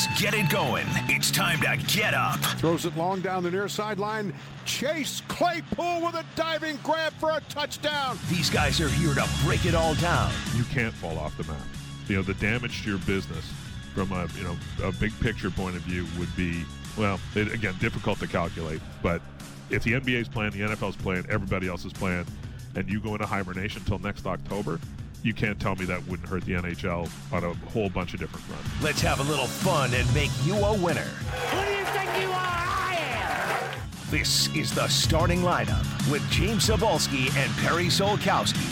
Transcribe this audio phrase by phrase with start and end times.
[0.00, 0.86] Let's get it going.
[1.08, 2.40] It's time to get up.
[2.58, 4.32] Throws it long down the near sideline.
[4.64, 8.18] Chase Claypool with a diving grab for a touchdown.
[8.30, 10.32] These guys are here to break it all down.
[10.56, 11.60] You can't fall off the map.
[12.08, 13.52] You know, the damage to your business
[13.94, 16.64] from a, you know, a big picture point of view would be,
[16.96, 18.80] well, it, again, difficult to calculate.
[19.02, 19.20] But
[19.68, 22.24] if the NBA's playing, the NFL's playing, everybody else is playing,
[22.74, 24.80] and you go into hibernation until next October,
[25.22, 28.44] you can't tell me that wouldn't hurt the NHL on a whole bunch of different
[28.46, 28.82] fronts.
[28.82, 31.00] Let's have a little fun and make you a winner.
[31.00, 32.36] Who do you think you are?
[32.36, 33.80] I am.
[34.10, 38.66] This is the starting lineup with James Cybulski and Perry Solkowski.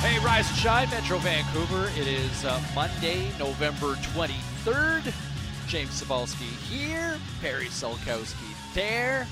[0.00, 1.90] Hey, Rise and Shine, Metro Vancouver.
[1.98, 5.14] It is uh, Monday, November 23rd.
[5.66, 9.26] James Cybulski here, Perry Solkowski there.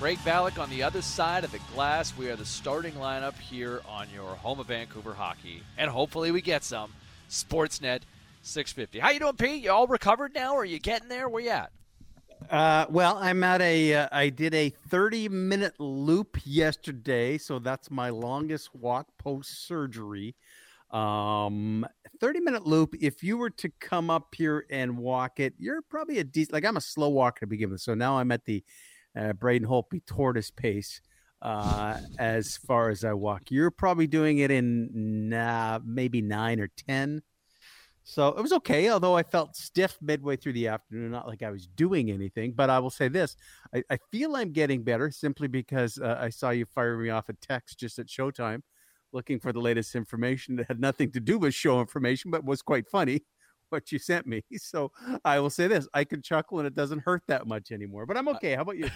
[0.00, 2.16] Greg Ballack on the other side of the glass.
[2.16, 6.42] We are the starting lineup here on your home of Vancouver hockey, and hopefully we
[6.42, 6.92] get some.
[7.30, 8.00] Sportsnet
[8.42, 8.98] 650.
[8.98, 9.62] How you doing, Pete?
[9.62, 10.56] You all recovered now?
[10.56, 11.28] Are you getting there?
[11.28, 11.70] Where you at?
[12.50, 13.94] Uh, well, I'm at a.
[13.94, 20.34] Uh, I did a 30 minute loop yesterday, so that's my longest walk post surgery.
[20.90, 21.86] Um,
[22.20, 22.94] 30 minute loop.
[23.00, 26.52] If you were to come up here and walk it, you're probably a decent.
[26.52, 28.62] Like I'm a slow walker to begin with, so now I'm at the
[29.16, 31.00] uh, Braden Holtby tortoise pace
[31.42, 33.50] uh, as far as I walk.
[33.50, 37.22] You're probably doing it in uh, maybe nine or 10.
[38.06, 41.50] So it was okay, although I felt stiff midway through the afternoon, not like I
[41.50, 42.52] was doing anything.
[42.52, 43.36] But I will say this
[43.74, 47.30] I, I feel I'm getting better simply because uh, I saw you fire me off
[47.30, 48.60] a text just at showtime
[49.14, 52.60] looking for the latest information that had nothing to do with show information, but was
[52.60, 53.22] quite funny
[53.74, 54.42] what you sent me.
[54.64, 54.92] So
[55.24, 58.06] I will say this: I can chuckle and it doesn't hurt that much anymore.
[58.06, 58.54] But I'm okay.
[58.54, 58.88] How about you?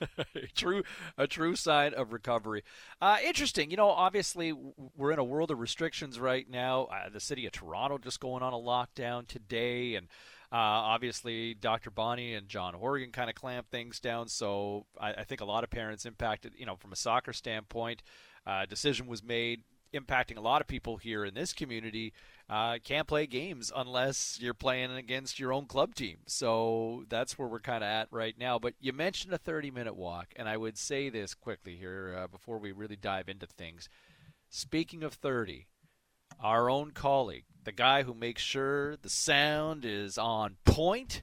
[0.54, 0.82] true,
[1.16, 2.62] a true sign of recovery.
[3.00, 3.70] Uh, interesting.
[3.70, 4.52] You know, obviously
[4.96, 6.84] we're in a world of restrictions right now.
[6.84, 10.08] Uh, the city of Toronto just going on a lockdown today, and
[10.52, 11.90] uh, obviously Dr.
[11.90, 14.28] Bonnie and John Horgan kind of clamped things down.
[14.28, 16.52] So I, I, think a lot of parents impacted.
[16.56, 18.02] You know, from a soccer standpoint,
[18.46, 19.62] uh, decision was made
[19.94, 22.12] impacting a lot of people here in this community
[22.48, 26.18] uh, can't play games unless you're playing against your own club team.
[26.26, 28.58] So that's where we're kind of at right now.
[28.58, 32.26] But you mentioned a 30 minute walk, and I would say this quickly here uh,
[32.26, 33.88] before we really dive into things.
[34.50, 35.66] Speaking of 30,
[36.40, 41.22] our own colleague, the guy who makes sure the sound is on point,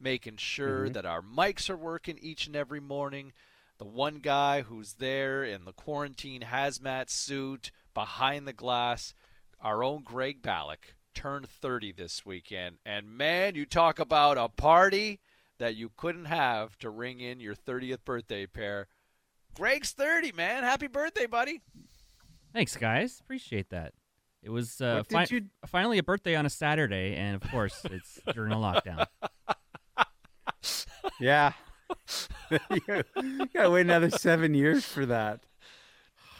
[0.00, 0.92] making sure mm-hmm.
[0.94, 3.32] that our mics are working each and every morning.
[3.78, 9.14] The one guy who's there in the quarantine hazmat suit behind the glass
[9.60, 12.76] our own Greg Ballack turned 30 this weekend.
[12.84, 15.20] And man, you talk about a party
[15.58, 18.88] that you couldn't have to ring in your 30th birthday pair.
[19.54, 20.64] Greg's 30, man.
[20.64, 21.60] Happy birthday, buddy.
[22.52, 23.20] Thanks, guys.
[23.20, 23.92] Appreciate that.
[24.42, 25.42] It was uh, fi- you...
[25.66, 29.06] finally a birthday on a Saturday, and of course, it's during a lockdown.
[31.20, 31.52] yeah.
[32.50, 33.04] you
[33.54, 35.44] gotta wait another seven years for that.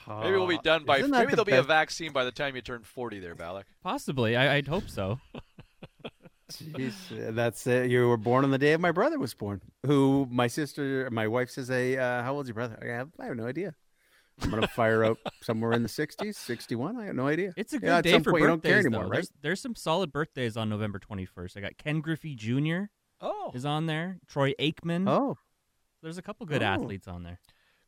[0.08, 1.02] Maybe we'll be done by.
[1.02, 3.64] Maybe there'll be a vaccine by the time you turn forty, there, Ballack.
[3.82, 4.36] Possibly.
[4.36, 5.20] I, would hope so.
[6.52, 7.90] Jeez, that's it.
[7.90, 9.60] You were born on the day of my brother was born.
[9.86, 13.26] Who my sister, my wife says, "A uh, how old's your brother?" I have, I
[13.26, 13.74] have no idea.
[14.40, 16.96] I'm gonna fire up somewhere in the 60s, 61.
[16.96, 17.52] I have no idea.
[17.56, 18.46] It's a good yeah, day for birthdays.
[18.46, 19.08] don't care anymore, though.
[19.08, 19.16] right?
[19.16, 21.56] There's, there's, some solid birthdays on November 21st.
[21.56, 22.84] I got Ken Griffey Jr.
[23.20, 24.18] Oh, is on there.
[24.26, 25.08] Troy Aikman.
[25.08, 25.36] Oh,
[26.02, 26.66] there's a couple good oh.
[26.66, 27.38] athletes on there.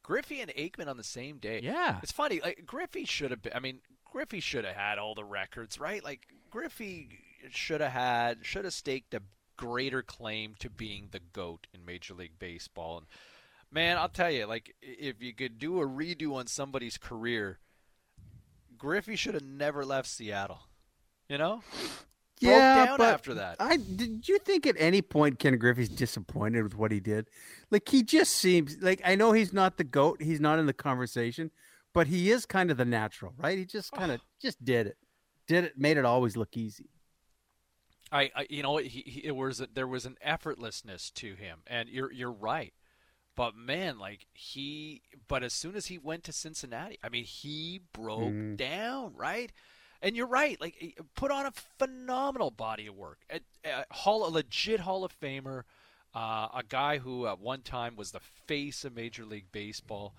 [0.05, 1.61] Griffey and Aikman on the same day.
[1.65, 2.41] Yeah, it's funny.
[2.41, 3.55] Like Griffey should have been.
[3.55, 6.05] I mean, Griffey should have had all the records, right?
[6.05, 7.19] Like Griffey
[7.51, 9.23] should have had, should have staked a
[9.57, 12.99] greater claim to being the goat in Major League Baseball.
[12.99, 13.07] And
[13.73, 17.59] man, I'll tell you, like if you could do a redo on somebody's career,
[18.77, 20.61] Griffey should have never left Seattle.
[21.29, 21.63] You know?
[22.41, 23.57] Yeah, but after that.
[23.61, 27.29] I did you think at any point Ken Griffey's disappointed with what he did?
[27.71, 30.73] Like he just seems like I know he's not the goat, he's not in the
[30.73, 31.51] conversation,
[31.93, 33.57] but he is kind of the natural, right?
[33.57, 34.97] He just kind of just did it,
[35.47, 36.91] did it, made it always look easy.
[38.13, 41.89] I, I you know, he, he, it was there was an effortlessness to him, and
[41.89, 42.75] you're you're right.
[43.37, 47.81] But man, like he, but as soon as he went to Cincinnati, I mean, he
[47.93, 48.57] broke mm.
[48.57, 49.51] down, right?
[50.05, 50.61] And you're right.
[50.61, 53.21] Like, put on a phenomenal body of work.
[53.31, 55.63] A, a hall, a legit Hall of Famer,
[56.15, 60.15] uh, a guy who at one time was the face of Major League Baseball.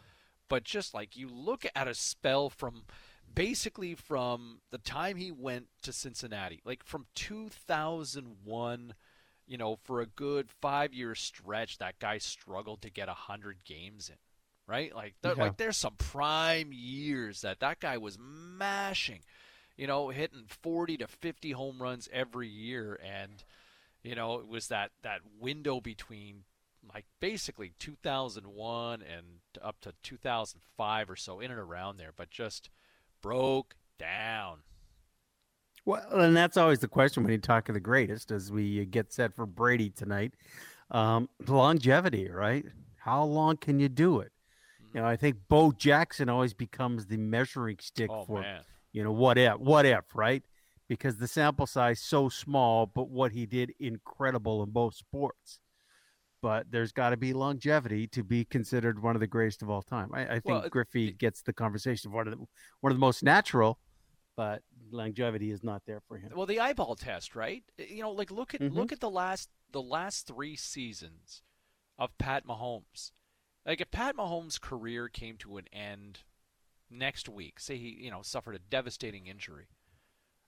[0.49, 2.85] But just like you look at a spell from
[3.31, 8.93] basically from the time he went to Cincinnati, like from 2001,
[9.45, 14.09] you know, for a good five year stretch, that guy struggled to get 100 games
[14.09, 14.15] in,
[14.67, 14.95] right?
[14.95, 15.33] Like, yeah.
[15.33, 19.19] like there's some prime years that that guy was mashing
[19.77, 22.99] you know, hitting 40 to 50 home runs every year.
[23.03, 23.43] And,
[24.03, 26.43] you know, it was that, that window between
[26.93, 29.25] like basically 2001 and
[29.61, 32.69] up to 2005 or so, in and around there, but just
[33.21, 34.59] broke down.
[35.85, 39.13] Well, and that's always the question when you talk of the greatest as we get
[39.13, 40.33] set for Brady tonight.
[40.91, 42.65] Um, longevity, right?
[42.97, 44.31] How long can you do it?
[44.93, 48.61] You know, I think Bo Jackson always becomes the measuring stick oh, for, man.
[48.95, 50.41] You know, what if, what if, right?
[50.87, 55.59] Because the sample size so small, but what he did incredible in both sports.
[56.41, 59.81] But there's got to be longevity to be considered one of the greatest of all
[59.81, 60.11] time.
[60.13, 62.45] I, I think Well, Griffey gets the conversation of one of the
[62.79, 63.79] one of the most natural,
[64.37, 64.61] but
[64.91, 66.31] longevity is not there for him.
[66.33, 67.63] Well, the eyeball test, right?
[67.77, 68.73] You know, like look at Mhm.
[68.73, 71.41] look at the last the last three seasons
[71.97, 73.11] of Pat Mahomes.
[73.65, 76.19] Like if Pat Mahomes' career came to an end
[76.97, 79.67] next week, say he you know suffered a devastating injury.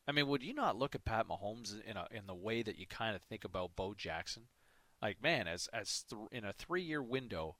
[0.07, 2.77] I mean, would you not look at Pat Mahomes in a in the way that
[2.77, 4.43] you kind of think about Bo Jackson?
[5.01, 7.57] Like, man, as as th- in a three year window,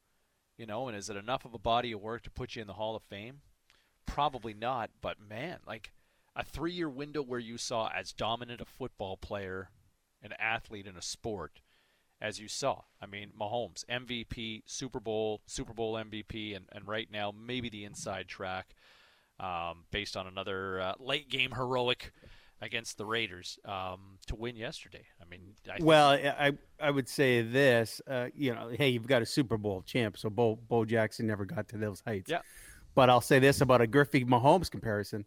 [0.58, 2.68] you know, and is it enough of a body of work to put you in
[2.68, 3.42] the Hall of Fame?
[4.06, 5.92] Probably not, but man, like
[6.36, 9.72] a three year window where you saw as dominant a football player,
[10.22, 11.62] an athlete in a sport
[12.22, 12.82] as you saw.
[13.02, 17.86] I mean, Mahomes, MVP, Super Bowl, Super Bowl MVP, and, and right now maybe the
[17.86, 18.76] inside track
[19.40, 22.12] um, based on another uh, late game heroic
[22.62, 25.06] against the Raiders um, to win yesterday.
[25.22, 29.22] I mean, I well, I I would say this, uh, you know, hey, you've got
[29.22, 32.32] a Super Bowl champ, so Bo Bo Jackson never got to those heights.
[32.32, 32.42] Yeah.
[32.96, 35.26] But I'll say this about a Griffey Mahomes comparison: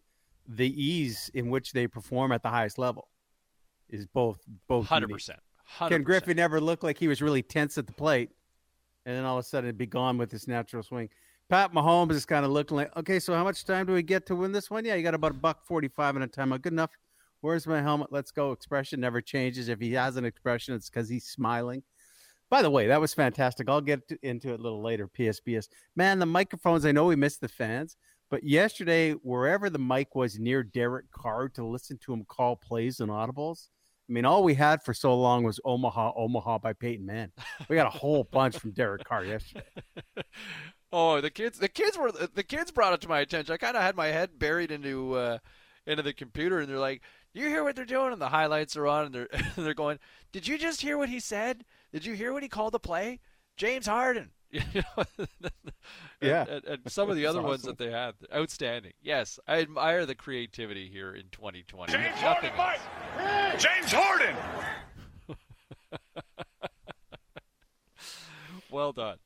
[0.49, 3.09] the ease in which they perform at the highest level
[3.89, 5.39] is both both hundred percent.
[5.79, 5.89] 100%.
[5.89, 8.31] Ken Griffey never looked like he was really tense at the plate,
[9.07, 11.09] and then all of a sudden it'd be gone with his natural swing.
[11.49, 14.25] Pat Mahomes is kind of looking like, okay, so how much time do we get
[14.27, 14.85] to win this one?
[14.85, 16.51] Yeah, you got about a buck forty-five in a time.
[16.51, 16.91] Good enough.
[17.41, 18.13] Where's my helmet?
[18.13, 18.53] Let's go.
[18.53, 19.69] Expression never changes.
[19.69, 21.83] If he has an expression, it's because he's smiling.
[22.51, 23.69] By the way, that was fantastic.
[23.69, 25.09] I'll get into it a little later.
[25.09, 25.69] PSBS.
[25.97, 26.85] Man, the microphones.
[26.85, 27.97] I know we missed the fans,
[28.29, 33.01] but yesterday, wherever the mic was near Derek Carr to listen to him call plays
[33.01, 33.69] and audibles,
[34.11, 37.31] I mean, all we had for so long was Omaha, Omaha by Peyton Mann.
[37.69, 39.65] We got a whole bunch from Derek Carr yesterday.
[40.93, 41.57] Oh, the kids!
[41.61, 43.55] The kids were the kids brought it to my attention.
[43.55, 45.39] I kind of had my head buried into uh,
[45.87, 47.03] into the computer, and they're like,
[47.33, 50.01] "You hear what they're doing?" And the highlights are on, and they're they're going,
[50.33, 51.65] "Did you just hear what he said?
[51.93, 53.21] Did you hear what he called the play?
[53.57, 54.33] James Harden."
[54.73, 55.05] You know?
[56.23, 56.45] And- Yeah.
[56.49, 58.93] and, and some of the other ones that they had, outstanding.
[59.01, 61.93] Yes, I admire the creativity here in 2020.
[61.95, 63.63] If nothing else.
[63.63, 64.37] James Harden.
[68.71, 69.17] well done.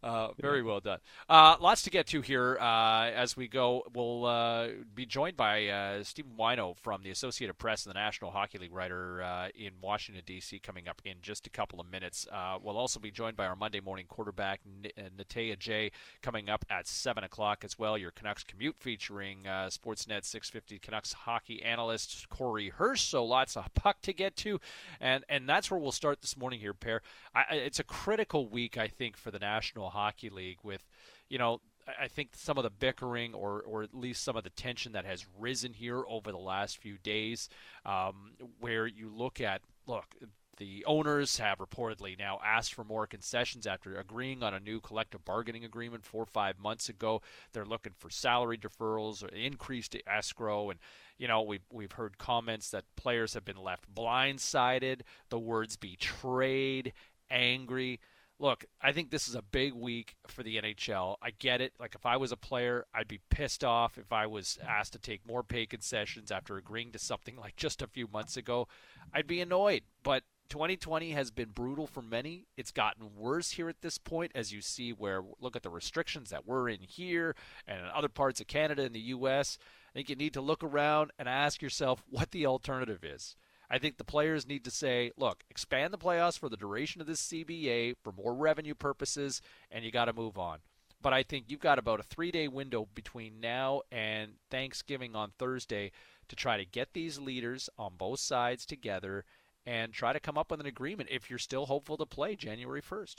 [0.00, 1.00] Uh, very well done.
[1.28, 3.82] Uh, lots to get to here uh, as we go.
[3.94, 8.30] We'll uh, be joined by uh, Stephen Whyno from the Associated Press and the National
[8.30, 12.28] Hockey League writer uh, in Washington, D.C., coming up in just a couple of minutes.
[12.30, 15.90] Uh, we'll also be joined by our Monday morning quarterback, N- Natey Adjei,
[16.22, 17.98] coming up at 7 o'clock as well.
[17.98, 23.02] Your Canucks commute featuring uh, Sportsnet 650 Canucks hockey analyst Corey Hirsch.
[23.02, 24.60] So lots of puck to get to.
[25.00, 27.02] And, and that's where we'll start this morning here, Pair.
[27.34, 30.86] I- it's a critical week, I think, for the National Hockey League with,
[31.28, 34.44] you know, I- I think some of the bickering or, or at least some of
[34.44, 37.48] the tension that has risen here over the last few days,
[37.84, 40.16] um, where you look at, look,
[40.58, 45.24] the owners have reportedly now asked for more concessions after agreeing on a new collective
[45.24, 47.22] bargaining agreement four or five months ago.
[47.52, 50.70] They're looking for salary deferrals or increased escrow.
[50.70, 50.80] And,
[51.16, 56.92] you know, we've, we've heard comments that players have been left blindsided, the words betrayed,
[57.30, 58.00] angry
[58.38, 61.16] look, I think this is a big week for the NHL.
[61.22, 61.72] I get it.
[61.78, 64.98] Like if I was a player, I'd be pissed off if I was asked to
[64.98, 68.68] take more pay concessions after agreeing to something like just a few months ago.
[69.12, 69.82] I'd be annoyed.
[70.02, 72.46] But 2020 has been brutal for many.
[72.56, 76.30] It's gotten worse here at this point as you see where look at the restrictions
[76.30, 77.34] that we're in here
[77.66, 79.58] and in other parts of Canada and the US.
[79.90, 83.36] I think you need to look around and ask yourself what the alternative is.
[83.70, 87.06] I think the players need to say, look, expand the playoffs for the duration of
[87.06, 90.58] this CBA for more revenue purposes, and you got to move on.
[91.00, 95.32] But I think you've got about a three day window between now and Thanksgiving on
[95.38, 95.92] Thursday
[96.28, 99.24] to try to get these leaders on both sides together
[99.64, 102.82] and try to come up with an agreement if you're still hopeful to play January
[102.82, 103.16] 1st.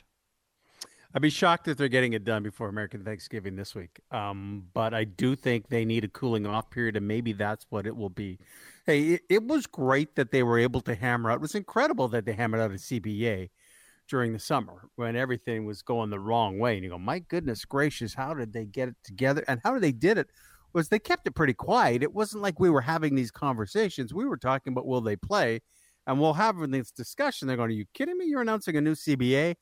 [1.13, 3.99] I'd be shocked if they're getting it done before American Thanksgiving this week.
[4.11, 7.87] Um, but I do think they need a cooling off period, and maybe that's what
[7.87, 8.37] it will be.
[8.89, 11.35] Hey, it, it was great that they were able to hammer out.
[11.35, 13.51] It was incredible that they hammered out a CBA
[14.07, 16.73] during the summer when everything was going the wrong way.
[16.73, 19.45] And you go, my goodness gracious, how did they get it together?
[19.47, 20.31] And how they did it
[20.73, 22.01] was they kept it pretty quiet.
[22.01, 24.11] It wasn't like we were having these conversations.
[24.11, 25.59] We were talking about will they play,
[26.07, 27.47] and we'll have this discussion.
[27.47, 28.25] They're going, "Are you kidding me?
[28.25, 29.53] You're announcing a new CBA."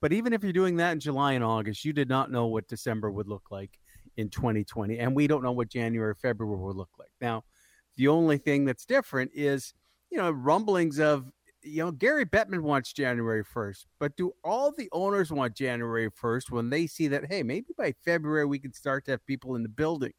[0.00, 2.68] But even if you're doing that in July and August, you did not know what
[2.68, 3.76] December would look like
[4.16, 7.10] in 2020, and we don't know what January, February will look like.
[7.20, 7.42] Now,
[7.98, 9.74] the only thing that's different is,
[10.10, 11.30] you know, rumblings of,
[11.62, 16.50] you know, Gary Bettman wants January 1st, but do all the owners want January 1st
[16.50, 19.64] when they see that, hey, maybe by February we can start to have people in
[19.64, 20.12] the building?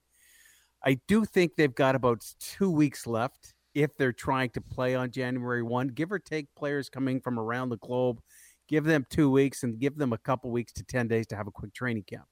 [0.83, 5.09] I do think they've got about two weeks left if they're trying to play on
[5.09, 8.19] January 1, give or take players coming from around the globe,
[8.67, 11.47] give them two weeks and give them a couple weeks to 10 days to have
[11.47, 12.25] a quick training camp.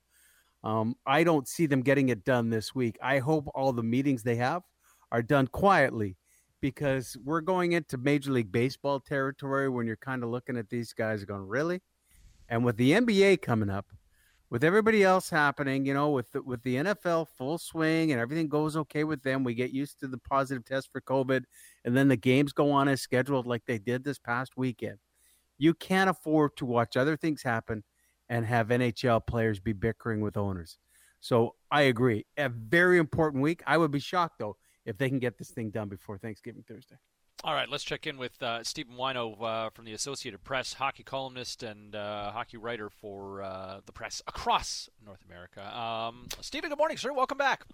[0.65, 2.97] Um, I don't see them getting it done this week.
[3.01, 4.63] I hope all the meetings they have
[5.11, 6.17] are done quietly
[6.61, 10.93] because we're going into Major League Baseball territory when you're kind of looking at these
[10.93, 11.81] guys going, really?
[12.49, 13.85] And with the NBA coming up,
[14.49, 18.47] with everybody else happening, you know, with the, with the NFL full swing and everything
[18.47, 21.43] goes okay with them, we get used to the positive test for COVID,
[21.83, 24.97] and then the games go on as scheduled, like they did this past weekend.
[25.57, 27.83] You can't afford to watch other things happen
[28.29, 30.77] and have NHL players be bickering with owners.
[31.19, 32.25] So I agree.
[32.37, 33.61] A very important week.
[33.67, 34.55] I would be shocked though
[34.87, 36.95] if they can get this thing done before Thanksgiving Thursday.
[37.43, 41.03] All right, let's check in with uh, Stephen Whyno uh, from the Associated Press, hockey
[41.03, 45.77] columnist and uh, hockey writer for uh, the press across North America.
[45.77, 47.13] Um, Stephen, good morning, sir.
[47.13, 47.65] Welcome back.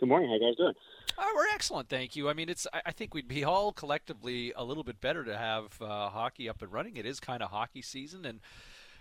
[0.00, 0.30] Good morning.
[0.30, 0.72] How you guys doing?
[1.18, 2.30] Oh, we're excellent, thank you.
[2.30, 2.66] I mean, it's.
[2.72, 6.62] I think we'd be all collectively a little bit better to have uh, hockey up
[6.62, 6.96] and running.
[6.96, 8.40] It is kind of hockey season, and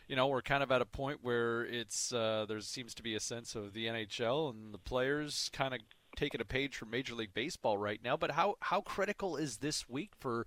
[0.08, 3.16] you know we're kind of at a point where it's uh, there seems to be
[3.16, 5.80] a sense of the NHL and the players kind of
[6.16, 8.18] taking a page from Major League Baseball right now.
[8.18, 10.46] But how how critical is this week for?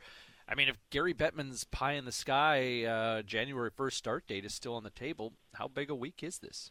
[0.48, 4.54] I mean, if Gary Bettman's pie in the sky uh, January first start date is
[4.54, 6.70] still on the table, how big a week is this?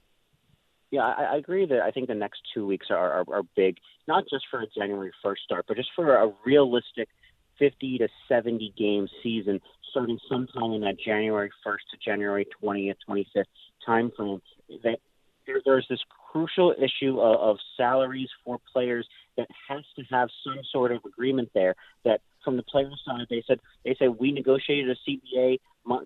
[0.91, 3.77] Yeah, I, I agree that I think the next two weeks are, are, are big,
[4.07, 7.09] not just for a January 1st start, but just for a realistic
[7.59, 9.59] 50 to 70 game season
[9.91, 13.43] starting sometime in that January 1st to January 20th, 25th
[13.87, 14.41] timeframe.
[14.83, 14.99] That
[15.47, 15.99] there, there's this
[16.35, 21.49] crucial issue of, of salaries for players that has to have some sort of agreement
[21.53, 21.75] there.
[22.03, 25.59] That from the players' side, they said they said we negotiated a CBA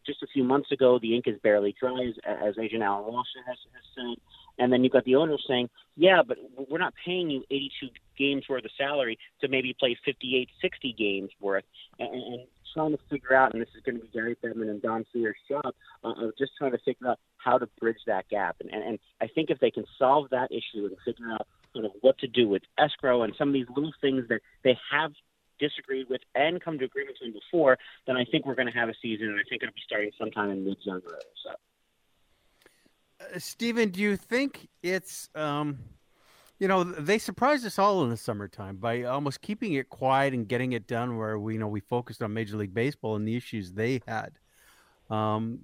[0.06, 1.00] just a few months ago.
[1.02, 2.16] The ink is barely dry, as,
[2.48, 4.22] as agent Alan Walsh has, has said.
[4.60, 6.38] And then you've got the owners saying, yeah, but
[6.70, 11.30] we're not paying you 82 games worth of salary to maybe play 58, 60 games
[11.40, 11.64] worth.
[11.98, 12.42] And, and
[12.74, 15.38] trying to figure out, and this is going to be Gary Bettman and Don Fehr's
[15.50, 18.58] job, uh, of just trying to figure out how to bridge that gap.
[18.60, 21.86] And, and, and I think if they can solve that issue and figure out sort
[21.86, 25.12] of what to do with escrow and some of these little things that they have
[25.60, 27.78] disagreed with and come to agreements on before,
[28.08, 30.12] then I think we're going to have a season, and I think it'll be starting
[30.18, 31.22] sometime in mid-January.
[31.44, 31.52] So.
[33.22, 35.80] Uh, Stephen, do you think it's um,–
[36.60, 40.46] you know, they surprised us all in the summertime by almost keeping it quiet and
[40.48, 43.38] getting it done where we you know we focused on Major League Baseball and the
[43.38, 44.34] issues they had.
[45.10, 45.60] Um,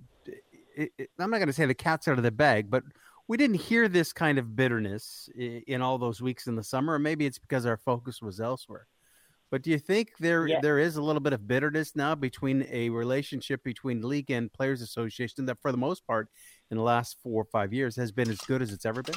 [0.76, 2.84] it, it, I'm not going to say the cat's out of the bag, but
[3.28, 6.94] we didn't hear this kind of bitterness in, in all those weeks in the summer.
[6.94, 8.88] Or maybe it's because our focus was elsewhere.
[9.52, 10.60] But do you think there yeah.
[10.60, 14.82] there is a little bit of bitterness now between a relationship between league and players
[14.82, 16.30] association that, for the most part,
[16.72, 19.16] in the last four or five years, has been as good as it's ever been?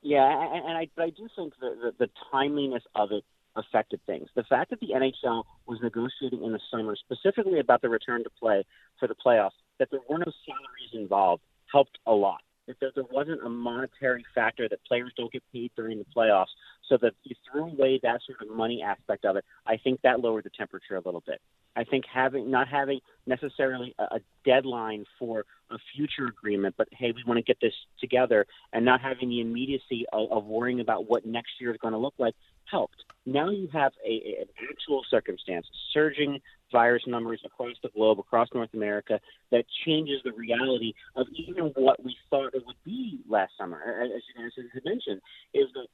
[0.00, 3.24] Yeah, and, and I, but I do think the, the, the timeliness of it
[3.56, 4.28] affected things.
[4.36, 8.30] The fact that the NHL was negotiating in the summer specifically about the return to
[8.38, 8.64] play
[9.00, 12.40] for the playoffs, that there were no salaries involved, helped a lot.
[12.68, 16.46] If there, there wasn't a monetary factor that players don't get paid during the playoffs,
[16.88, 20.20] so that you threw away that sort of money aspect of it, I think that
[20.20, 21.40] lowered the temperature a little bit.
[21.76, 27.12] I think having not having necessarily a, a deadline for a future agreement, but hey,
[27.12, 31.08] we want to get this together, and not having the immediacy of, of worrying about
[31.08, 32.34] what next year is going to look like
[32.70, 33.04] helped.
[33.24, 36.40] Now you have a, an actual circumstance, surging
[36.72, 39.20] virus numbers across the globe, across North America,
[39.50, 43.78] that changes the reality of even what we thought it would be last summer.
[44.02, 45.20] As you guys had mentioned,
[45.54, 45.86] is that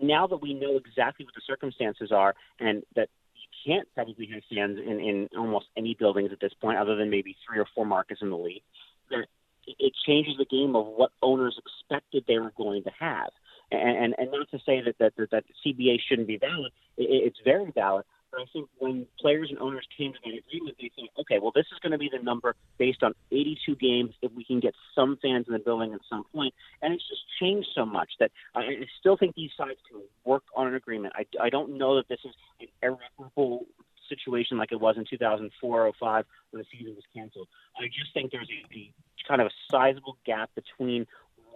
[0.00, 4.42] now that we know exactly what the circumstances are, and that you can't probably have
[4.54, 7.86] fans in, in almost any buildings at this point, other than maybe three or four
[7.86, 8.62] markets in the league.
[9.10, 9.26] That
[9.66, 13.30] it changes the game of what owners expected they were going to have.
[13.72, 17.04] And, and, and not to say that, that, that, that CBA shouldn't be valid, it,
[17.04, 18.04] it's very valid.
[18.30, 21.52] But I think when players and owners came to that agreement, they think, okay, well,
[21.54, 24.74] this is going to be the number based on 82 games if we can get
[24.94, 26.52] some fans in the building at some point.
[26.82, 30.66] And it's just changed so much that I still think these sides can work on
[30.66, 31.14] an agreement.
[31.16, 33.66] I, I don't know that this is an irreparable
[34.08, 37.48] situation like it was in 2004 or 05 when the season was canceled.
[37.78, 38.92] I just think there's a, a
[39.26, 41.06] kind of a sizable gap between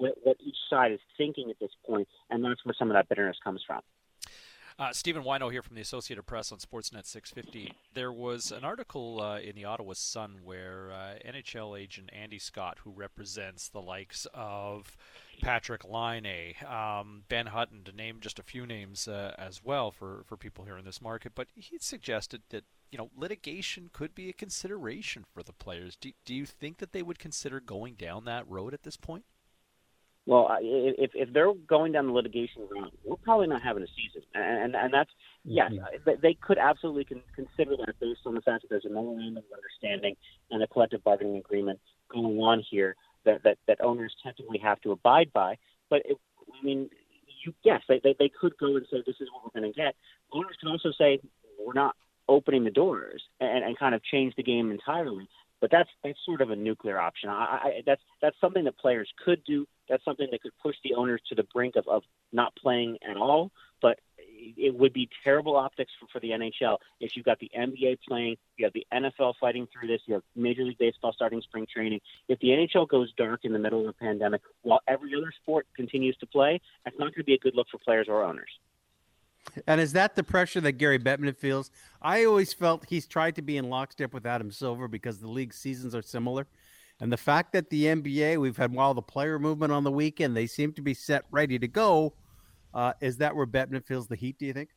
[0.00, 3.08] what, what each side is thinking at this point, and that's where some of that
[3.08, 3.80] bitterness comes from.
[4.78, 7.74] Uh, Stephen Whyno here from the Associated Press on Sportsnet 650.
[7.92, 12.78] There was an article uh, in the Ottawa Sun where uh, NHL agent Andy Scott,
[12.82, 14.96] who represents the likes of
[15.42, 20.22] Patrick Laine, um, Ben Hutton, to name just a few names uh, as well for,
[20.26, 24.30] for people here in this market, but he suggested that you know litigation could be
[24.30, 25.94] a consideration for the players.
[25.94, 29.24] Do, do you think that they would consider going down that road at this point?
[30.30, 34.22] Well, if if they're going down the litigation route, we're probably not having a season,
[34.32, 35.10] and and that's
[35.44, 36.10] yes, mm-hmm.
[36.22, 39.44] they could absolutely con- consider that based on the fact that there's a memorandum of
[39.52, 40.14] understanding
[40.52, 41.80] and a collective bargaining agreement
[42.12, 42.94] going on here
[43.24, 45.56] that that, that owners technically have to abide by.
[45.88, 46.16] But it,
[46.48, 46.90] I mean,
[47.44, 49.76] you yes, they, they they could go and say this is what we're going to
[49.76, 49.96] get.
[50.32, 51.18] Owners can also say
[51.58, 51.96] we're not
[52.28, 55.28] opening the doors and, and kind of change the game entirely.
[55.60, 57.28] But that's that's sort of a nuclear option.
[57.28, 59.66] I, I, that's that's something that players could do.
[59.88, 62.02] That's something that could push the owners to the brink of, of
[62.32, 63.50] not playing at all.
[63.82, 63.98] But
[64.56, 68.36] it would be terrible optics for, for the NHL if you've got the NBA playing,
[68.56, 72.00] you have the NFL fighting through this, you have Major League Baseball starting spring training.
[72.28, 75.66] If the NHL goes dark in the middle of a pandemic while every other sport
[75.76, 78.50] continues to play, that's not going to be a good look for players or owners.
[79.66, 81.70] And is that the pressure that Gary Bettman feels?
[82.02, 85.54] I always felt he's tried to be in lockstep with Adam Silver because the league
[85.54, 86.46] seasons are similar.
[87.00, 90.36] And the fact that the NBA, we've had while the player movement on the weekend,
[90.36, 92.12] they seem to be set ready to go.
[92.74, 94.70] Uh, is that where Bettman feels the heat, do you think?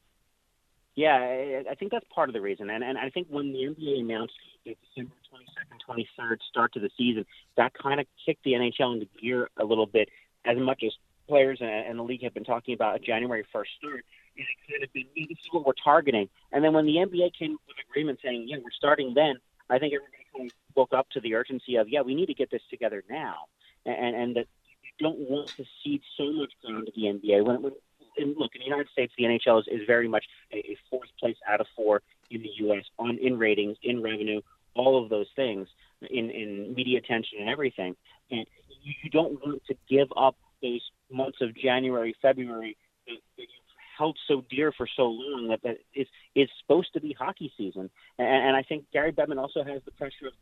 [0.95, 2.69] Yeah, I think that's part of the reason.
[2.69, 6.89] And, and I think when the NBA announced the December 22nd, 23rd start to the
[6.97, 7.25] season,
[7.57, 10.09] that kind of kicked the NHL into gear a little bit,
[10.45, 10.93] as much as
[11.27, 14.05] players and the league have been talking about a January 1st start
[14.35, 16.29] it kind of been, this is what we're targeting.
[16.51, 19.35] And then when the NBA came with an agreement saying, yeah, we're starting then,
[19.69, 22.33] I think everybody kind of woke up to the urgency of, yeah, we need to
[22.33, 23.45] get this together now.
[23.85, 24.47] And, and that
[24.83, 27.45] you don't want to cede so much ground to the NBA.
[27.45, 27.73] When, when
[28.17, 31.09] and look, in the United States, the NHL is, is very much a, a fourth
[31.19, 32.83] place out of four in the U.S.
[32.99, 34.41] on in ratings, in revenue,
[34.75, 35.67] all of those things,
[36.01, 37.95] in, in media attention and everything.
[38.31, 38.45] And
[38.81, 43.47] you, you don't want to give up those months of January, February that, that you
[43.97, 47.89] held so dear for so long that, that it's, it's supposed to be hockey season.
[48.17, 50.33] And, and I think Gary Bettman also has the pressure of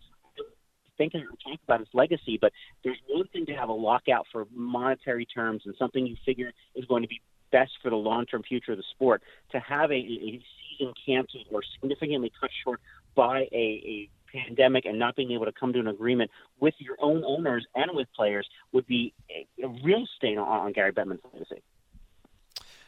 [0.97, 2.51] thinking or talking about his legacy, but
[2.83, 6.85] there's one thing to have a lockout for monetary terms and something you figure is
[6.85, 9.21] going to be best for the long-term future of the sport.
[9.51, 10.41] To have a, a
[10.77, 12.79] season canceled or significantly cut short
[13.15, 16.97] by a, a pandemic and not being able to come to an agreement with your
[17.01, 21.21] own owners and with players would be a, a real stain on, on Gary Bettman's
[21.33, 21.61] legacy.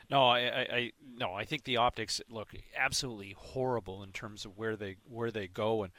[0.10, 4.76] No, I, I, no, I think the optics look absolutely horrible in terms of where
[4.76, 5.94] they where they go and,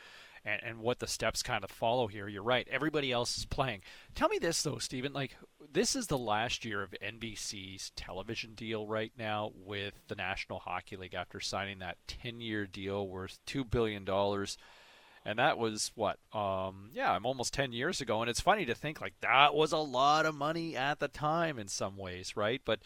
[0.45, 2.29] and and what the steps kind of follow here.
[2.29, 2.69] You're right.
[2.71, 3.83] Everybody else is playing.
[4.15, 5.13] Tell me this though, Stephen.
[5.13, 5.37] Like
[5.73, 10.97] this is the last year of NBC's television deal right now with the National Hockey
[10.97, 14.57] League after signing that 10-year deal worth two billion dollars
[15.25, 18.75] and that was what um yeah i'm almost 10 years ago and it's funny to
[18.75, 22.61] think like that was a lot of money at the time in some ways right
[22.65, 22.81] but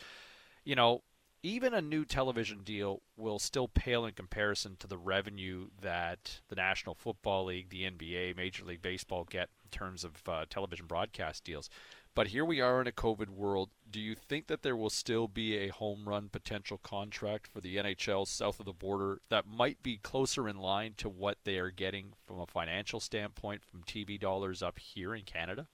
[0.65, 1.03] you know
[1.43, 6.57] even a new television deal will still pale in comparison to the revenue that the
[6.57, 11.45] National Football League, the NBA, Major League Baseball get in terms of uh, television broadcast
[11.45, 11.71] deals.
[12.15, 13.71] But here we are in a COVID world.
[13.89, 17.77] Do you think that there will still be a home run potential contract for the
[17.77, 21.71] NHL south of the border that might be closer in line to what they are
[21.71, 25.69] getting from a financial standpoint from TV dollars up here in Canada?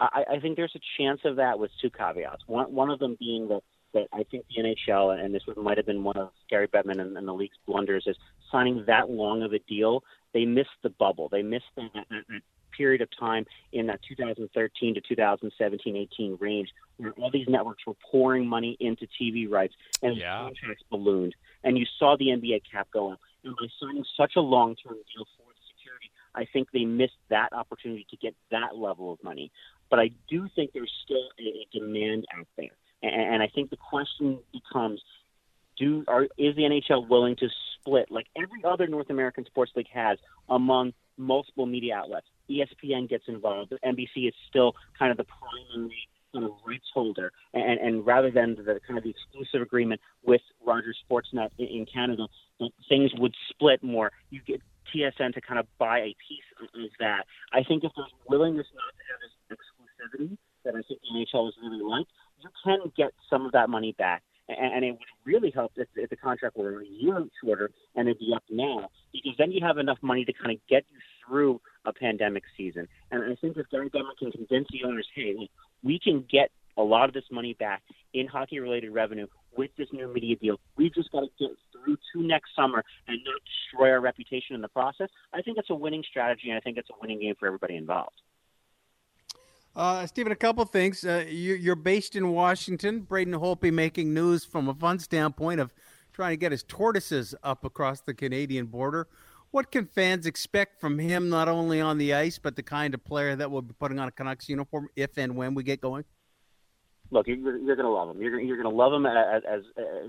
[0.00, 2.42] I, I think there's a chance of that with two caveats.
[2.46, 3.62] One, one of them being that
[3.96, 7.16] that I think the NHL, and this might have been one of Gary Bettman and,
[7.16, 8.16] and the league's blunders, is
[8.52, 10.04] signing that long of a deal.
[10.34, 11.30] They missed the bubble.
[11.30, 12.42] They missed that, that, that
[12.76, 18.46] period of time in that 2013 to 2017-18 range where all these networks were pouring
[18.46, 20.42] money into TV rights and yeah.
[20.42, 21.34] contracts ballooned.
[21.64, 23.20] And you saw the NBA cap go up.
[23.44, 28.06] And by signing such a long-term deal for security, I think they missed that opportunity
[28.10, 29.50] to get that level of money.
[29.88, 32.76] But I do think there's still a, a demand out there.
[33.14, 35.00] And I think the question becomes
[35.78, 39.88] do are is the NHL willing to split like every other North American sports league
[39.92, 42.26] has among multiple media outlets?
[42.50, 43.72] ESPN gets involved.
[43.84, 48.56] NBC is still kind of the primary kind of rights holder, and, and rather than
[48.56, 52.26] the kind of the exclusive agreement with Rogers Sportsnet in, in Canada,
[52.88, 54.12] things would split more.
[54.30, 54.60] You get
[54.94, 56.68] TSN to kind of buy a piece of
[57.00, 57.24] that.
[57.52, 61.48] I think if there's willingness not to have this exclusivity that I think the NHL
[61.48, 62.06] is really like,
[62.46, 64.22] you can get some of that money back.
[64.48, 68.20] And, it would really help if, if the contract were a year shorter and it'd
[68.20, 71.60] be up now, because then you have enough money to kind of get you through
[71.84, 72.86] a pandemic season.
[73.10, 75.48] And I think if Gary Bettman can convince the owners, hey,
[75.82, 77.82] we can get a lot of this money back
[78.14, 80.60] in hockey related revenue with this new media deal.
[80.76, 84.60] We've just got to get through to next summer and not destroy our reputation in
[84.60, 85.08] the process.
[85.32, 87.76] I think it's a winning strategy, and I think it's a winning game for everybody
[87.76, 88.20] involved.
[89.76, 91.04] Uh, Stephen, a couple things.
[91.04, 93.00] Uh, you, are based in Washington.
[93.00, 95.74] Braden Holtby making news from a fun standpoint of
[96.14, 99.06] trying to get his tortoises up across the Canadian border.
[99.50, 103.04] What can fans expect from him, not only on the ice, but the kind of
[103.04, 106.06] player that will be putting on a Canucks uniform if and when we get going?
[107.10, 108.20] look, you're, you're going to love him.
[108.20, 109.62] You're, you're going to love him as, as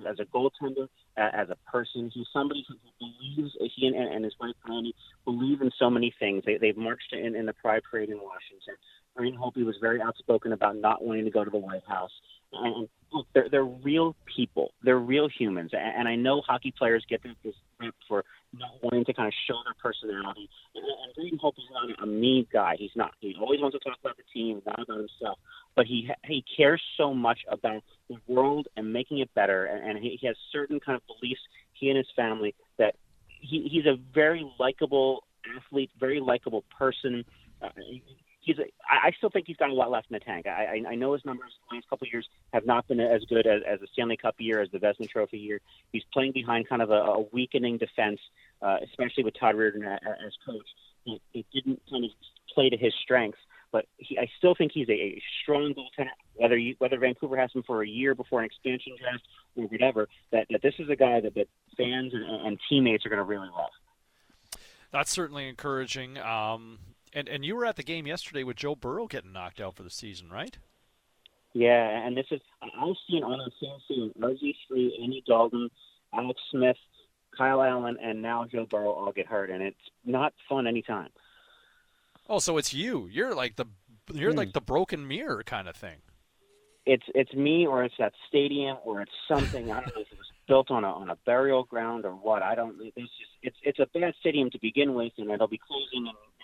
[0.08, 2.12] as a goaltender, as a person.
[2.14, 4.94] He's somebody who believes he and, and his wife Brandy
[5.26, 6.44] believe in so many things.
[6.46, 8.76] They, they've marched in, in the Pride Parade in Washington.
[9.18, 12.12] Braden Holtby was very outspoken about not wanting to go to the White House.
[12.54, 14.72] And look, they're, they're real people.
[14.84, 15.72] They're real humans.
[15.74, 19.34] And, and I know hockey players get this rep for not wanting to kind of
[19.48, 20.50] show their personality.
[20.76, 22.76] And, and Braden not a mean guy.
[22.78, 23.12] He's not.
[23.20, 25.40] He always wants to talk about the team, not about himself
[25.78, 30.04] but he he cares so much about the world and making it better, and, and
[30.04, 31.40] he, he has certain kind of beliefs
[31.74, 32.96] he and his family that
[33.28, 35.24] he, he's a very likable
[35.56, 37.24] athlete, very likable person.
[37.62, 37.70] Uh,
[38.48, 38.58] he's
[38.90, 40.48] I still think he's got a lot left in the tank.
[40.48, 43.24] I, I, I know his numbers the last couple of years have not been as
[43.26, 45.60] good as, as the Stanley Cup year, as the Vezina Trophy year.
[45.92, 48.20] He's playing behind kind of a, a weakening defense,
[48.62, 50.66] uh, especially with Todd Reirden as coach.
[51.06, 52.12] It, it didn't kind of
[52.54, 53.40] play to his strengths.
[53.70, 56.08] But he, I still think he's a, a strong goaltender.
[56.36, 59.24] Whether you, whether Vancouver has him for a year before an expansion draft
[59.58, 63.10] or whatever, that, that this is a guy that, that fans and, and teammates are
[63.10, 63.72] going to really love.
[64.92, 66.18] That's certainly encouraging.
[66.18, 66.80] Um,
[67.14, 69.84] and and you were at the game yesterday with Joe Burrow getting knocked out for
[69.84, 70.58] the season, right?
[71.54, 75.70] Yeah, and this is I've seen on the same scene RG3, Andy Dalton,
[76.14, 76.78] Alex Smith,
[77.38, 81.10] Kyle Allen, and now Joe Burrow all get hurt, and it's not fun anytime.
[82.30, 83.08] Oh, so it's you.
[83.12, 83.66] You're like the
[84.14, 84.38] you're hmm.
[84.38, 85.98] like the broken mirror kind of thing.
[86.86, 89.72] It's it's me or it's that stadium or it's something.
[89.72, 92.42] I don't know if it was built on a on a burial ground or what.
[92.42, 92.76] I don't.
[92.80, 96.08] It's just it's it's a bad stadium to begin with, and it'll be closing in,
[96.08, 96.37] in,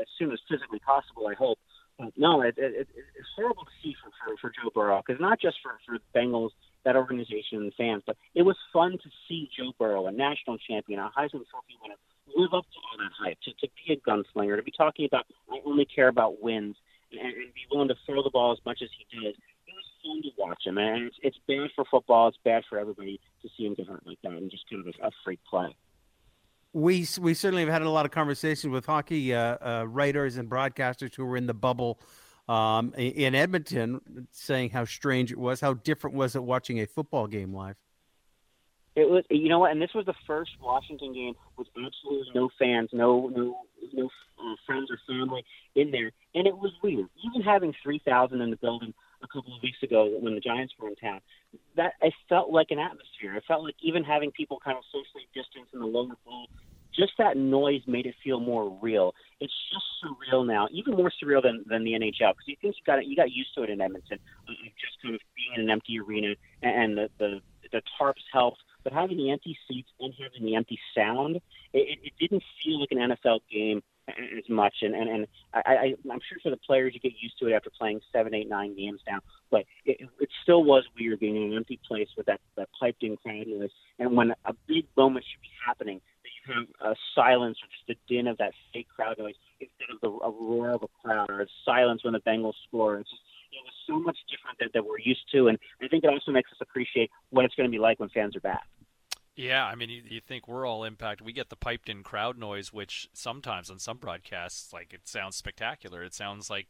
[0.00, 1.26] as soon as physically possible.
[1.28, 1.58] I hope.
[1.98, 5.40] But no, it, it, it's horrible to see for for, for Joe Burrow because not
[5.40, 6.50] just for for the Bengals,
[6.84, 11.00] that organization and fans, but it was fun to see Joe Burrow, a national champion,
[11.00, 11.96] a Heisman Trophy winner,
[12.36, 15.26] live up to all that hype, to, to be a gunslinger, to be talking about
[15.50, 16.76] I only care about wins,
[17.12, 19.34] and, and be willing to throw the ball as much as he did.
[19.34, 22.28] It was fun to watch him, and it's, it's bad for football.
[22.28, 24.94] It's bad for everybody to see him get hurt like that and just kind of
[25.00, 25.74] a, a freak play.
[26.76, 30.46] We we certainly have had a lot of conversations with hockey uh, uh, writers and
[30.46, 31.98] broadcasters who were in the bubble
[32.50, 35.62] um, in Edmonton, saying how strange it was.
[35.62, 37.76] How different was it watching a football game live?
[38.94, 42.50] It was, you know what, and this was the first Washington game with absolutely no
[42.58, 43.56] fans, no no
[43.94, 47.06] no uh, friends or family in there, and it was weird.
[47.24, 50.74] Even having three thousand in the building a couple of weeks ago when the Giants
[50.78, 51.20] were in town,
[51.76, 53.34] that it felt like an atmosphere.
[53.34, 56.48] It felt like even having people kind of socially distanced in the lower bowl,
[56.98, 59.14] just that noise made it feel more real.
[59.40, 62.82] It's just surreal now, even more surreal than than the NHL because you think you
[62.86, 65.70] got you got used to it in Edmonton, uh, just kind of being in an
[65.70, 67.40] empty arena and the the
[67.72, 71.40] the tarps helped but having the empty seats and having the empty sound,
[71.72, 74.74] it, it didn't feel like an NFL game as much.
[74.82, 77.54] And and, and I, I, I'm sure for the players, you get used to it
[77.54, 79.18] after playing seven, eight, nine games now.
[79.50, 83.02] But it, it still was weird being in an empty place with that that piped
[83.02, 83.70] in crowd noise.
[83.98, 86.00] And when a big moment should be happening,
[86.48, 90.08] you a silence or just a din of that fake crowd noise instead of the
[90.08, 92.98] a roar of a crowd or a silence when the Bengals score.
[92.98, 96.04] It's just it was so much different that, that we're used to, and I think
[96.04, 98.66] it also makes us appreciate what it's going to be like when fans are back.
[99.36, 101.26] Yeah, I mean, you, you, think we're all impacted.
[101.26, 105.36] We get the piped in crowd noise, which sometimes on some broadcasts, like it sounds
[105.36, 106.02] spectacular.
[106.02, 106.68] It sounds like,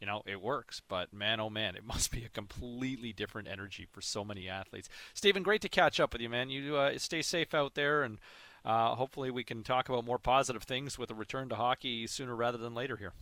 [0.00, 0.80] you know, it works.
[0.86, 4.88] But man, oh man, it must be a completely different energy for so many athletes.
[5.12, 6.50] Stephen, great to catch up with you, man.
[6.50, 8.18] You uh, stay safe out there, and
[8.64, 12.34] uh, hopefully we can talk about more positive things with a return to hockey sooner
[12.34, 13.12] rather than later here.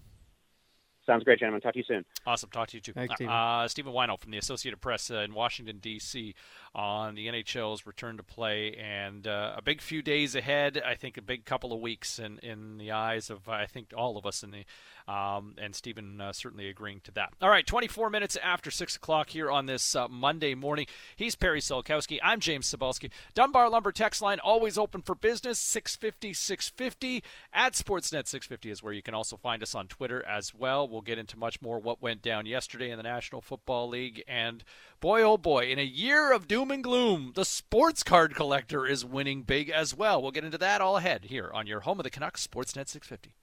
[1.04, 1.60] Sounds great, gentlemen.
[1.60, 2.04] Talk to you soon.
[2.26, 2.50] Awesome.
[2.50, 2.92] Talk to you too.
[2.92, 6.34] Thanks, uh, Stephen Whyno from the Associated Press uh, in Washington, D.C.
[6.74, 10.80] on the NHL's return to play and uh, a big few days ahead.
[10.84, 14.16] I think a big couple of weeks in, in the eyes of, I think, all
[14.16, 14.64] of us in the
[15.08, 17.32] um, and Stephen uh, certainly agreeing to that.
[17.40, 20.86] All right, 24 minutes after 6 o'clock here on this uh, Monday morning.
[21.16, 22.18] He's Perry Solkowski.
[22.22, 23.10] I'm James Cybulski.
[23.34, 27.24] Dunbar Lumber text line always open for business, 650 650.
[27.52, 30.88] At Sportsnet 650 is where you can also find us on Twitter as well.
[30.88, 34.22] We'll get into much more what went down yesterday in the National Football League.
[34.28, 34.62] And
[35.00, 37.32] boy, oh boy, in a year of doom doom and gloom.
[37.34, 40.22] The sports card collector is winning big as well.
[40.22, 43.34] We'll get into that all ahead here on your home of the Canucks, Sportsnet 650.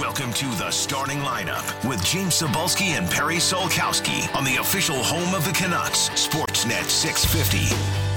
[0.00, 5.34] Welcome to the starting lineup with James Cybulski and Perry Solkowski on the official home
[5.34, 8.09] of the Canucks, Sportsnet 650.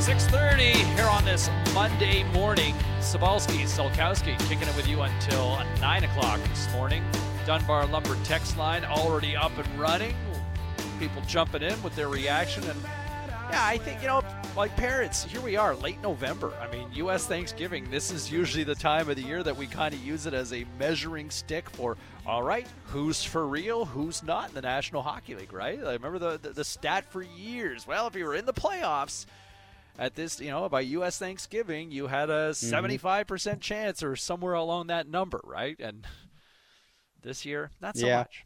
[0.00, 2.74] 6.30 here on this Monday morning.
[3.00, 7.04] Cybulski, Solkowski kicking it with you until 9 o'clock this morning.
[7.44, 10.14] Dunbar Lumber text line already up and running.
[10.98, 12.64] People jumping in with their reaction.
[12.64, 12.80] And
[13.50, 14.22] yeah, I think, you know,
[14.56, 16.54] like parents, here we are, late November.
[16.62, 17.26] I mean, U.S.
[17.26, 20.32] Thanksgiving, this is usually the time of the year that we kind of use it
[20.32, 25.02] as a measuring stick for, all right, who's for real, who's not in the National
[25.02, 25.78] Hockey League, right?
[25.78, 27.86] I remember the, the, the stat for years.
[27.86, 29.26] Well, if you were in the playoffs,
[29.98, 31.18] at this, you know, by U.S.
[31.18, 32.86] Thanksgiving, you had a mm-hmm.
[32.86, 35.76] 75% chance or somewhere along that number, right?
[35.78, 36.06] And
[37.22, 38.18] this year, not so yeah.
[38.18, 38.44] much.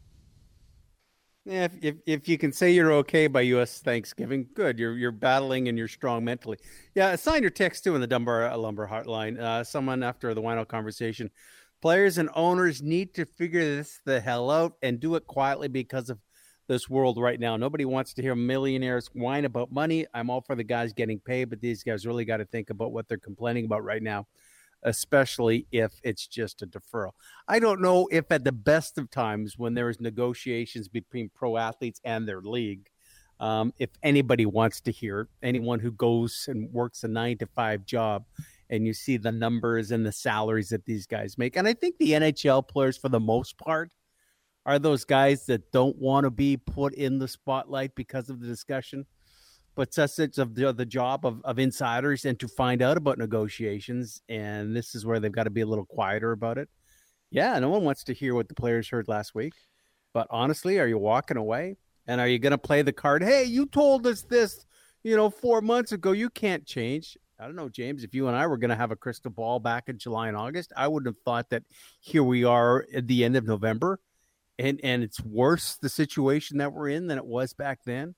[1.45, 3.79] Yeah, if, if, if you can say you're okay by U.S.
[3.79, 4.79] Thanksgiving, good.
[4.79, 6.57] You're you're battling and you're strong mentally.
[6.95, 9.39] Yeah, assign your text too in the Dunbar Lumber Hotline.
[9.39, 11.29] Uh, someone after the Whyno conversation,
[11.83, 16.09] players and owners need to figure this the hell out and do it quietly because
[16.09, 16.17] of
[16.67, 17.57] this world right now.
[17.57, 20.05] Nobody wants to hear millionaires whine about money.
[20.13, 22.91] I'm all for the guys getting paid, but these guys really got to think about
[22.91, 24.27] what they're complaining about right now
[24.85, 27.11] especially if it's just a deferral.
[27.47, 31.57] I don't know if at the best of times when there is negotiations between pro
[31.57, 32.87] athletes and their league,
[33.39, 37.85] um, if anybody wants to hear anyone who goes and works a nine to five
[37.85, 38.25] job
[38.69, 41.57] and you see the numbers and the salaries that these guys make.
[41.57, 43.91] And I think the NHL players, for the most part,
[44.65, 48.47] are those guys that don't want to be put in the spotlight because of the
[48.47, 49.05] discussion
[49.75, 54.21] but such of the, the job of, of insiders and to find out about negotiations.
[54.29, 56.69] And this is where they've got to be a little quieter about it.
[57.29, 59.53] Yeah, no one wants to hear what the players heard last week.
[60.13, 61.75] But honestly, are you walking away?
[62.07, 63.23] And are you going to play the card?
[63.23, 64.65] Hey, you told us this,
[65.03, 66.13] you know, four months ago.
[66.13, 67.17] You can't change.
[67.37, 68.03] I don't know, James.
[68.03, 70.37] If you and I were going to have a crystal ball back in July and
[70.37, 71.63] August, I wouldn't have thought that
[71.99, 73.99] here we are at the end of November,
[74.59, 78.15] and and it's worse the situation that we're in than it was back then.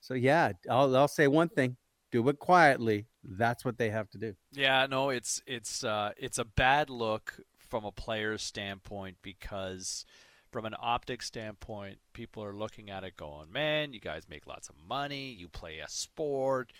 [0.00, 1.76] So yeah, I'll I'll say one thing:
[2.10, 3.06] do it quietly.
[3.22, 4.34] That's what they have to do.
[4.52, 10.04] Yeah, no, it's it's uh, it's a bad look from a player's standpoint because
[10.50, 14.68] from an optic standpoint, people are looking at it going, "Man, you guys make lots
[14.68, 15.30] of money.
[15.30, 16.72] You play a sport."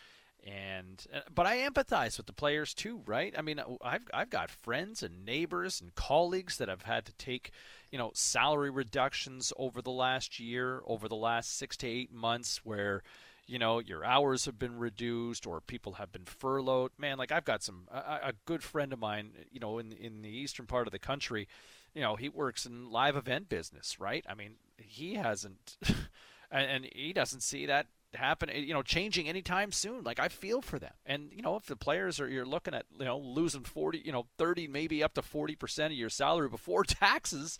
[0.44, 3.34] And uh, but I empathize with the players too, right?
[3.36, 7.50] I mean, I've I've got friends and neighbors and colleagues that have had to take,
[7.90, 12.60] you know, salary reductions over the last year, over the last 6 to 8 months
[12.62, 13.02] where
[13.46, 17.44] you know your hours have been reduced or people have been furloughed man like i've
[17.44, 20.86] got some a, a good friend of mine you know in in the eastern part
[20.86, 21.46] of the country
[21.94, 25.76] you know he works in live event business right i mean he hasn't
[26.50, 30.02] and, and he doesn't see that happen, eh, you know, changing anytime soon.
[30.04, 30.92] Like I feel for them.
[31.06, 34.12] And you know, if the players are you're looking at, you know, losing 40, you
[34.12, 37.58] know, 30 maybe up to 40% of your salary before taxes,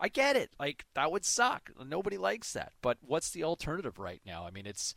[0.00, 0.50] I get it.
[0.58, 1.70] Like that would suck.
[1.86, 2.72] Nobody likes that.
[2.82, 4.46] But what's the alternative right now?
[4.46, 4.94] I mean, it's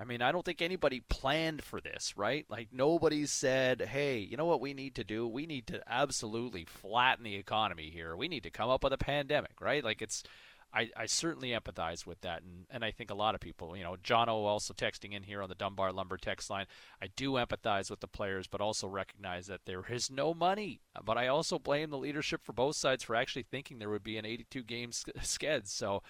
[0.00, 2.46] I mean, I don't think anybody planned for this, right?
[2.48, 5.26] Like nobody said, "Hey, you know what we need to do?
[5.26, 8.16] We need to absolutely flatten the economy here.
[8.16, 10.22] We need to come up with a pandemic, right?" Like it's
[10.72, 13.82] I, I certainly empathize with that, and, and I think a lot of people, you
[13.82, 16.66] know, John O also texting in here on the Dunbar Lumber text line.
[17.00, 20.80] I do empathize with the players, but also recognize that there is no money.
[21.04, 24.18] But I also blame the leadership for both sides for actually thinking there would be
[24.18, 25.68] an 82 game sked.
[25.68, 26.02] So,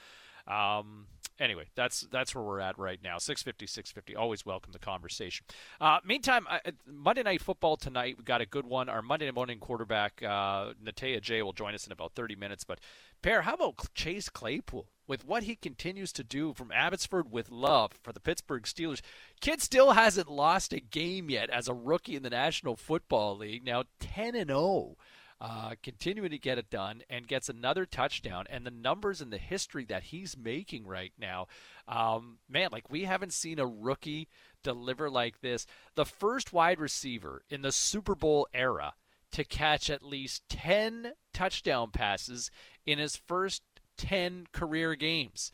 [0.48, 1.06] um,
[1.38, 3.18] anyway, that's that's where we're at right now.
[3.18, 4.16] 650, 650.
[4.16, 5.46] Always welcome the conversation.
[5.80, 8.88] Uh, meantime, I, Monday Night Football tonight, we got a good one.
[8.88, 12.64] Our Monday morning quarterback, uh, Natey Adjei, will join us in about 30 minutes.
[12.64, 12.80] But,
[13.22, 14.88] Pair, how about Chase Claypool?
[15.06, 19.00] With what he continues to do from Abbotsford with love for the Pittsburgh Steelers,
[19.40, 23.64] kid still hasn't lost a game yet as a rookie in the National Football League.
[23.64, 24.96] Now 10 and 0
[25.40, 28.44] uh, continuing to get it done and gets another touchdown.
[28.50, 31.46] And the numbers and the history that he's making right now,
[31.86, 34.28] um, man, like we haven't seen a rookie
[34.62, 35.66] deliver like this.
[35.94, 38.94] The first wide receiver in the Super Bowl era
[39.32, 42.50] to catch at least 10 touchdown passes
[42.86, 43.62] in his first
[43.96, 45.52] 10 career games.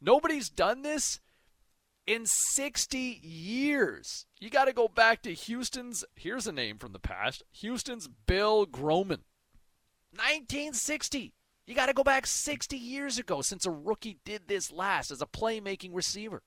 [0.00, 1.20] Nobody's done this
[2.06, 4.26] in 60 years.
[4.38, 8.66] You got to go back to Houston's, here's a name from the past Houston's Bill
[8.66, 9.20] Groman.
[10.12, 11.32] 1960.
[11.66, 15.22] You got to go back 60 years ago since a rookie did this last as
[15.22, 16.42] a playmaking receiver.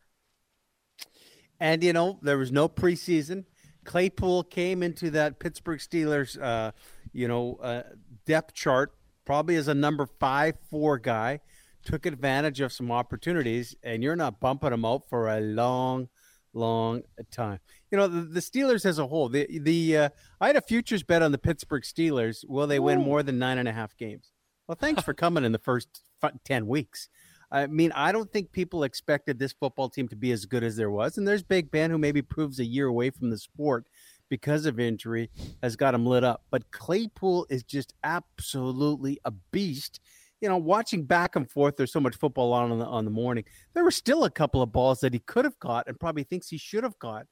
[1.59, 3.45] And, you know, there was no preseason.
[3.83, 6.71] Claypool came into that Pittsburgh Steelers, uh,
[7.13, 7.83] you know, uh,
[8.25, 8.93] depth chart
[9.25, 11.39] probably as a number five, four guy
[11.87, 16.09] took advantage of some opportunities, and you're not bumping them out for a long,
[16.53, 17.59] long time.
[17.89, 19.29] You know, the, the Steelers as a whole.
[19.29, 20.09] The the uh,
[20.41, 22.43] I had a futures bet on the Pittsburgh Steelers.
[22.45, 22.83] Will they Ooh.
[22.83, 24.31] win more than nine and a half games?
[24.67, 26.01] Well, thanks for coming in the first
[26.43, 27.07] ten weeks.
[27.49, 30.75] I mean, I don't think people expected this football team to be as good as
[30.75, 31.17] there was.
[31.17, 33.87] And there's Big Ben, who maybe proves a year away from the sport
[34.27, 35.29] because of injury,
[35.63, 36.43] has got him lit up.
[36.51, 40.01] But Claypool is just absolutely a beast
[40.41, 43.11] you know, watching back and forth, there's so much football on on the, on the
[43.11, 43.43] morning.
[43.73, 46.47] There were still a couple of balls that he could have caught and probably thinks
[46.47, 47.25] he should have caught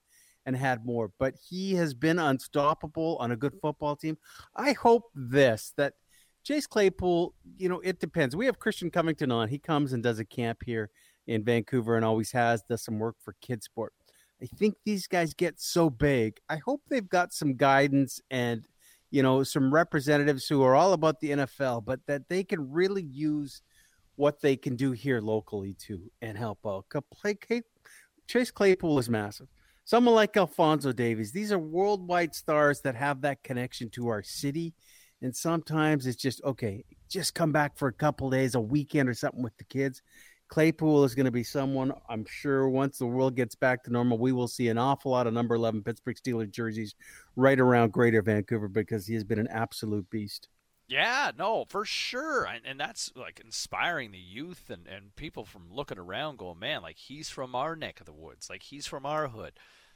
[0.45, 1.11] and had more.
[1.19, 4.17] But he has been unstoppable on a good football team.
[4.55, 5.93] I hope this that
[6.43, 8.35] Chase Claypool, you know, it depends.
[8.35, 9.49] We have Christian Covington on.
[9.49, 10.89] He comes and does a camp here
[11.27, 13.89] in Vancouver and always has, does some work for KidSport.
[14.41, 16.37] I think these guys get so big.
[16.49, 18.67] I hope they've got some guidance and
[19.15, 23.01] you know, some representatives who are all about the NFL, but that they can really
[23.01, 23.61] use
[24.17, 26.83] what they can do here locally too and help out.
[28.27, 29.47] Chase Claypool is massive.
[29.85, 34.73] Someone like Alphonso Davies, these are worldwide stars that have that connection to our city.
[35.21, 39.13] And sometimes it's just, okay, just come back for a couple days, a weekend or
[39.13, 40.01] something with the kids.
[40.47, 44.17] Claypool is going to be someone I'm sure once the world gets back to normal,
[44.17, 46.95] we will see an awful lot of number 11 Pittsburgh Steelers jerseys
[47.35, 50.49] right around Greater Vancouver because he has been an absolute beast.
[50.87, 52.45] Yeah, no, for sure.
[52.45, 56.83] And, and that's like inspiring the youth and, and people from looking around going, man,
[56.83, 58.49] like he's from our neck of the woods.
[58.49, 59.53] Like he's from our hood.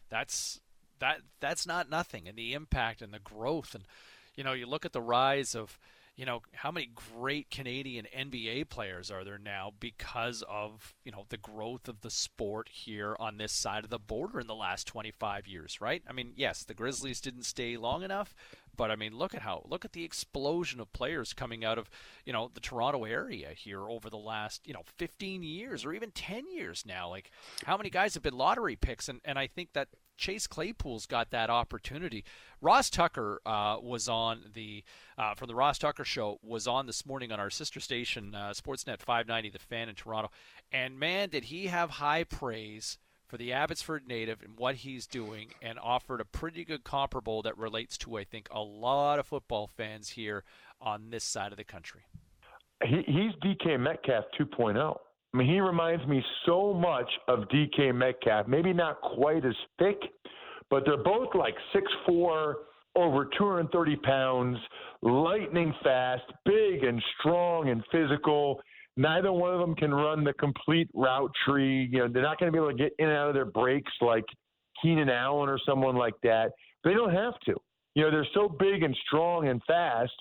[0.10, 0.60] That's
[0.98, 2.28] that that's not nothing.
[2.28, 3.84] And the impact and the growth and
[4.36, 5.78] you know, you look at the rise of
[6.20, 11.26] you know, how many great Canadian NBA players are there now because of, you know,
[11.30, 14.86] the growth of the sport here on this side of the border in the last
[14.86, 16.04] 25 years, right?
[16.10, 18.36] I mean, yes, the Grizzlies didn't stay long enough,
[18.80, 21.90] but I mean, look at how look at the explosion of players coming out of,
[22.26, 26.12] you know, the Toronto area here over the last, you know, 15 years or even
[26.12, 27.10] 10 years now.
[27.10, 27.30] Like
[27.66, 31.30] how many guys have been lottery picks and and I think that Chase Claypool's got
[31.32, 32.24] that opportunity.
[32.62, 34.86] Ross Tucker uh, was on the
[35.18, 38.52] uh, from the Ross Tucker Show was on this morning on our sister station uh,
[38.52, 40.32] Sportsnet 590, The Fan in Toronto,
[40.72, 42.98] and man, did he have high praise
[43.30, 47.58] for the Abbotsford native and what he's doing, and offered a pretty good comparable that
[47.58, 50.44] relates to I think a lot of football fans here
[50.82, 52.02] on this side of the country.
[52.84, 54.98] He, he's DK Metcalf 2.0.
[55.32, 58.48] I mean, he reminds me so much of DK Metcalf.
[58.48, 60.00] Maybe not quite as thick,
[60.72, 62.58] but they're both like six four,
[62.96, 64.58] over 230 pounds,
[65.04, 68.60] lightning fast, big and strong and physical.
[68.98, 71.88] Neither one of them can run the complete route tree.
[71.92, 73.46] You know, they're not going to be able to get in and out of their
[73.46, 74.26] breaks like
[74.82, 76.52] Keenan Allen or someone like that.
[76.84, 77.56] They don't have to.
[77.96, 80.12] You know, they're so big and strong and fast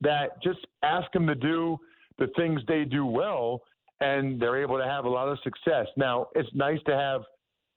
[0.00, 1.78] that just ask them to do
[2.18, 3.62] the things they do well
[4.00, 5.86] and they're able to have a lot of success.
[5.96, 7.22] Now, it's nice to have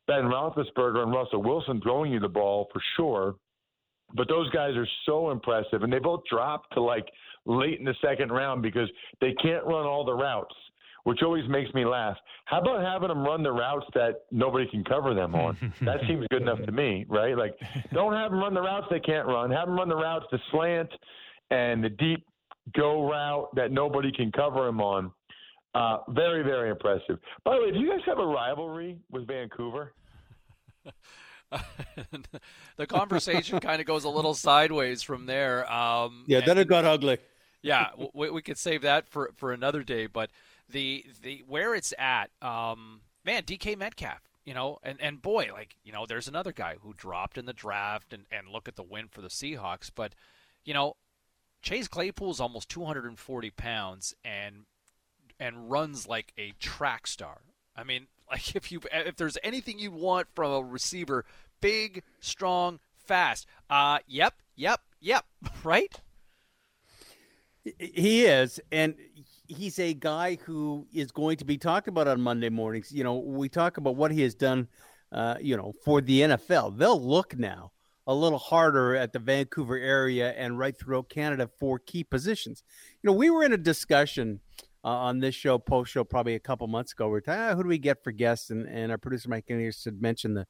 [0.08, 3.36] Ben Roethlisberger and Russell Wilson throwing you the ball for sure,
[4.14, 7.06] but those guys are so impressive, and they both dropped to like
[7.46, 8.90] late in the second round because
[9.22, 10.56] they can't run all the routes,
[11.04, 12.18] which always makes me laugh.
[12.46, 15.58] How about having them run the routes that nobody can cover them on?
[15.82, 17.38] that seems good enough to me, right?
[17.38, 17.58] Like,
[17.94, 19.52] don't have them run the routes they can't run.
[19.52, 20.90] Have them run the routes, the slant
[21.52, 22.26] and the deep
[22.76, 25.12] go route that nobody can cover them on.
[25.74, 27.20] Uh, very, very impressive.
[27.44, 29.94] By the way, do you guys have a rivalry with Vancouver?
[32.78, 35.72] the conversation kind of goes a little sideways from there.
[35.72, 37.18] Um, yeah, then it got ugly.
[37.62, 40.08] yeah, we, we, could save that for, for another day.
[40.08, 40.30] But
[40.70, 45.76] the the where it's at, um, man, DK Metcalf, you know, and, and boy, like
[45.84, 48.84] you know, there's another guy who dropped in the draft, and, and look at the
[48.84, 49.90] win for the Seahawks.
[49.94, 50.14] But
[50.64, 50.96] you know,
[51.62, 54.66] Chase Claypool's almost 240 pounds, and
[55.40, 57.42] and runs like a track star.
[57.76, 61.26] I mean, like if you if there's anything you want from a receiver,
[61.62, 63.48] big, strong, fast.
[63.70, 65.26] Uh, yep, yep, yep,
[65.64, 65.94] right?
[67.80, 68.96] He is, and
[69.48, 72.92] he's a guy who is going to be talked about on Monday mornings.
[72.92, 74.68] You know, we talk about what he has done,
[75.12, 76.78] uh, you know, for the NFL.
[76.78, 77.72] They'll look now
[78.08, 82.64] a little harder at the Vancouver area and right throughout Canada for key positions.
[83.02, 84.42] You know, we were in a discussion
[84.84, 87.10] uh, on this show, post show, probably a couple months ago.
[87.10, 88.52] We're talking, ah, who do we get for guests?
[88.52, 90.46] And, and our producer Mike Ennis had mentioned the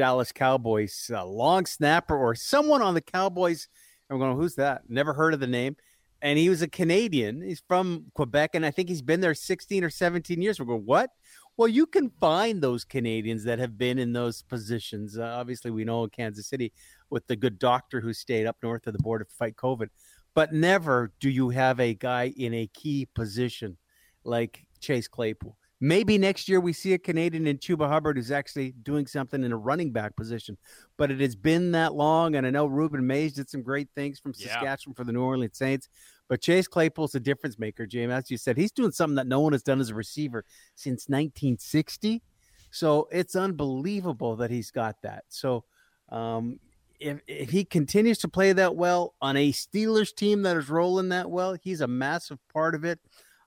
[0.00, 3.68] Dallas Cowboys uh, long snapper or someone on the Cowboys.
[4.08, 4.88] I'm going, who's that?
[4.88, 5.76] Never heard of the name.
[6.22, 7.42] And he was a Canadian.
[7.42, 10.58] He's from Quebec, and I think he's been there 16 or 17 years.
[10.58, 11.10] We're going, what?
[11.58, 15.18] Well, you can find those Canadians that have been in those positions.
[15.18, 16.72] Uh, obviously, we know in Kansas City
[17.10, 19.88] with the good doctor who stayed up north of the border to fight COVID
[20.34, 23.76] but never do you have a guy in a key position
[24.24, 25.56] like Chase Claypool.
[25.82, 29.50] Maybe next year we see a Canadian in Chuba Hubbard who's actually doing something in
[29.50, 30.58] a running back position.
[30.98, 34.20] But it has been that long, and I know Rueben Mayes did some great things
[34.20, 34.94] from Saskatchewan yeah.
[34.94, 35.88] for the New Orleans Saints.
[36.28, 38.12] But Chase Claypool's a difference maker, James.
[38.12, 41.08] As you said, he's doing something that no one has done as a receiver since
[41.08, 42.22] 1960.
[42.70, 45.24] So it's unbelievable that he's got that.
[45.28, 45.64] So
[46.10, 46.60] um,
[47.00, 51.08] if, if he continues to play that well on a Steelers team that is rolling
[51.08, 53.00] that well, he's a massive part of it.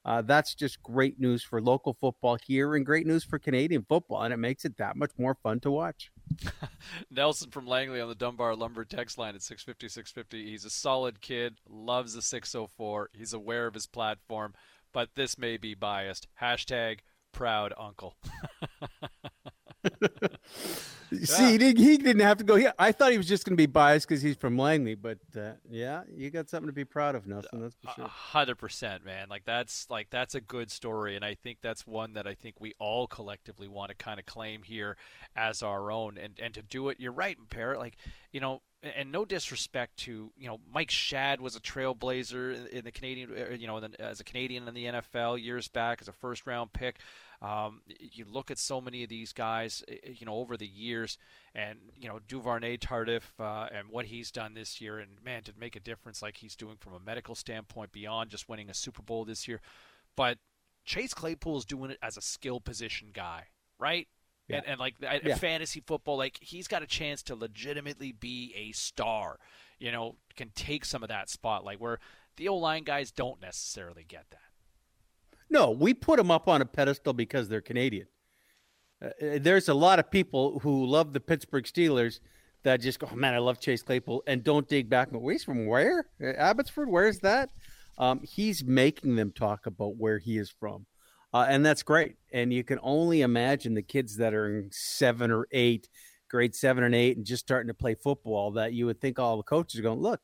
[0.06, 4.24] Uh, that's just great news for local football here and great news for Canadian football,
[4.24, 6.12] and it makes it that much more fun to watch.
[7.12, 10.50] Nelson from Langley on the Dunbar Lumber text line at 650 650.
[10.50, 13.12] He's a solid kid, loves the 604.
[13.14, 14.54] He's aware of his platform,
[14.92, 16.28] but this may be biased.
[16.42, 17.00] Hashtag
[17.32, 18.16] proud uncle.
[21.24, 22.56] See, he, did, he didn't have to go.
[22.56, 25.20] Yeah, I thought he was just going to be biased because he's from Langley, but
[25.38, 27.62] uh, yeah, you got something to be proud of, Nelson.
[27.62, 28.08] That's for sure.
[28.08, 29.28] Hundred percent, man.
[29.30, 32.56] Like that's like that's a good story, and I think that's one that I think
[32.60, 34.98] we all collectively want to kind of claim here
[35.36, 37.00] as our own, and and to do it.
[37.00, 37.80] You're right, Parrot.
[37.80, 37.98] Like
[38.32, 42.92] you know, and no disrespect to you know Mike Schad was a trailblazer in the
[42.92, 46.46] Canadian uh, you know as a Canadian in the NFL years back as a first
[46.46, 46.98] round pick.
[47.42, 51.18] Um, you look at so many of these guys, you know, over the years,
[51.54, 55.54] and you know Duvernay Tardif uh, and what he's done this year, and man, to
[55.60, 59.02] make a difference like he's doing from a medical standpoint beyond just winning a Super
[59.02, 59.60] Bowl this year.
[60.16, 60.38] But
[60.86, 64.08] Chase Claypool is doing it as a skill position guy, right?
[64.48, 64.58] Yeah.
[64.58, 65.36] And, and like yeah.
[65.36, 69.40] fantasy football, like he's got a chance to legitimately be a star.
[69.80, 72.00] You know, can take some of that spotlight where
[72.38, 74.40] the O line guys don't necessarily get that.
[75.50, 78.08] No, we put them up on a pedestal because they're Canadian.
[79.02, 82.20] Uh, uh, there's a lot of people who love the Pittsburgh Steelers
[82.64, 85.10] that just go, oh, man, I love Chase Claypool, and don't dig back.
[85.12, 86.08] But he's from where?
[86.22, 86.90] Uh, Abbotsford?
[86.90, 87.50] Where's that?
[87.98, 90.86] Um, he's making them talk about where he is from.
[91.34, 92.16] Uh, and that's great.
[92.32, 95.90] And you can only imagine the kids that are in seven or eight,
[96.30, 99.38] grade seven and eight, and just starting to play football that you would think all
[99.38, 100.22] the coaches are going, look,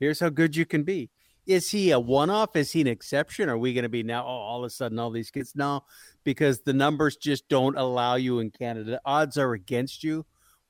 [0.00, 1.10] here's how good you can be
[1.46, 2.54] is he a one-off?
[2.56, 3.48] Is he an exception?
[3.48, 4.22] Are we going to be now?
[4.22, 5.84] Oh, all of a sudden, all these kids no,
[6.24, 9.00] because the numbers just don't allow you in Canada.
[9.04, 10.24] Odds are against you,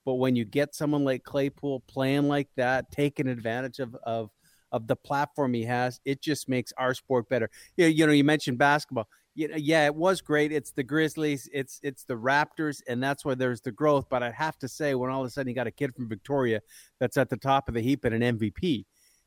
[0.05, 4.31] but when you get someone like Claypool playing like that, taking advantage of of
[4.71, 7.51] of the platform he has, it just makes our sport better.
[7.77, 9.09] You you know, you mentioned basketball.
[9.35, 10.53] Yeah, it was great.
[10.53, 14.07] It's the Grizzlies, it's it's the Raptors, and that's where there's the growth.
[14.11, 16.09] But I'd have to say, when all of a sudden you got a kid from
[16.09, 16.61] Victoria
[17.01, 18.85] that's at the top of the heap and an MVP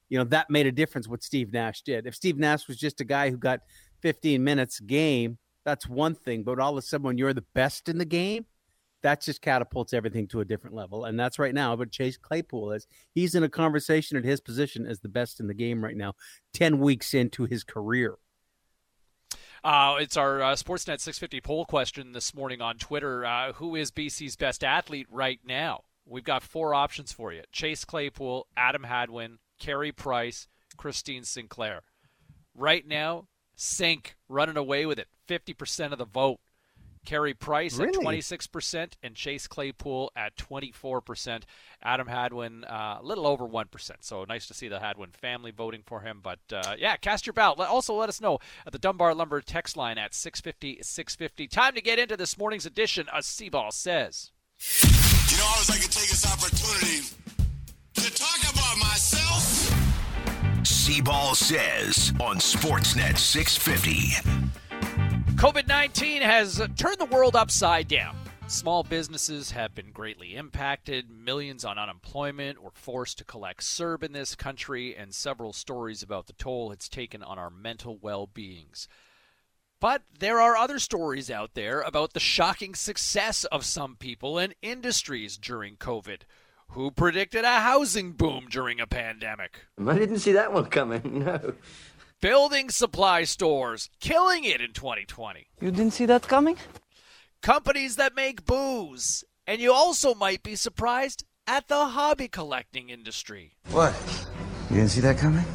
[0.09, 2.05] you know, that made a difference what Steve Nash did.
[2.05, 3.61] If Steve Nash was just a guy who got
[4.01, 6.43] 15 minutes game, that's one thing.
[6.43, 8.45] But all of a sudden, when you're the best in the game,
[9.01, 11.05] that just catapults everything to a different level.
[11.05, 11.75] And that's right now.
[11.75, 15.47] But Chase Claypool is he's in a conversation at his position as the best in
[15.47, 16.13] the game right now,
[16.53, 18.15] 10 weeks into his career.
[19.65, 23.25] Uh, it's our uh, Sportsnet 650 poll question this morning on Twitter.
[23.25, 25.81] Uh, who is BC's best athlete right now?
[26.05, 30.47] We've got four options for you Chase Claypool, Adam Hadwin, Carey Price,
[30.77, 31.81] Christine Sinclair.
[32.53, 36.37] Right now, Sink running away with it, 50% of the vote.
[37.05, 37.89] Carey Price really?
[37.89, 41.43] at 26% and Chase Claypool at 24%.
[41.83, 43.91] Adam Hadwin uh, a little over 1%.
[44.01, 46.19] So nice to see the Hadwin family voting for him.
[46.21, 47.59] But uh, yeah, cast your ballot.
[47.59, 51.47] Also, let us know at the Dunbar Lumber text line at 650 650.
[51.47, 54.31] Time to get into this morning's edition of C-Ball Says.
[55.31, 57.07] You know, I was like to take this opportunity
[57.95, 59.85] to talk about myself.
[60.63, 64.64] C-Ball says on Sportsnet 650.
[65.35, 68.15] COVID 19 has turned the world upside down.
[68.47, 71.09] Small businesses have been greatly impacted.
[71.11, 76.27] Millions on unemployment were forced to collect CERB in this country, and several stories about
[76.27, 78.87] the toll it's taken on our mental well beings.
[79.81, 84.55] But there are other stories out there about the shocking success of some people and
[84.61, 86.21] industries during COVID.
[86.69, 89.65] Who predicted a housing boom during a pandemic?
[89.85, 91.55] I didn't see that one coming, no.
[92.25, 95.45] Building supply stores killing it in 2020.
[95.61, 96.57] You didn't see that coming?
[97.43, 99.23] Companies that make booze.
[99.45, 103.51] And you also might be surprised at the hobby collecting industry.
[103.69, 103.93] What?
[104.71, 105.45] You didn't see that coming?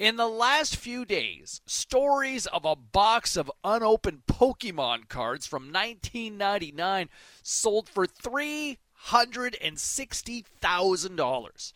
[0.00, 7.10] In the last few days, stories of a box of unopened Pokemon cards from 1999
[7.44, 11.72] sold for three $160,000.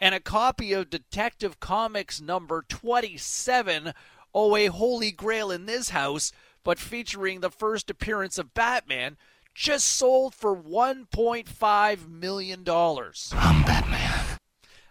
[0.00, 3.92] And a copy of Detective Comics number 27,
[4.34, 6.32] oh, a holy grail in this house,
[6.62, 9.16] but featuring the first appearance of Batman,
[9.54, 12.64] just sold for $1.5 million.
[12.68, 14.38] I'm Batman.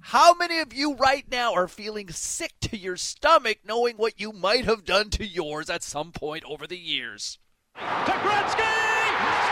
[0.00, 4.32] How many of you right now are feeling sick to your stomach knowing what you
[4.32, 7.36] might have done to yours at some point over the years?
[7.74, 8.64] To Gretzky!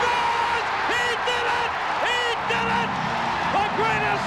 [0.01, 0.65] Scores!
[0.89, 1.69] He did it!
[2.01, 2.17] He
[2.49, 2.89] did it!
[3.47, 3.63] The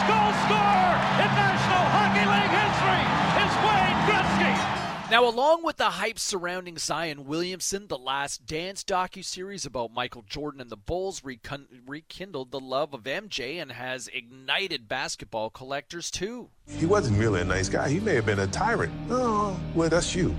[0.01, 3.03] greatest goal scorer in National Hockey League history
[3.43, 5.11] is Wayne Gretzky!
[5.11, 10.61] Now, along with the hype surrounding Zion Williamson, the Last Dance docu-series about Michael Jordan
[10.61, 16.51] and the Bulls rekindled the love of MJ and has ignited basketball collectors too.
[16.69, 17.89] He wasn't really a nice guy.
[17.89, 18.93] He may have been a tyrant.
[19.11, 20.37] Oh, well, that's you,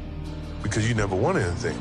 [0.63, 1.77] because you never won anything.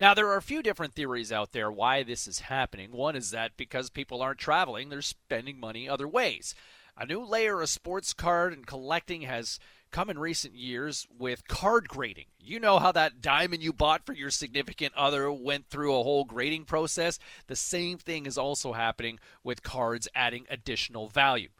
[0.00, 2.90] Now, there are a few different theories out there why this is happening.
[2.92, 6.54] One is that because people aren't traveling, they're spending money other ways.
[7.00, 9.60] A new layer of sports card and collecting has
[9.92, 12.24] come in recent years with card grading.
[12.40, 16.24] You know how that diamond you bought for your significant other went through a whole
[16.24, 17.20] grading process?
[17.46, 21.50] The same thing is also happening with cards adding additional value.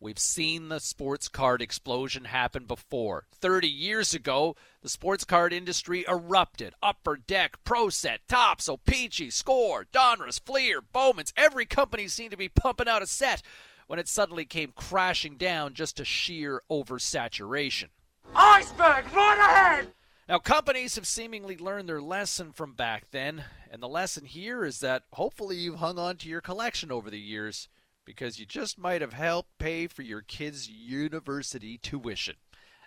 [0.00, 3.26] We've seen the sports card explosion happen before.
[3.32, 6.72] 30 years ago, the sports card industry erupted.
[6.82, 11.34] Upper Deck, Pro Set, Topps, O-Pee-Chee, Score, Donruss, Fleer, Bowman's.
[11.36, 13.42] Every company seemed to be pumping out a set
[13.86, 17.88] when it suddenly came crashing down just to sheer oversaturation.
[18.34, 19.92] Iceberg, right ahead!
[20.28, 24.80] Now, companies have seemingly learned their lesson from back then, and the lesson here is
[24.80, 27.68] that hopefully you've hung on to your collection over the years
[28.04, 32.36] because you just might have helped pay for your kids' university tuition.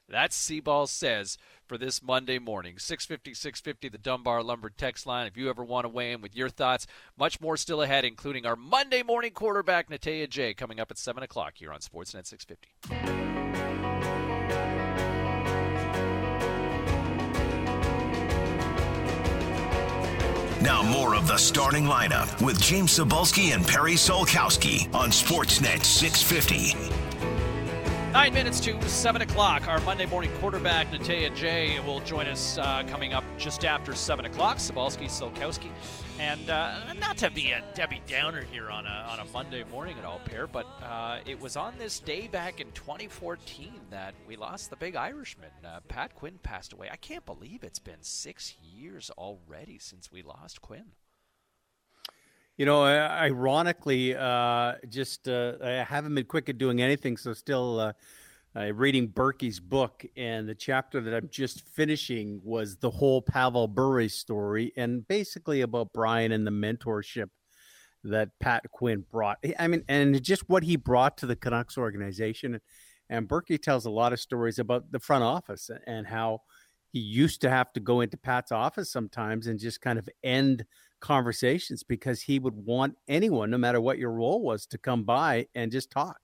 [0.10, 1.38] That's C-Ball Says
[1.68, 2.80] for this Monday morning.
[2.80, 5.28] 650 650, the Dunbar Lumber text line.
[5.28, 6.88] If you ever want to weigh in with your thoughts,
[7.18, 11.22] much more still ahead, including our Monday morning quarterback, Natey Adjei, coming up at 7
[11.22, 12.70] o'clock here on Sportsnet 650.
[20.62, 27.09] Now, more of the starting lineup with James Cybulski and Perry Solkowski on Sportsnet 650.
[28.12, 29.68] Nine minutes to 7 o'clock.
[29.68, 34.26] Our Monday morning quarterback, Natey Adjei, will join us uh, coming up just after 7
[34.26, 34.57] o'clock.
[34.57, 35.70] Cybulski, Solkowski.
[36.20, 39.95] And uh, not to be a Debbie Downer here on a, on a Monday morning
[39.99, 44.36] at all, pair, but uh, it was on this day back in 2014 that we
[44.36, 45.51] lost the big Irishman.
[45.64, 46.89] Uh, Pat Quinn passed away.
[46.91, 50.86] I can't believe it's been six years already since we lost Quinn.
[52.60, 57.80] You know, ironically, uh, just uh, I haven't been quick at doing anything, so still
[57.80, 57.93] uh,
[58.53, 63.70] uh, reading Berkey's book, and the chapter that I'm just finishing was the whole Pavel
[63.70, 67.30] Bure story, and basically about Brian and the mentorship
[68.03, 69.38] that Pat Quinn brought.
[69.57, 72.60] I mean, and just what he brought to the Canucks organization.
[73.10, 76.41] And Berkey tells a lot of stories about the front office and how
[76.91, 80.66] he used to have to go into Pat's office sometimes and just kind of end–
[81.00, 85.47] conversations because he would want anyone, no matter what your role was, to come by
[85.56, 86.20] and just talk.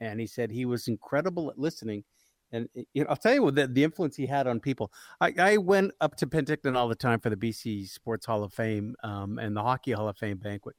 [0.00, 2.04] And he said he was incredible at listening.
[2.52, 4.92] And you know, I'll tell you what the, the influence he had on people.
[5.20, 8.52] I, I, went up to Penticton all the time for the BC Sports Hall of
[8.52, 10.74] Fame um, and the Hockey Hall of Fame banquet.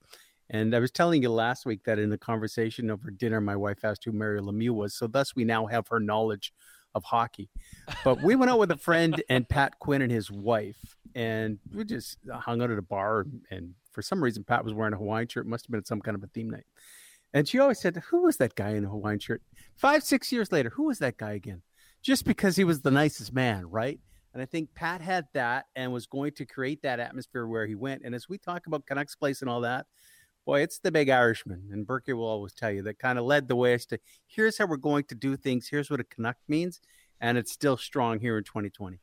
[0.49, 3.85] And I was telling you last week that in the conversation over dinner, my wife
[3.85, 4.93] asked who Mary Lemieux was.
[4.93, 6.53] So thus we now have her knowledge
[6.93, 7.49] of hockey.
[8.03, 11.83] But we went out with a friend and Pat Quinn and his wife, and we
[11.83, 13.25] just uh, hung out at a bar.
[13.49, 15.47] And for some reason, Pat was wearing a Hawaiian shirt.
[15.47, 16.65] Must have been some kind of a theme night.
[17.33, 19.41] And she always said, "Who was that guy in a Hawaiian shirt?"
[19.75, 21.61] Five, six years later, who was that guy again?
[22.01, 23.99] Just because he was the nicest man, right?
[24.33, 27.75] And I think Pat had that and was going to create that atmosphere where he
[27.75, 28.01] went.
[28.05, 29.87] And as we talk about Canucks Place and all that,
[30.45, 31.69] boy, it's the big Irishman.
[31.71, 34.57] And Berkey will always tell you that kind of led the way as to here's
[34.57, 35.67] how we're going to do things.
[35.67, 36.79] Here's what a Canuck means.
[37.19, 38.99] And it's still strong here in 2020.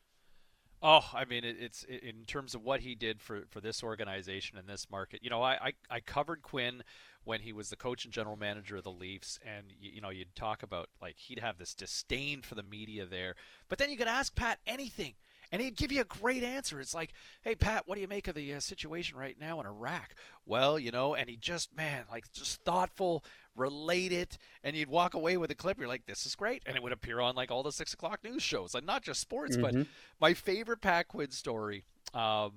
[0.83, 3.83] Oh, I mean, it, it's it, in terms of what he did for, for this
[3.83, 5.21] organization and this market.
[5.25, 6.85] You know, I, I, I, covered Quinn
[7.25, 10.11] when he was the coach and general manager of the Leafs, and you, you know,
[10.11, 13.35] you'd talk about like he'd have this disdain for the media there,
[13.69, 15.15] but then you could ask Pat anything,
[15.51, 16.81] and he'd give you a great answer.
[16.81, 17.13] It's like,
[17.43, 20.15] "Hey Pat, what do you make of the uh, situation right now in Iraq?"
[20.47, 23.25] Well, you know, and he just man, like just thoughtful,
[23.59, 25.79] relate it, and you'd walk away with a clip.
[25.79, 28.25] You're like, "This is great," and it would appear on like all the six o'clock
[28.25, 29.81] news shows, like not just sports, mm-hmm.
[29.81, 29.87] but
[30.21, 31.85] my favorite Pat Quinn story.
[32.15, 32.53] Um,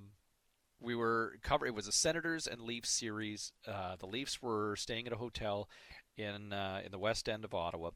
[0.80, 1.66] we were cover.
[1.66, 3.52] It was a Senators and Leafs series.
[3.68, 5.70] Uh, the Leafs were staying at a hotel
[6.18, 7.92] in uh, in the west end of Ottawa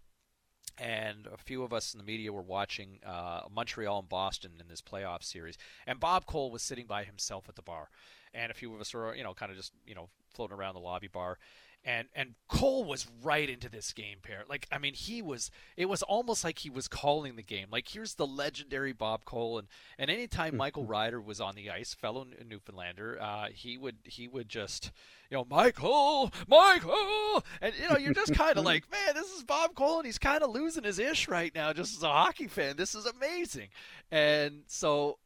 [0.78, 4.68] and a few of us in the media were watching uh, Montreal and Boston in
[4.68, 5.58] this playoff series.
[5.88, 7.90] And Bob Cole was sitting by himself at the bar,
[8.34, 10.74] and a few of us were, you know, kind of just, you know, floating around
[10.74, 11.38] the lobby bar
[11.86, 14.44] and and Cole was right into this game pair.
[14.50, 15.52] Like I mean, he was.
[15.78, 17.68] It was almost like he was calling the game.
[17.72, 19.68] Like here's the legendary Bob Cole, and
[20.00, 24.50] and anytime Michael Ryder was on the ice, fellow Newfoundlander, uh, he would he would
[24.50, 24.92] just
[25.30, 29.44] you know Michael, Michael, and you know you're just kind of like, man, this is
[29.44, 32.48] Bob Cole, and he's kind of losing his ish right now, just as a hockey
[32.48, 32.76] fan.
[32.78, 33.70] This is amazing,
[34.12, 35.20] and so.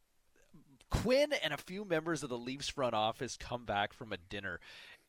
[0.90, 4.58] Quinn and a few members of the Leafs front office come back from a dinner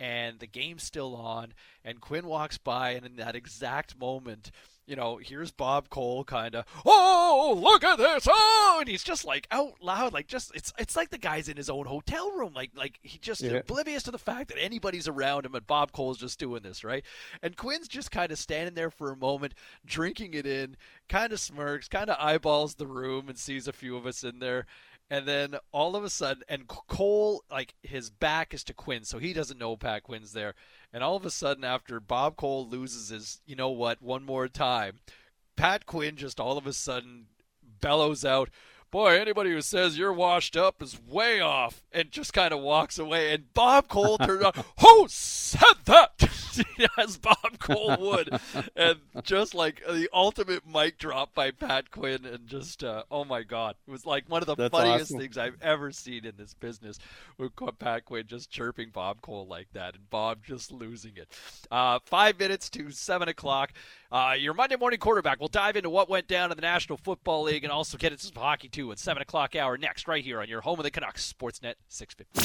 [0.02, 1.54] and the game's still on,
[1.86, 4.50] and Quinn walks by, and in that exact moment,
[4.88, 9.26] you know, here's Bob Cole kind of, oh, look at this, oh, and he's just
[9.26, 12.52] like out loud, like just it's it's like the guy's in his own hotel room,
[12.56, 13.58] like like he just yeah.
[13.58, 17.06] oblivious to the fact that anybody's around him, and Bob Cole's just doing this, right?
[17.44, 19.54] And Quinn's just kind of standing there for a moment,
[19.86, 20.78] drinking it in,
[21.10, 24.40] kind of smirks, kind of eyeballs the room, and sees a few of us in
[24.40, 24.66] there,
[25.12, 29.20] and then all of a sudden, and Cole, like his back is to Quinn, so
[29.20, 30.56] he doesn't know Pat Quinn's there.
[30.94, 34.48] And all of a sudden, after Bob Cole loses his, you know what, one more
[34.48, 35.00] time,
[35.58, 37.26] Pat Quinn just all of a sudden
[37.82, 38.50] bellows out,
[38.90, 42.98] boy, anybody who says you're washed up is way off, and just kind of walks
[42.98, 43.34] away.
[43.34, 46.30] And Bob Cole turned on, who said that?
[46.98, 48.30] As Bob Cole would,
[48.76, 53.44] and just like the ultimate mic drop by Pat Quinn, and just uh, oh my
[53.44, 55.20] god, it was like one of the That's funniest awesome.
[55.20, 57.00] things I've ever seen in this business.
[57.38, 61.28] With Pat Quinn just chirping Bob Cole like that, and Bob just losing it.
[61.70, 63.72] Uh, five minutes to seven o'clock.
[64.12, 65.40] Uh, your Monday morning quarterback.
[65.40, 68.26] We'll dive into what went down in the National Football League and also get into
[68.26, 70.92] some hockey too at 7 o'clock hour next, right here on your home of the
[70.92, 72.42] Canucks, Sportsnet 650.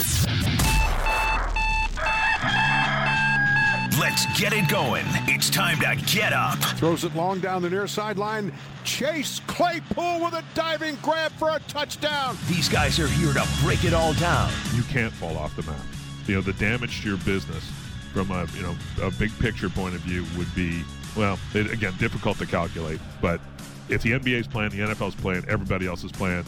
[4.09, 5.05] Let's get it going.
[5.27, 6.57] It's time to get up.
[6.79, 8.53] Throws it long down the near sideline.
[8.85, 12.39] Chase Claypool with a diving grab for a touchdown.
[12.47, 14.53] These guys are here to break it all down.
[14.77, 15.81] You can't fall off the map.
[16.29, 17.65] You know, the damage to your business
[18.13, 20.85] from a, you know, a big picture point of view would be
[21.17, 23.01] well, it, again, difficult to calculate.
[23.21, 23.41] But
[23.89, 26.45] if the NBA's playing, the NFL's playing, everybody else is playing,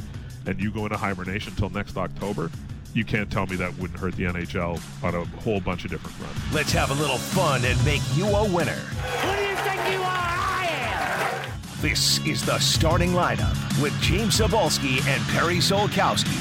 [0.47, 2.53] and you go into hibernation until next October,
[2.95, 6.17] you can't tell me that wouldn't hurt the NHL on a whole bunch of different
[6.17, 6.55] fronts.
[6.55, 8.73] Let's have a little fun and make you a winner.
[8.73, 10.07] Who do you think you are?
[10.07, 11.51] I am.
[11.81, 16.35] This is the starting lineup with James Cybulski and Perry Solkowski.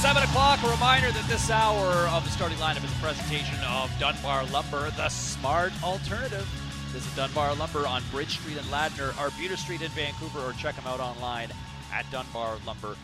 [0.00, 3.88] 7 o'clock, a reminder that this hour of the starting lineup is a presentation of
[4.00, 6.44] Dunbar Lumber, the smart alternative.
[6.88, 10.86] Visit Dunbar Lumber on Bridge Street in Ladner, Arbutus Street in Vancouver, or check them
[10.88, 11.50] out online
[11.92, 12.96] at dunbarlumber.com.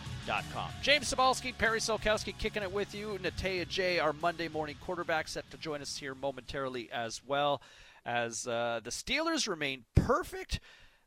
[0.83, 3.19] James Cybulski, Perry Solkowski kicking it with you.
[3.23, 7.63] Natey Adjei, our Monday morning quarterback, set to join us here momentarily as well.
[8.05, 10.61] As uh, the Steelers remain perfect.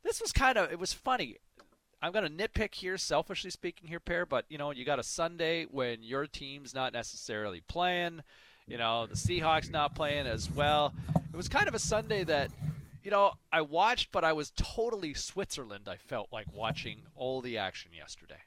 [0.03, 1.37] This was kind of, it was funny.
[2.01, 5.03] I'm going to nitpick here, selfishly speaking here, Pair, but you know, you got a
[5.03, 8.23] Sunday when your team's not necessarily playing.
[8.65, 10.95] You know, the Seahawks not playing as well.
[11.31, 12.49] It was kind of a Sunday that,
[13.03, 15.87] you know, I watched, but I was totally Switzerland.
[15.87, 18.39] I felt like watching all the action yesterday.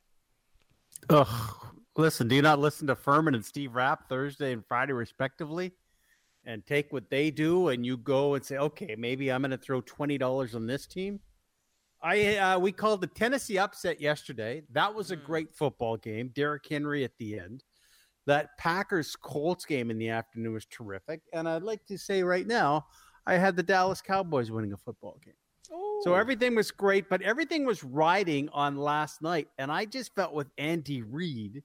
[1.10, 1.74] Ugh.
[1.96, 5.72] Listen, do you not listen to Furman and Steve Rapp Thursday and Friday, respectively?
[6.44, 9.56] And take what they do, and you go and say, okay, maybe I'm going to
[9.56, 11.20] throw $20 on this team?
[12.02, 14.62] I uh, we called the Tennessee upset yesterday.
[14.72, 15.24] That was a mm.
[15.24, 16.30] great football game.
[16.34, 17.64] Derrick Henry at the end.
[18.26, 21.22] That Packers Colts game in the afternoon was terrific.
[21.32, 22.86] And I'd like to say right now,
[23.26, 25.34] I had the Dallas Cowboys winning a football game.
[25.72, 26.00] Ooh.
[26.02, 29.48] So everything was great, but everything was riding on last night.
[29.58, 31.62] And I just felt with Andy Reid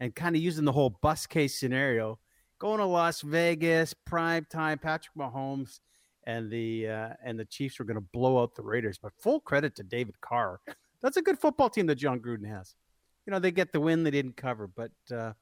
[0.00, 2.18] and kind of using the whole bus case scenario,
[2.58, 5.80] going to Las Vegas, prime time, Patrick Mahomes
[6.24, 8.98] and the uh, and the Chiefs were going to blow out the Raiders.
[8.98, 10.60] But full credit to David Carr.
[11.02, 12.74] That's a good football team that Jon Gruden has.
[13.26, 15.32] You know, they get the win, they didn't cover, but uh,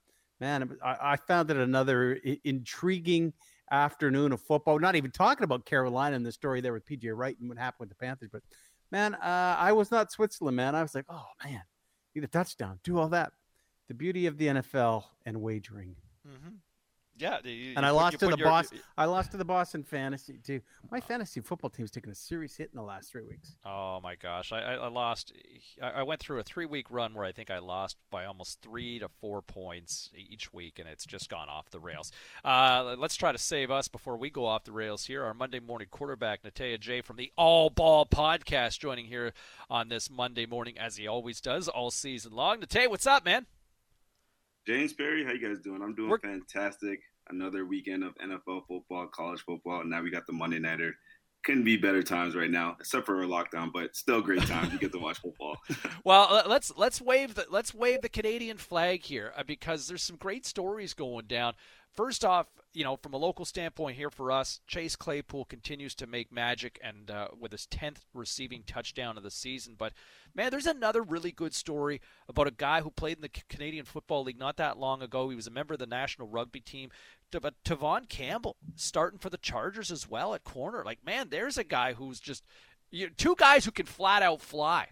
[0.41, 3.33] man, I, I, found it another I- intriguing
[3.71, 4.79] afternoon of football.
[4.79, 7.89] Not even talking about Carolina and the story there with PJ Wright and what happened
[7.89, 8.43] with the Panthers, but
[8.91, 10.75] man, uh, I was not Switzerland, man.
[10.75, 11.63] I was like, oh man,
[12.15, 13.33] need a touchdown, do all that.
[13.89, 15.97] The beauty of the NFL and wagering.
[16.27, 16.57] Mm-hmm.
[17.21, 18.81] Yeah, you, and I lost to the your, Boston.
[18.97, 20.61] I lost to the Boston Fantasy too.
[20.91, 23.55] My fantasy football team's taken a serious hit in the last three weeks.
[23.65, 25.33] Oh my gosh, I, I lost.
[25.83, 29.09] I went through a three-week run where I think I lost by almost three to
[29.21, 32.11] four points each week, and it's just gone off the rails.
[32.45, 35.25] Uh, let's try to save us before we go off the rails here.
[35.25, 39.33] Our Monday morning quarterback Natey Adjei from the All Ball Podcast, joining here
[39.69, 42.61] on this Monday morning as he always does all season long.
[42.61, 43.47] Natey, what's up, man?
[44.67, 45.83] James Perry, how you guys doing?
[45.83, 47.01] I'm doing We're- fantastic
[47.33, 49.81] another weekend of NFL football, college football.
[49.81, 50.95] And now we got the Monday Nighter.
[51.45, 54.73] couldn't be better times right now, except for a lockdown, but still great times.
[54.73, 55.57] You get to watch football.
[56.05, 60.17] well, let's let's wave the let's wave the Canadian flag here uh, because there's some
[60.17, 61.55] great stories going down.
[61.93, 66.07] First off, you know, from a local standpoint here for us, Chase Claypool continues to
[66.07, 69.75] make magic and uh, with his 10th receiving touchdown of the season.
[69.77, 69.93] But
[70.35, 74.25] man, there's another really good story about a guy who played in the Canadian Football
[74.25, 75.31] League not that long ago.
[75.31, 76.91] He was a member of the national rugby team.
[77.33, 80.85] But Tevaughn Campbell starting for the Chargers as well at corner.
[80.85, 82.45] Like, man, there's a guy who's just
[82.91, 84.89] you know, two guys who can flat out fly.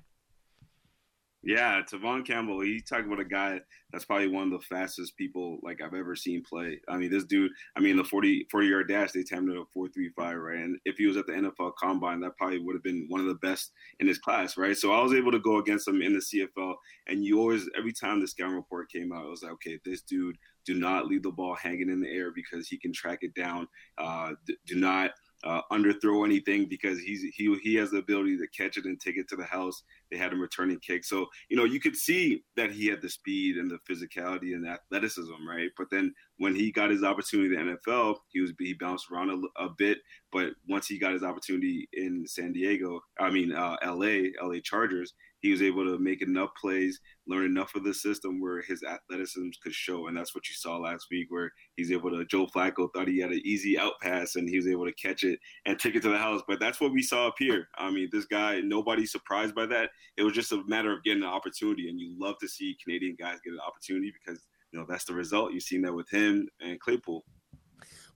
[1.44, 2.60] Yeah, Tevaughn Campbell.
[2.60, 3.60] He talked about a guy
[3.92, 6.80] that's probably one of the fastest people like I've ever seen play.
[6.88, 7.52] I mean, this dude.
[7.76, 10.58] I mean, the 40, 40 yard dash they timed it at four three five, right?
[10.58, 13.28] And if he was at the NFL Combine, that probably would have been one of
[13.28, 13.70] the best
[14.00, 14.76] in his class, right?
[14.76, 16.74] So I was able to go against him in the CFL,
[17.06, 20.02] and you always every time the scouting report came out, it was like, okay, this
[20.02, 20.36] dude
[20.66, 23.68] do not leave the ball hanging in the air because he can track it down.
[23.96, 24.32] Uh,
[24.66, 25.12] do not
[25.44, 29.16] uh, underthrow anything because he's he he has the ability to catch it and take
[29.16, 29.82] it to the house.
[30.10, 33.08] They had him returning kick, so you know you could see that he had the
[33.08, 35.70] speed and the physicality and the athleticism, right?
[35.76, 39.30] But then when he got his opportunity in the NFL, he was he bounced around
[39.30, 39.98] a, a bit.
[40.32, 44.32] But once he got his opportunity in San Diego, I mean uh, L.A.
[44.42, 44.60] L.A.
[44.60, 48.82] Chargers, he was able to make enough plays, learn enough of the system where his
[48.82, 50.08] athleticism could show.
[50.08, 52.24] And that's what you saw last week, where he's able to.
[52.24, 55.24] Joe Flacco thought he had an easy out pass and he was able to catch
[55.24, 56.42] it and take it to the house.
[56.48, 57.68] But that's what we saw up here.
[57.76, 59.90] I mean, this guy, nobody's surprised by that.
[60.16, 61.88] It was just a matter of getting an opportunity.
[61.88, 65.14] And you love to see Canadian guys get an opportunity because, you know, that's the
[65.14, 65.52] result.
[65.52, 67.24] You've seen that with him and Claypool.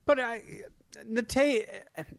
[0.05, 0.41] But I,
[1.05, 1.67] Nate,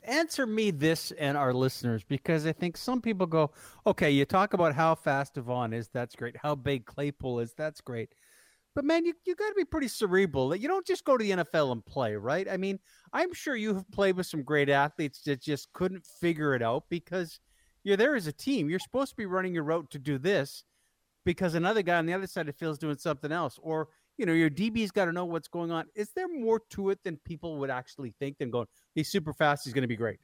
[0.03, 3.51] answer me this and our listeners because I think some people go,
[3.87, 6.37] okay, you talk about how fast Tevaughn is, that's great.
[6.37, 8.15] How big Claypool is, that's great.
[8.75, 10.55] But man, you, you got to be pretty cerebral.
[10.57, 12.49] You don't just go to the NFL and play, right?
[12.49, 12.81] I mean,
[13.13, 16.85] I'm sure you have played with some great athletes that just couldn't figure it out
[16.89, 17.39] because
[17.85, 18.69] you're there as a team.
[18.69, 20.65] You're supposed to be running your route to do this
[21.25, 23.61] because another guy on the other side of the field is doing something else.
[23.63, 23.89] Or
[24.19, 25.87] you know, your DB's got to know what's going on.
[25.95, 29.65] Is there more to it than people would actually think than going, he's super fast,
[29.65, 30.19] he's going to be great?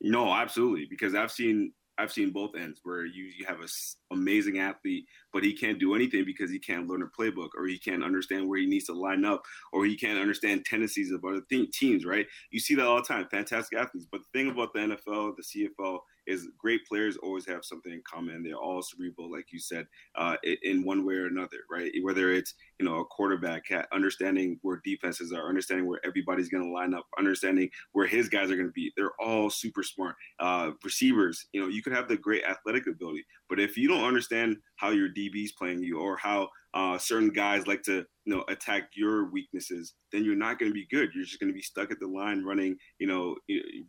[0.00, 0.86] No, absolutely.
[0.88, 3.68] Because I've seen I've seen both ends where you, you have an
[4.12, 7.78] amazing athlete, but he can't do anything because he can't learn a playbook or he
[7.78, 11.40] can't understand where he needs to line up or he can't understand tendencies of other
[11.48, 12.26] th- teams, right?
[12.50, 14.06] You see that all the time, fantastic athletes.
[14.10, 18.02] But the thing about the NFL, the CFL, is great players always have something in
[18.10, 18.42] common.
[18.42, 21.90] They're all cerebral, like you said, uh, in one way or another, right?
[22.02, 26.70] Whether it's you know a quarterback understanding where defenses are, understanding where everybody's going to
[26.70, 28.92] line up, understanding where his guys are going to be.
[28.96, 30.16] They're all super smart.
[30.38, 34.04] Uh, receivers, you know, you could have the great athletic ability, but if you don't
[34.04, 38.44] understand how your DB's playing you or how uh, certain guys like to you know
[38.48, 41.10] attack your weaknesses, then you're not going to be good.
[41.14, 43.36] You're just going to be stuck at the line running, you know,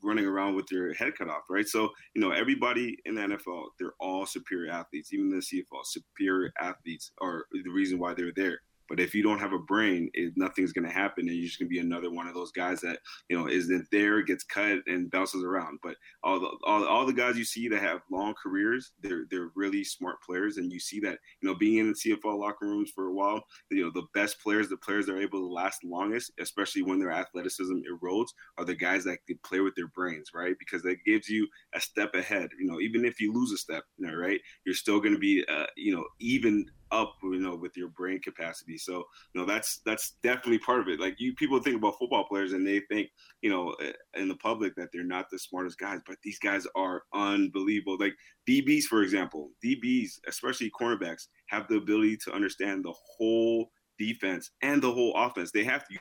[0.03, 1.67] running around with your head cut off, right?
[1.67, 5.13] So you know everybody in the NFL, they're all superior athletes.
[5.13, 8.59] Even the CFL, superior athletes are the reason why they're there.
[8.89, 11.59] But if you don't have a brain, it, nothing's going to happen, and you're just
[11.59, 14.79] going to be another one of those guys that you know isn't there, gets cut,
[14.87, 15.79] and bounces around.
[15.83, 19.49] But all the all, all the guys you see that have long careers, they're they're
[19.55, 22.91] really smart players, and you see that you know being in the CFL locker rooms
[22.93, 25.83] for a while, you know the best players, the players that are able to last
[25.83, 30.31] longest, especially when their athleticism erodes, are the guys that can play with their brains,
[30.33, 30.55] right?
[30.59, 32.49] Because that gives you a step ahead.
[32.59, 35.19] You know, even if you lose a step, you know, right, you're still going to
[35.19, 38.77] be uh, you know even up you know with your brain capacity.
[38.77, 40.99] So you know that's that's definitely part of it.
[40.99, 43.09] Like you people think about football players and they think
[43.41, 46.65] you know eh, in the public that they're not the smartest guys but these guys
[46.75, 47.97] are unbelievable.
[47.99, 48.15] Like
[48.47, 53.69] dbs for example dbs especially cornerbacks have the ability to understand the whole
[53.99, 55.51] defense and the whole offense.
[55.51, 55.97] They have to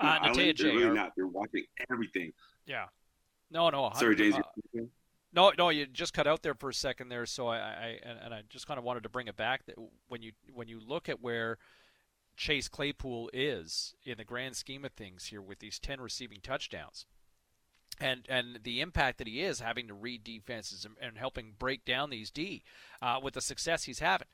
[0.00, 1.12] uh, Natey they're really not.
[1.16, 2.32] They're watching everything.
[2.66, 2.86] Yeah.
[3.52, 4.80] No no sorry james uh,
[5.34, 7.26] no, no, you just cut out there for a second there.
[7.26, 9.76] So I, I and, and I just kind of wanted to bring it back that
[10.08, 11.58] when you when you look at where
[12.36, 17.06] Chase Claypool is in the grand scheme of things here with these ten receiving touchdowns,
[17.98, 21.84] and and the impact that he is having to read defenses and, and helping break
[21.84, 22.62] down these D
[23.00, 24.28] uh, with the success he's having.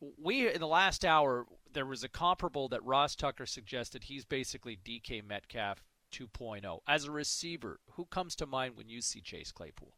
[0.00, 4.04] We in the last hour there was a comparable that Ross Tucker suggested.
[4.04, 7.80] He's basically DK Metcalf 2.0 as a receiver.
[7.92, 9.94] Who comes to mind when you see Chase Claypool?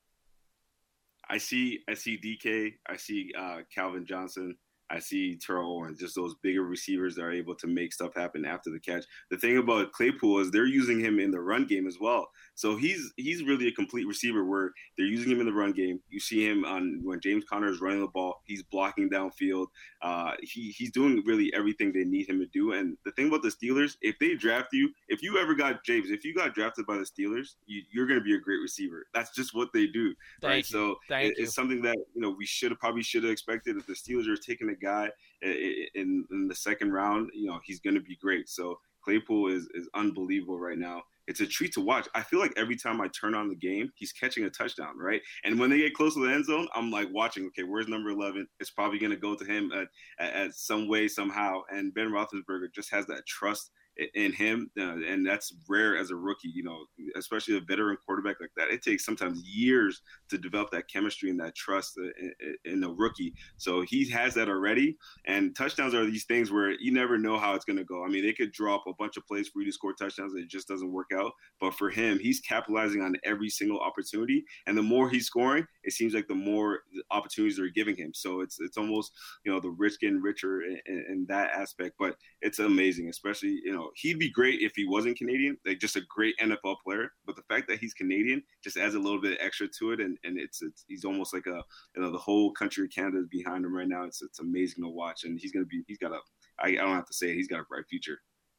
[1.28, 4.56] I see I see DK, I see uh, Calvin Johnson,
[4.89, 8.45] I see Terrell Owens, just those bigger receivers that are able to make stuff happen
[8.45, 9.05] after the catch.
[9.30, 12.28] The thing about Claypool is they're using him in the run game as well.
[12.55, 16.01] So he's he's really a complete receiver where they're using him in the run game.
[16.09, 19.66] You see him on when James Conner is running the ball, he's blocking downfield.
[20.03, 22.72] Uh, he he's doing really everything they need him to do.
[22.72, 26.11] And the thing about the Steelers, if they draft you, if you ever got James,
[26.11, 29.07] if you got drafted by the Steelers, you, are going to be a great receiver.
[29.12, 30.57] That's just what they do, Thank right?
[30.59, 30.62] You.
[30.62, 33.76] So it, it's something that you know we should have probably should have expected.
[33.76, 35.10] If the Steelers are taking a guy
[35.42, 38.48] in, in the second round, you know he's going to be great.
[38.48, 42.08] So Claypool is is unbelievable right now it's a treat to watch.
[42.14, 45.20] I feel like every time I turn on the game, he's catching a touchdown, right?
[45.44, 47.46] And when they get close to the end zone, I'm like watching.
[47.46, 48.46] Okay, where's number 11?
[48.60, 49.88] It's probably going to go to him at,
[50.20, 51.62] at, at, some way somehow.
[51.70, 53.70] And Ben Roethlisberger just has that trust
[54.14, 56.53] in him, uh, and that's rare as a rookie.
[56.55, 56.84] You know,
[57.16, 58.68] especially a veteran quarterback like that.
[58.68, 62.32] It takes sometimes years to develop that chemistry and that trust in,
[62.64, 63.34] in a rookie.
[63.57, 64.97] So he has that already.
[65.26, 68.05] And touchdowns are these things where you never know how it's going to go.
[68.05, 70.42] I mean, they could drop a bunch of plays for you to score touchdowns, and
[70.42, 71.32] it just doesn't work out.
[71.61, 75.92] But for him, he's capitalizing on every single opportunity, and the more he's scoring, it
[75.92, 76.80] seems like the more
[77.11, 78.12] opportunities they're giving him.
[78.14, 79.12] So it's it's almost
[79.44, 81.94] you know the rich getting richer in, in that aspect.
[81.99, 85.97] But it's amazing, especially you know he'd be great if he wasn't Canadian, like just
[85.97, 87.12] a great NFL player.
[87.24, 90.18] But the fact that he's Canadian just adds a little bit extra to it, and,
[90.24, 91.62] and it's, it's he's almost like a
[91.95, 94.05] you know the whole country of Canada is behind him right now.
[94.05, 96.18] It's it's amazing to watch, and he's gonna be he's got a
[96.59, 98.18] I, I don't have to say it, he's got a bright future.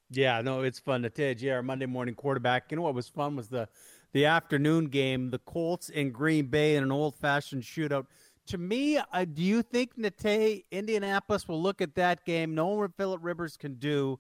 [0.09, 1.51] Yeah, no, it's fun to tell you.
[1.51, 2.71] Our Monday morning quarterback.
[2.71, 3.67] You know what was fun was the
[4.13, 8.05] the afternoon game, the Colts in Green Bay in an old fashioned shootout.
[8.47, 12.95] To me, uh, do you think Nate Indianapolis will look at that game, knowing what
[12.95, 14.19] Philip Rivers can do,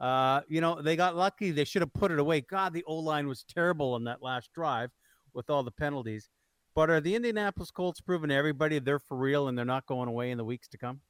[0.00, 1.50] uh, you know, they got lucky.
[1.50, 2.40] They should have put it away.
[2.40, 4.90] God, the O line was terrible on that last drive
[5.34, 6.28] with all the penalties.
[6.74, 10.08] But are the Indianapolis Colts proving to everybody they're for real and they're not going
[10.08, 11.00] away in the weeks to come?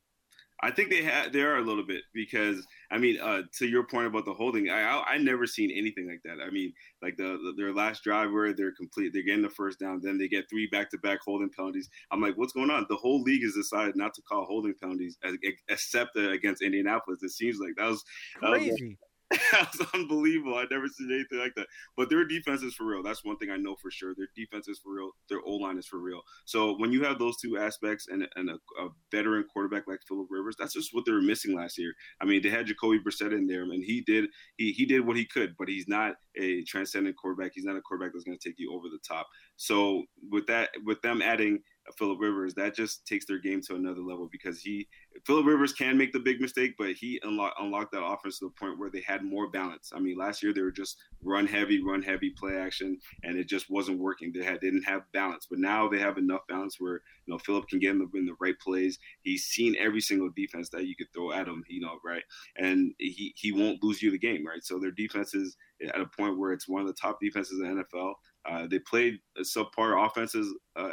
[0.61, 3.85] I think they have they are a little bit because I mean uh, to your
[3.85, 6.43] point about the holding I, I, I never seen anything like that.
[6.45, 9.79] I mean like the, the, their last drive where they're complete they're getting the first
[9.79, 11.89] down then they get three back to back holding penalties.
[12.11, 12.87] I'm like what's going on?
[12.89, 15.37] The whole league has decided not to call holding penalties as,
[15.69, 17.75] except against Indianapolis it seems like.
[17.77, 18.05] That was
[18.41, 18.99] crazy.
[19.53, 20.57] That was, unbelievable.
[20.57, 21.67] I never seen anything like that.
[21.97, 23.03] But their defense is for real.
[23.03, 24.15] That's one thing I know for sure.
[24.17, 25.11] Their defense is for real.
[25.29, 26.23] Their O line is for real.
[26.45, 30.29] So when you have those two aspects and, and a, a, veteran quarterback like Philip
[30.31, 31.93] Rivers, that's just what they were missing last year.
[32.21, 34.27] I mean, they had Jacoby Brissett in there, and he did
[34.57, 37.53] he he did what he could, but he's not a transcendent quarterback.
[37.55, 39.27] He's not a quarterback that's going to take you over the top.
[39.57, 41.61] So with that, with them adding
[41.97, 44.89] Philip Rivers, that just takes their game to another level because he
[45.27, 48.51] Philip Rivers can make the big mistake, but he unlock, unlocked that offense to the
[48.59, 49.91] point where they had more balance.
[49.95, 53.49] I mean, last year they were just run heavy, run heavy, play action, and it
[53.49, 54.33] just wasn't working.
[54.33, 57.39] They had they didn't have balance, but now they have enough balance where you know
[57.39, 58.99] Philip can get in the, in the right plays.
[59.23, 62.23] He's seen every single defense that you could throw at him, you know, right,
[62.57, 64.63] and he he won't lose you the game, right.
[64.63, 67.77] So their defense is at a point where it's one of the top defenses in
[67.77, 68.15] the NFL.
[68.49, 70.91] Uh, they played subpar offenses uh,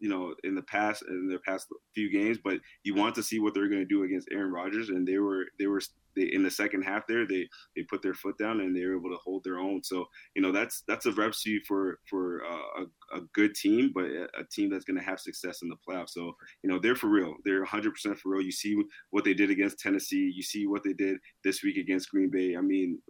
[0.00, 3.40] you know, in the past in their past few games, but you want to see
[3.40, 5.80] what they're going to do against Aaron Rodgers, and they were they were
[6.16, 8.96] they, in the second half there they they put their foot down and they were
[8.96, 9.82] able to hold their own.
[9.82, 14.04] So you know that's that's a recipe for for uh, a, a good team, but
[14.04, 16.10] a, a team that's going to have success in the playoffs.
[16.10, 17.34] So you know they're for real.
[17.44, 18.42] They're 100 percent for real.
[18.42, 20.32] You see what they did against Tennessee.
[20.34, 22.56] You see what they did this week against Green Bay.
[22.56, 23.00] I mean,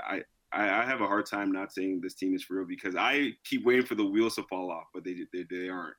[0.00, 0.22] I
[0.52, 3.32] I, I, have a hard time not saying this team is for real because I
[3.44, 5.94] keep waiting for the wheels to fall off, but they they, they aren't.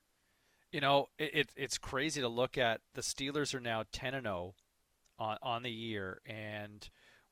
[0.72, 2.82] You know, it, it, it's crazy to look at.
[2.94, 4.54] The Steelers are now 10 and 0
[5.18, 6.88] on on the year, and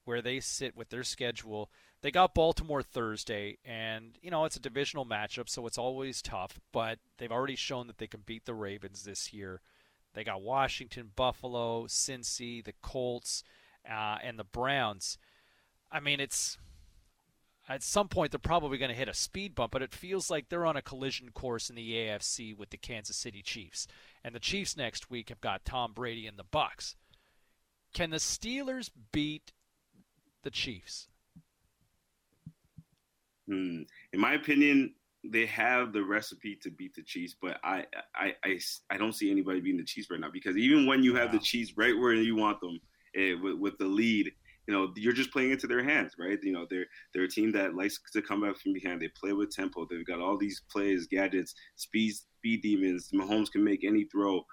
[0.05, 1.69] where they sit with their schedule.
[2.01, 6.59] They got Baltimore Thursday, and you know it's a divisional matchup, so it's always tough.
[6.71, 9.61] But they've already shown that they can beat the Ravens this year.
[10.13, 13.43] They got Washington, Buffalo, Cincy, the Colts,
[13.87, 15.17] uh, and the Browns.
[15.91, 16.57] I mean, it's
[17.67, 20.49] at some point they're probably going to hit a speed bump, but it feels like
[20.49, 23.87] they're on a collision course in the AFC with the Kansas City Chiefs.
[24.23, 26.95] And the Chiefs next week have got Tom Brady and the Bucs.
[27.93, 29.51] Can the Steelers beat
[30.43, 31.07] the Chiefs?
[33.47, 33.83] Hmm.
[34.13, 34.93] In my opinion,
[35.23, 38.59] they have the recipe to beat the Chiefs, but I, I, I,
[38.89, 41.39] I don't see anybody beating the Chiefs right now because even when you have wow.
[41.39, 42.79] the Chiefs right where you want them,
[43.15, 44.31] eh, with, with the lead,
[44.67, 46.37] you know, you're just playing into their hands, right?
[46.43, 49.01] You know, they're they're a team that likes to come back from behind.
[49.01, 49.87] They play with tempo.
[49.89, 53.09] They've got all these plays, gadgets, speed, speed demons.
[53.13, 54.45] Mahomes can make any throw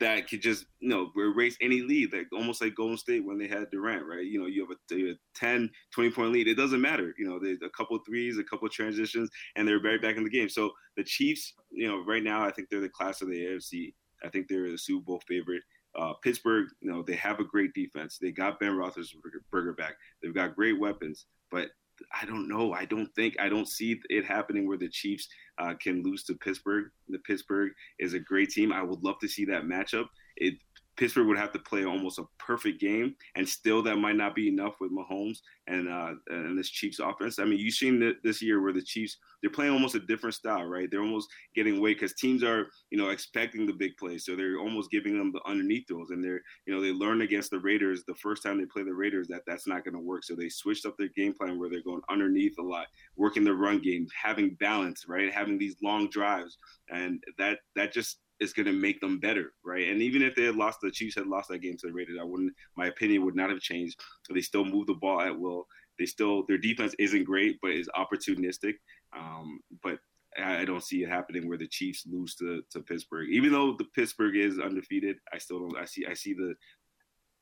[0.00, 3.48] that could just you know erase any lead like almost like golden state when they
[3.48, 6.80] had durant right you know you have a, a 10 20 point lead it doesn't
[6.80, 10.24] matter you know there's a couple threes a couple transitions and they're right back in
[10.24, 13.28] the game so the chiefs you know right now i think they're the class of
[13.28, 13.92] the afc
[14.24, 15.62] i think they're the super bowl favorite
[15.98, 18.18] Uh, Pittsburgh, you know, they have a great defense.
[18.18, 19.94] They got Ben Roethlisberger back.
[20.22, 21.68] They've got great weapons, but
[22.12, 22.72] I don't know.
[22.72, 25.28] I don't think I don't see it happening where the Chiefs
[25.58, 26.90] uh, can lose to Pittsburgh.
[27.08, 28.72] The Pittsburgh is a great team.
[28.72, 30.06] I would love to see that matchup.
[30.36, 30.54] It
[30.98, 34.48] Pittsburgh would have to play almost a perfect game, and still that might not be
[34.48, 35.38] enough with Mahomes
[35.68, 37.38] and uh, and this Chiefs offense.
[37.38, 40.64] I mean, you've seen this year where the Chiefs they're playing almost a different style,
[40.64, 40.88] right?
[40.90, 44.58] They're almost getting away because teams are you know expecting the big plays, so they're
[44.58, 48.02] almost giving them the underneath throws, and they're you know they learned against the Raiders
[48.04, 50.48] the first time they play the Raiders that that's not going to work, so they
[50.48, 52.86] switched up their game plan where they're going underneath a lot,
[53.16, 55.32] working the run game, having balance, right?
[55.32, 56.58] Having these long drives,
[56.90, 59.88] and that that just is going to make them better, right?
[59.88, 62.18] And even if they had lost, the Chiefs had lost that game to the Raiders,
[62.20, 62.52] I wouldn't.
[62.76, 64.00] My opinion would not have changed.
[64.32, 65.66] They still move the ball at will.
[65.98, 68.74] They still their defense isn't great, but is opportunistic.
[69.16, 69.98] Um, but
[70.40, 73.28] I don't see it happening where the Chiefs lose to, to Pittsburgh.
[73.30, 75.76] Even though the Pittsburgh is undefeated, I still don't.
[75.76, 76.06] I see.
[76.06, 76.54] I see the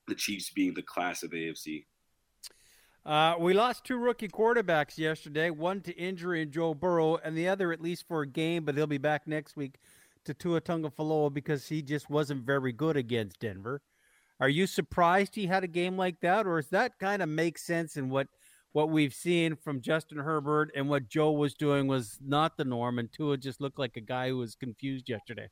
[0.08, 1.84] the Chiefs being the class of AFC.
[3.04, 5.50] Uh, we lost two rookie quarterbacks yesterday.
[5.50, 8.76] One to injury in Joe Burrow, and the other at least for a game, but
[8.76, 9.76] he'll be back next week
[10.26, 13.80] to Tua Tagovailoa because he just wasn't very good against Denver.
[14.38, 17.58] Are you surprised he had a game like that, or does that kind of make
[17.58, 18.28] sense in what
[18.72, 22.98] what we've seen from Justin Herbert and what Joe was doing was not the norm,
[22.98, 25.48] and Tua just looked like a guy who was confused yesterday?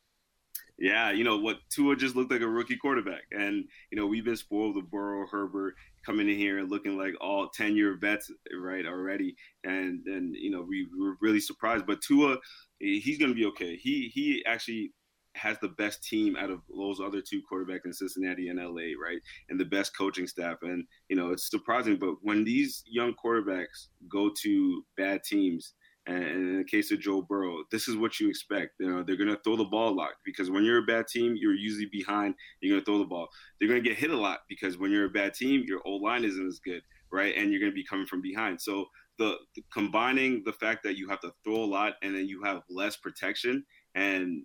[0.79, 1.59] Yeah, you know what?
[1.71, 5.27] Tua just looked like a rookie quarterback, and you know we've been spoiled with Burrow,
[5.31, 10.35] Herbert coming in here and looking like all ten year vets, right already, and and
[10.35, 11.87] you know we were really surprised.
[11.87, 12.39] But Tua,
[12.81, 13.77] he's going to be okay.
[13.77, 14.93] He he actually
[15.37, 19.21] has the best team out of those other two quarterbacks in Cincinnati and LA, right?
[19.49, 20.59] And the best coaching staff.
[20.63, 25.75] And, you know, it's surprising, but when these young quarterbacks go to bad teams,
[26.07, 28.73] and in the case of Joe Burrow, this is what you expect.
[28.79, 31.07] You know, they're going to throw the ball a lot because when you're a bad
[31.09, 32.35] team, you're usually behind.
[32.61, 33.29] You're going to throw the ball.
[33.59, 36.03] They're going to get hit a lot because when you're a bad team, your old
[36.03, 37.35] line isn't as good, right?
[37.37, 38.61] And you're going to be coming from behind.
[38.61, 38.87] So
[39.19, 42.43] the, the, combining the fact that you have to throw a lot and then you
[42.43, 44.45] have less protection, and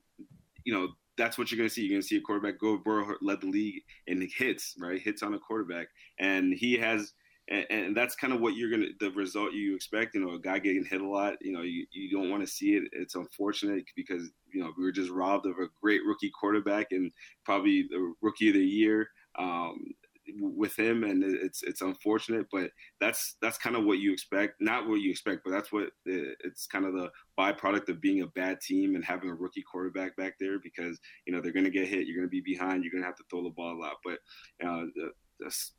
[0.64, 1.82] you know that's what you're going to see.
[1.82, 5.01] You're going to see a quarterback go Burrow led the league in hits, right?
[5.01, 5.88] Hits on a quarterback,
[6.20, 7.14] and he has
[7.50, 10.16] and, and that's kind of what you're gonna the result you expect.
[10.16, 11.36] You know, a guy getting hit a lot.
[11.41, 12.84] You know, you, you don't want to see it.
[12.91, 17.12] It's unfortunate because you know we were just robbed of a great rookie quarterback and
[17.43, 19.10] probably the rookie of the year.
[19.38, 19.93] Um,
[20.39, 22.70] with him and it's it's unfortunate but
[23.00, 26.68] that's that's kind of what you expect not what you expect but that's what it's
[26.68, 30.34] kind of the byproduct of being a bad team and having a rookie quarterback back
[30.39, 32.91] there because you know they're going to get hit you're going to be behind you're
[32.91, 34.20] going to have to throw the ball a lot but
[34.66, 34.84] uh,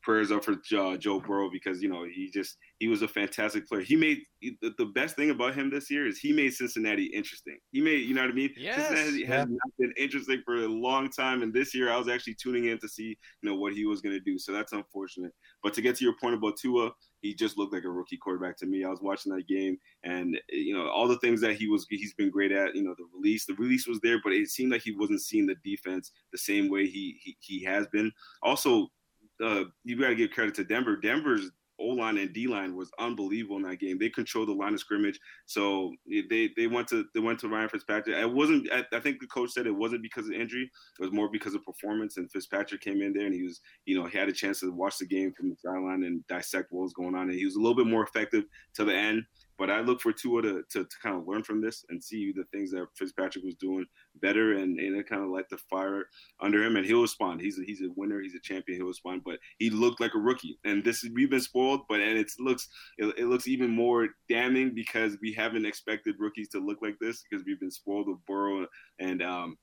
[0.02, 3.68] prayers up for uh, Joe Burrow because you know he just he was a fantastic
[3.68, 3.82] player.
[3.82, 7.58] He made the, the, best thing about him this year is he made Cincinnati interesting.
[7.70, 8.50] He made you know what I mean.
[8.56, 8.88] Yes.
[8.88, 12.34] Cincinnati has not been interesting for a long time, and this year I was actually
[12.34, 14.38] tuning in to see you know what he was going to do.
[14.38, 15.32] So that's unfortunate.
[15.62, 18.56] But to get to your point about Tua, he just looked like a rookie quarterback
[18.58, 18.84] to me.
[18.84, 22.14] I was watching that game, and you know all the things that he was he's
[22.14, 22.74] been great at.
[22.74, 25.46] You know the release, the release was there, but it seemed like he wasn't seeing
[25.46, 28.10] the defense the same way he he, he has been.
[28.42, 28.88] Also
[29.42, 30.96] uh, you got to give credit to Denver.
[30.96, 33.98] Denver's O line and D line was unbelievable in that game.
[33.98, 37.68] They controlled the line of scrimmage, so they they went to they went to Ryan
[37.68, 38.16] Fitzpatrick.
[38.16, 38.70] It wasn't.
[38.70, 40.70] I, I, think the coach said it wasn't because of injury.
[40.98, 42.18] It was more because of performance.
[42.18, 44.70] And Fitzpatrick came in there and he was, you know, he had a chance to
[44.72, 47.30] watch the game from the sideline and dissect what was going on.
[47.30, 49.22] And he was a little bit more effective to the end.
[49.60, 52.32] But I look for Tua to, to, to, kind of learn from this and see
[52.32, 53.84] the things that Fitzpatrick was doing
[54.22, 56.06] better and, and kind of light the fire
[56.40, 56.76] under him.
[56.76, 57.42] And he'll respond.
[57.42, 58.22] He's a, he's a winner.
[58.22, 58.78] He's a champion.
[58.78, 59.20] He'll respond.
[59.22, 60.58] But he looked like a rookie.
[60.64, 64.74] And this we've been spoiled, but and it looks it, it looks even more damning
[64.74, 68.66] because we haven't expected rookies to look like this because we've been spoiled with Burrow
[68.98, 69.58] and um,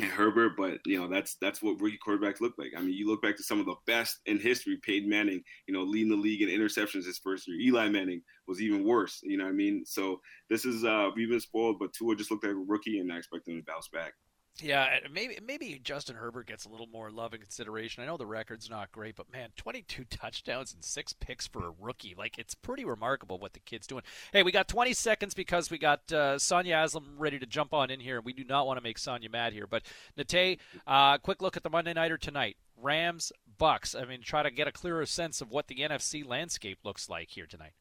[0.00, 2.72] Herbert, but you know that's that's what rookie quarterbacks look like.
[2.76, 4.76] I mean, you look back to some of the best in history.
[4.82, 7.58] Peyton Manning, you know, leading the league in interceptions his first year.
[7.60, 9.20] Eli Manning was even worse.
[9.22, 9.84] You know what I mean?
[9.86, 10.20] So
[10.50, 13.18] this is uh we've been spoiled, but Tua just looked like a rookie, and I
[13.18, 14.14] expect him to bounce back.
[14.62, 18.02] Yeah, maybe maybe Justin Herbert gets a little more love and consideration.
[18.02, 21.72] I know the record's not great, but man, 22 touchdowns and six picks for a
[21.80, 22.14] rookie.
[22.16, 24.04] Like it's pretty remarkable what the kid's doing.
[24.32, 27.90] Hey, we got 20 seconds because we got uh, Sonia Aslam ready to jump on
[27.90, 28.16] in here.
[28.16, 29.82] and We do not want to make Sonia mad here, but
[30.16, 32.56] Nate, uh, quick look at the Monday nighter tonight.
[32.80, 34.00] Rams, Bucs.
[34.00, 37.30] I mean, try to get a clearer sense of what the NFC landscape looks like
[37.30, 37.72] here tonight.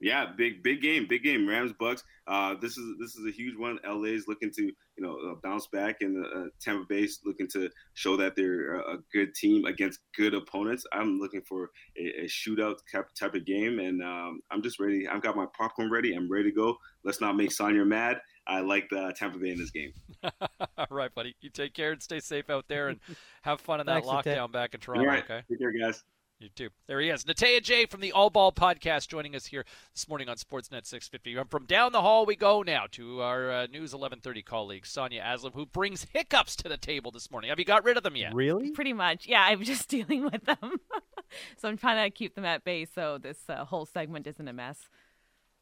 [0.00, 1.48] Yeah, big big game, big game.
[1.48, 2.02] Rams Bucs.
[2.28, 3.78] Uh, this is this is a huge one.
[3.84, 7.68] LA is looking to you know uh, bounce back, and uh, Tampa Bay's looking to
[7.94, 10.84] show that they're a good team against good opponents.
[10.92, 12.76] I'm looking for a, a shootout
[13.18, 15.08] type of game, and um, I'm just ready.
[15.08, 16.14] I've got my popcorn ready.
[16.14, 16.76] I'm ready to go.
[17.02, 18.20] Let's not make Sonia mad.
[18.46, 19.92] I like the Tampa Bay in this game.
[20.78, 21.34] All right, buddy.
[21.40, 23.00] You take care and stay safe out there, and
[23.42, 25.10] have fun in that Thanks, lockdown back in Toronto.
[25.10, 25.42] Okay.
[25.48, 26.04] Take care, guys.
[26.40, 26.68] You too.
[26.86, 27.24] There he is.
[27.24, 31.36] Natey Adjei from the All Ball Podcast joining us here this morning on Sportsnet 650.
[31.50, 35.52] From down the hall we go now to our uh, News 1130 colleague, Sonia Aslam,
[35.54, 37.48] who brings hiccups to the table this morning.
[37.50, 38.34] Have you got rid of them yet?
[38.34, 38.70] Really?
[38.70, 39.26] Pretty much.
[39.26, 40.76] Yeah, I'm just dealing with them.
[41.56, 44.52] so I'm trying to keep them at bay so this uh, whole segment isn't a
[44.52, 44.88] mess.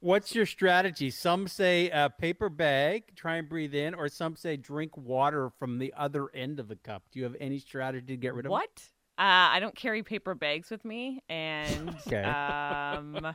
[0.01, 1.09] What's your strategy?
[1.09, 5.79] Some say a paper bag, try and breathe in, or some say drink water from
[5.79, 7.05] the other end of the cup.
[7.11, 8.91] Do you have any strategy to get rid of what?
[9.19, 12.23] Uh, I don't carry paper bags with me, and okay.
[12.23, 13.12] um,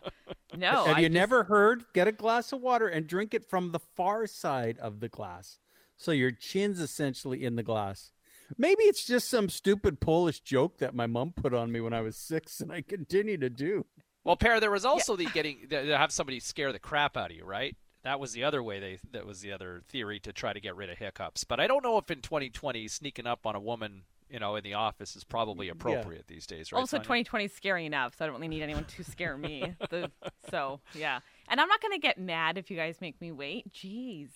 [0.56, 0.86] no.
[0.86, 1.14] Have I you just...
[1.14, 1.86] never heard?
[1.94, 5.58] Get a glass of water and drink it from the far side of the glass,
[5.98, 8.12] so your chin's essentially in the glass.
[8.58, 12.02] Maybe it's just some stupid Polish joke that my mom put on me when I
[12.02, 13.88] was six, and I continue to do.
[14.24, 15.26] Well, Per, there was also yeah.
[15.26, 17.76] the getting to have somebody scare the crap out of you, right?
[18.04, 19.00] That was the other way they.
[19.14, 21.44] That was the other theory to try to get rid of hiccups.
[21.44, 24.64] But I don't know if in 2020 sneaking up on a woman you know, in
[24.64, 26.36] the office is probably appropriate yeah.
[26.36, 26.80] these days, right?
[26.80, 29.76] Also, 2020 is scary enough, so I don't really need anyone to scare me.
[29.90, 30.10] the,
[30.50, 31.20] so, yeah.
[31.50, 33.72] And I'm not going to get mad if you guys make me wait.
[33.74, 34.30] Jeez.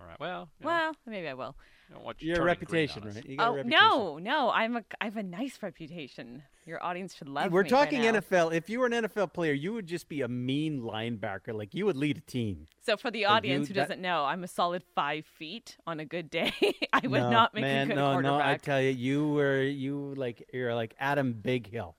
[0.00, 0.18] All right.
[0.20, 0.98] Well, well, know.
[1.06, 1.56] maybe I will.
[1.90, 3.24] You Your reputation, right?
[3.24, 3.70] You oh reputation.
[3.70, 6.42] no, no, I'm a I have a nice reputation.
[6.64, 7.66] Your audience should love We're me.
[7.66, 8.52] We're talking NFL.
[8.52, 11.54] If you were an NFL player, you would just be a mean linebacker.
[11.54, 12.66] Like you would lead a team.
[12.82, 16.04] So for the audience you, who doesn't know, I'm a solid five feet on a
[16.04, 16.52] good day.
[16.92, 18.38] I would no, not make man, a good no, quarterback.
[18.38, 21.94] No, I tell you, you were you like you're like Adam Bighill.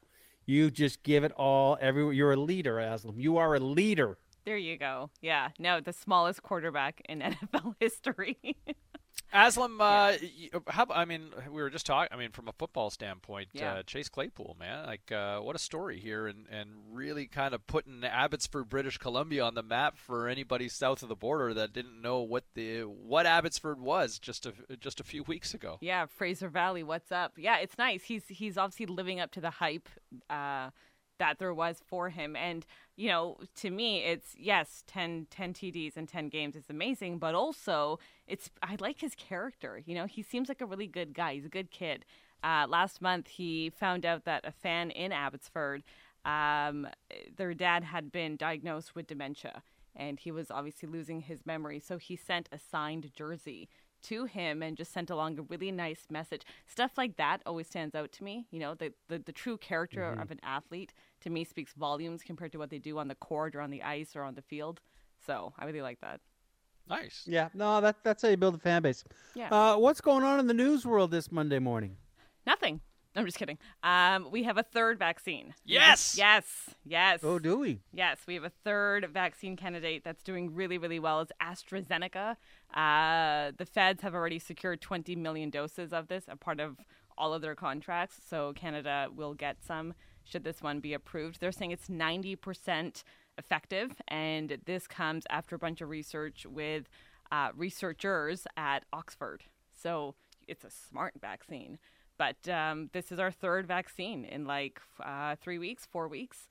[0.45, 1.77] You just give it all.
[1.79, 3.13] Every you're a leader, Aslam.
[3.17, 4.17] You are a leader.
[4.47, 5.09] There you go.
[5.21, 5.49] Yeah.
[5.59, 8.37] No, the smallest quarterback in NFL history.
[9.33, 10.59] Aslam, uh, yeah.
[10.67, 12.07] how, I mean, we were just talking.
[12.11, 13.73] I mean, from a football standpoint, yeah.
[13.73, 17.67] uh, Chase Claypool, man, like uh, what a story here, and and really kind of
[17.67, 22.01] putting Abbotsford, British Columbia, on the map for anybody south of the border that didn't
[22.01, 25.77] know what the what Abbotsford was just a just a few weeks ago.
[25.81, 27.33] Yeah, Fraser Valley, what's up?
[27.37, 28.03] Yeah, it's nice.
[28.03, 29.89] He's he's obviously living up to the hype.
[31.19, 32.35] That there was for him.
[32.35, 32.65] And,
[32.95, 37.35] you know, to me, it's yes, 10, 10 TDs and 10 games is amazing, but
[37.35, 39.81] also it's, I like his character.
[39.85, 41.33] You know, he seems like a really good guy.
[41.35, 42.05] He's a good kid.
[42.43, 45.83] Uh, last month, he found out that a fan in Abbotsford,
[46.23, 46.87] um,
[47.35, 49.63] their dad had been diagnosed with dementia
[49.97, 51.79] and he was obviously losing his memory.
[51.79, 53.67] So he sent a signed jersey
[54.03, 56.43] to him and just sent along a really nice message.
[56.65, 58.47] Stuff like that always stands out to me.
[58.51, 60.21] You know, the the, the true character mm-hmm.
[60.21, 63.55] of an athlete to me speaks volumes compared to what they do on the court
[63.55, 64.81] or on the ice or on the field.
[65.25, 66.19] So I really like that.
[66.89, 67.23] Nice.
[67.25, 67.49] Yeah.
[67.53, 69.03] No, that that's how you build a fan base.
[69.35, 69.49] Yeah.
[69.49, 71.97] Uh, what's going on in the news world this Monday morning?
[72.45, 72.79] Nothing.
[73.17, 73.57] I'm just kidding.
[73.83, 75.55] Um, we have a third vaccine.
[75.65, 76.15] Yes.
[76.17, 76.45] Yes.
[76.85, 77.21] Yes.
[77.23, 77.81] Oh, do we?
[77.91, 81.21] Yes, we have a third vaccine candidate that's doing really, really well.
[81.21, 82.35] It's AstraZeneca.
[82.73, 86.77] Uh, the feds have already secured 20 million doses of this, a part of
[87.17, 88.17] all of their contracts.
[88.29, 91.39] So Canada will get some should this one be approved.
[91.39, 93.03] They're saying it's 90%
[93.37, 96.89] effective, and this comes after a bunch of research with
[97.31, 99.43] uh, researchers at Oxford.
[99.71, 100.15] So
[100.47, 101.79] it's a smart vaccine.
[102.17, 106.47] But um, this is our third vaccine in like uh, three weeks, four weeks.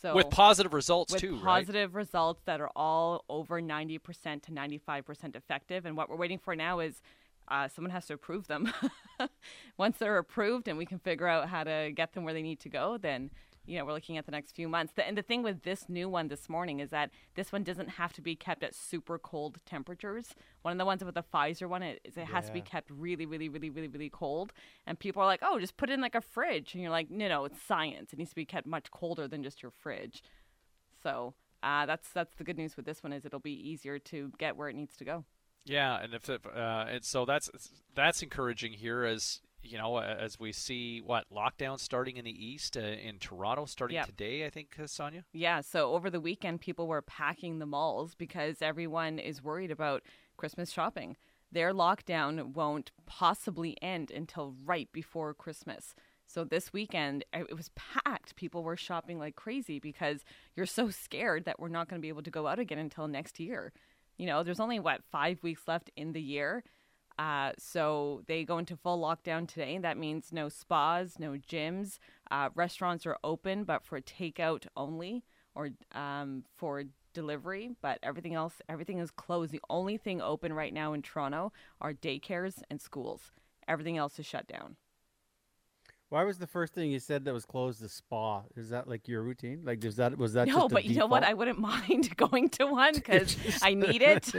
[0.00, 2.00] So with positive results with too, positive right?
[2.00, 5.86] results that are all over 90% to 95% effective.
[5.86, 7.00] And what we're waiting for now is
[7.48, 8.72] uh, someone has to approve them.
[9.78, 12.60] Once they're approved and we can figure out how to get them where they need
[12.60, 13.30] to go, then
[13.66, 14.92] you know, we're looking at the next few months.
[14.94, 17.90] The, and the thing with this new one this morning is that this one doesn't
[17.90, 20.34] have to be kept at super cold temperatures.
[20.62, 22.24] One of the ones with the Pfizer one, it, it yeah.
[22.24, 24.52] has to be kept really, really, really, really, really cold.
[24.86, 26.74] And people are like, oh, just put it in like a fridge.
[26.74, 28.12] And you're like, no, no, it's science.
[28.12, 30.22] It needs to be kept much colder than just your fridge.
[31.02, 34.32] So uh, that's that's the good news with this one is it'll be easier to
[34.38, 35.24] get where it needs to go.
[35.64, 36.36] Yeah, and if uh,
[36.88, 37.50] and so that's
[37.94, 42.76] that's encouraging here as you know, as we see what lockdown starting in the east
[42.76, 44.06] uh, in Toronto starting yep.
[44.06, 45.24] today, I think, uh, Sonia.
[45.32, 45.60] Yeah.
[45.60, 50.02] So over the weekend, people were packing the malls because everyone is worried about
[50.36, 51.16] Christmas shopping.
[51.52, 55.94] Their lockdown won't possibly end until right before Christmas.
[56.26, 58.34] So this weekend, it was packed.
[58.36, 60.24] People were shopping like crazy because
[60.56, 63.06] you're so scared that we're not going to be able to go out again until
[63.06, 63.72] next year.
[64.18, 66.64] You know, there's only what five weeks left in the year
[67.18, 69.78] uh, so they go into full lockdown today.
[69.78, 71.98] That means no spas, no gyms.
[72.30, 75.24] Uh, restaurants are open, but for takeout only.
[75.54, 76.84] or um, for
[77.14, 79.50] delivery, but everything else, everything is closed.
[79.52, 83.32] The only thing open right now in Toronto are daycares and schools.
[83.66, 84.76] Everything else is shut down.
[86.08, 88.42] Why was the first thing you said that was closed the spa?
[88.56, 89.62] Is that like your routine?
[89.64, 90.46] Like, does that was that?
[90.46, 91.24] No, but you know what?
[91.24, 94.30] I wouldn't mind going to one because I need it.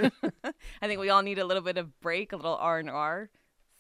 [0.44, 3.30] I think we all need a little bit of break, a little R and R.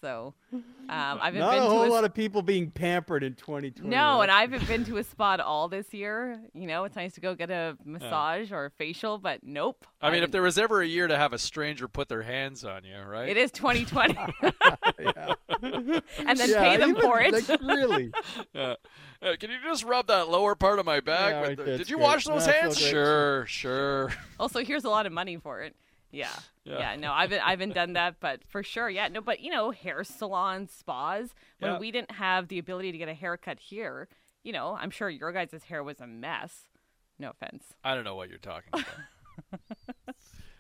[0.01, 3.89] So um, I haven't been a whole a, lot of people being pampered in 2020.
[3.89, 6.39] no, and I haven't been to a spa at all this year.
[6.53, 9.85] You know, it's nice to go get a massage or a facial, but nope.
[10.01, 12.63] I mean, if there was ever a year to have a stranger put their hands
[12.63, 13.29] on you, right?
[13.29, 14.15] It is 2020.
[15.61, 17.33] and then Yeah, pay them even, for it.
[17.49, 18.11] like, really?
[18.53, 18.75] Yeah.
[19.21, 21.31] Uh, can you just rub that lower part of my back?
[21.31, 22.05] Yeah, with right the- did you great.
[22.05, 22.77] wash those No, hands?
[22.77, 24.13] Sure, sure.
[24.39, 25.75] Also, here's a lot of money for it.
[26.11, 26.29] Yeah.
[26.63, 26.79] Yeah.
[26.79, 26.95] yeah.
[26.95, 29.71] no, I haven't I haven't done that, but for sure, yeah, no, but you know,
[29.71, 31.29] hair salons, spas.
[31.59, 31.79] When Yeah.
[31.79, 34.07] we didn't have the ability to get a haircut here,
[34.43, 36.69] you know, I'm sure your guys' hair was a mess.
[37.19, 37.73] No offense.
[37.83, 38.85] I don't know what you're talking about.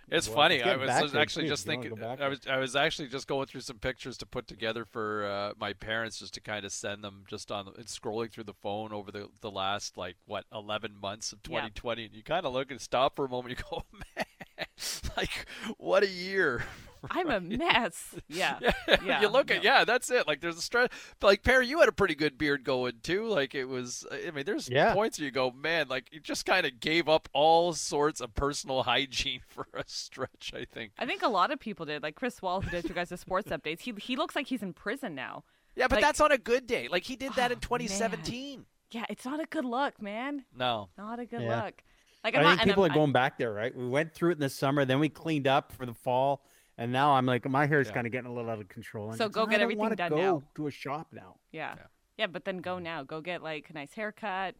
[0.09, 0.55] It's Well, funny.
[0.55, 2.01] it's I was actually too, just you thinking.
[2.01, 5.51] I was I was actually just going through some pictures to put together for uh,
[5.59, 8.93] my parents, just to kind of send them just on and scrolling through the phone
[8.93, 11.57] over the the last like what 11 months of Yeah.
[11.59, 13.57] 2020, and you kind of look and stop for a moment.
[13.59, 13.83] You go,
[14.15, 14.25] man,
[15.17, 15.45] like
[15.77, 16.63] what a year.
[17.11, 18.15] I'm a mess.
[18.27, 18.57] Yeah.
[19.05, 19.21] Yeah.
[19.21, 19.63] you look at no.
[19.63, 20.27] yeah, that's it.
[20.27, 20.89] Like there's a stress.
[21.21, 23.27] Like Perry, you had a pretty good beard going too.
[23.27, 24.05] Like it was.
[24.11, 24.93] I mean, there's Yeah.
[24.93, 25.87] points where you go, man.
[25.89, 30.51] Like you just kind of gave up all sorts of personal hygiene for a stretch.
[30.55, 30.91] I think.
[30.97, 32.01] I think a lot of people did.
[32.03, 34.63] Like Chris Wall, who does your guys' the sports updates, he he looks like he's
[34.63, 35.43] in prison now.
[35.75, 36.87] Yeah, but Like- that's on a good day.
[36.89, 38.65] Like he did that oh, in Oh, 2017.
[38.89, 40.45] Yeah, it's not a good look, man.
[40.55, 40.89] No.
[40.97, 41.63] Not a good Yeah.
[41.65, 41.83] look.
[42.27, 43.75] Like I I'm think not, people I'm- are going back there, right?
[43.75, 46.43] We went through it in the summer, then we cleaned up for the fall,
[46.77, 47.93] and now I'm like, my hair's Yeah.
[47.93, 49.11] kind of getting a little out of control.
[49.11, 50.43] I'm So go get don't everything wanna done go now.
[50.55, 51.37] to a shop now.
[51.51, 51.75] Yeah.
[52.17, 52.27] yeah.
[52.27, 52.83] but then go mm.
[52.83, 53.03] now.
[53.03, 54.55] Go get like a nice haircut.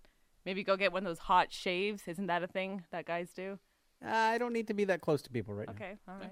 [0.46, 2.08] Maybe go get one of those hot shaves.
[2.08, 3.60] Isn't that a thing that guys do?
[4.02, 5.74] Uh, I don't need to be that close to people right now.
[5.74, 6.32] Okay, all right.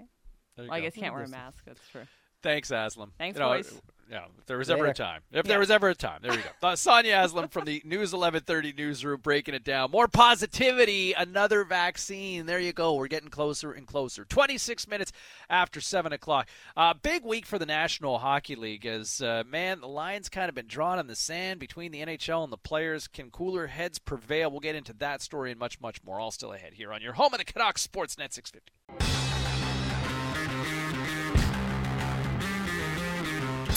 [0.55, 1.65] There you Well, I guess you can't wear a mask.
[1.65, 2.05] That's true.
[2.45, 3.09] Thanks, Aslam.
[3.17, 3.81] Thanks, You know, boys.
[4.07, 5.21] Yeah, if there was ever a time.
[5.31, 5.41] If Yeah.
[5.53, 6.19] there was ever a time.
[6.21, 6.49] There you go.
[6.69, 9.89] Uh, Sonia Aslam from the News 1130 newsroom breaking it down.
[9.89, 12.45] More positivity, another vaccine.
[12.45, 12.93] There you go.
[12.93, 14.23] We're getting closer and closer.
[14.23, 15.11] 26 minutes
[15.49, 16.47] after 7 o'clock.
[16.77, 20.55] Uh, big week for the National Hockey League as, uh, man, the line's kind of
[20.55, 23.07] been drawn in the sand between the NHL and the players.
[23.07, 24.51] Can cooler heads prevail?
[24.51, 26.19] We'll get into that story and much, much more.
[26.19, 29.34] All still ahead here on your home of the Canucks Sportsnet 650.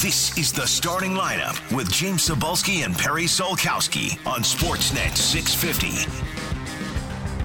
[0.01, 6.09] This is the starting lineup with James Cybulski and Perry Solkowski on Sportsnet 650.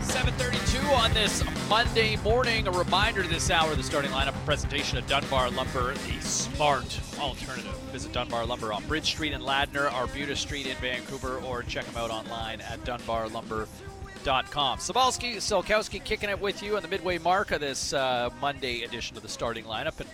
[0.04, 2.68] 732 on this Monday morning.
[2.68, 7.76] A reminder this hour, the starting lineup, presentation of Dunbar Lumber, the smart alternative.
[7.92, 11.98] Visit Dunbar Lumber on Bridge Street in Ladner, Arbutus Street in Vancouver, or check them
[11.98, 14.78] out online at dunbarlumber.com.
[14.78, 19.18] Sabalski, Solkowski kicking it with you on the midway mark of this uh, Monday edition
[19.18, 20.00] of the starting lineup.
[20.00, 20.08] And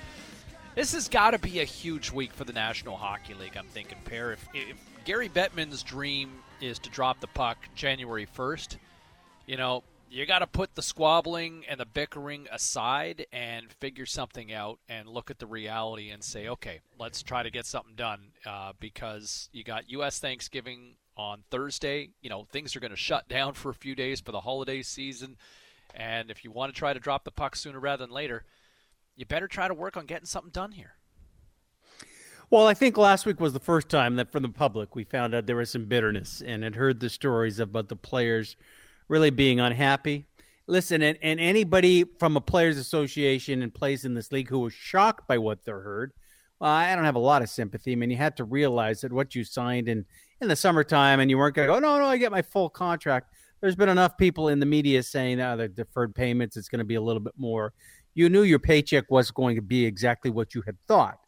[0.80, 3.98] this has got to be a huge week for the National Hockey League, I'm thinking,
[4.06, 4.32] Pair.
[4.32, 6.32] If, if Gary Bettman's dream
[6.62, 8.78] is to drop the puck January 1st,
[9.46, 14.54] you know, you got to put the squabbling and the bickering aside and figure something
[14.54, 18.32] out and look at the reality and say, okay, let's try to get something done
[18.46, 20.20] uh, because you got U.S.
[20.20, 22.12] Thanksgiving on Thursday.
[22.22, 24.82] You know, things are going to shut down for a few days for the holiday
[24.82, 25.36] season.
[25.94, 28.46] And if you want to try to drop the puck sooner rather than later,
[29.20, 30.94] you better try to work on getting something done here.
[32.50, 35.36] Well, I think last week was the first time that from the public we found
[35.36, 38.56] out there was some bitterness and had heard the stories about the players
[39.08, 40.26] really being unhappy.
[40.66, 44.74] Listen, and, and anybody from a players association and plays in this league who was
[44.74, 46.12] shocked by what they heard,
[46.60, 47.92] well, I don't have a lot of sympathy.
[47.92, 50.06] I mean, you had to realize that what you signed in,
[50.42, 52.70] in the summertime and you weren't going to go, no, no, I get my full
[52.70, 53.34] contract.
[53.62, 56.86] There's been enough people in the media saying, oh, the deferred payments, it's going to
[56.86, 57.74] be a little bit more.
[58.20, 61.20] You knew your paycheck was going to be exactly what you had thought.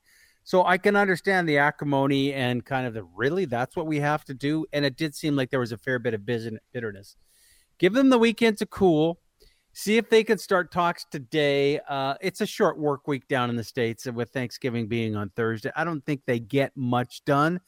[0.44, 4.26] So I can understand the acrimony and kind of the really that's what we have
[4.26, 4.66] to do.
[4.74, 7.16] And it did seem like there was a fair bit of bitterness.
[7.78, 9.22] Give them the weekend to cool.
[9.72, 11.80] See if they can start talks today.
[11.88, 15.30] Uh, it's a short work week down in the States, and with Thanksgiving being on
[15.38, 17.62] Thursday, I don't think they get much done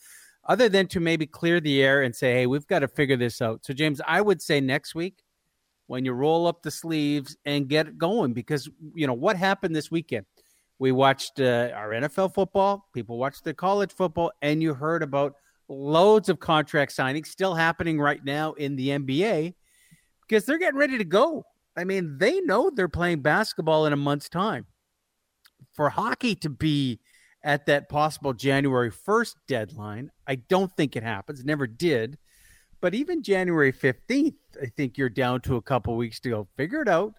[0.50, 3.42] other than to maybe clear the air and say, hey, we've got to figure this
[3.42, 3.64] out.
[3.64, 5.23] So, James, I would say next week
[5.88, 9.92] when you roll up the sleeves and get going because, you know, what happened this
[9.92, 10.26] weekend?
[10.80, 15.36] We watched uh, our NFL football, people watched the college football, and you heard about
[15.70, 19.54] loads of contract signings still happening right now in the NBA
[20.28, 21.44] because they're getting ready to go.
[21.76, 24.66] I mean, they know they're playing basketball in a month's time.
[25.74, 27.00] For hockey to be
[27.44, 32.18] at that possible January 1st deadline, I don't think it happens, never did.
[32.84, 36.48] But even January 15th, I think you're down to a couple weeks to go.
[36.58, 37.14] Figure it out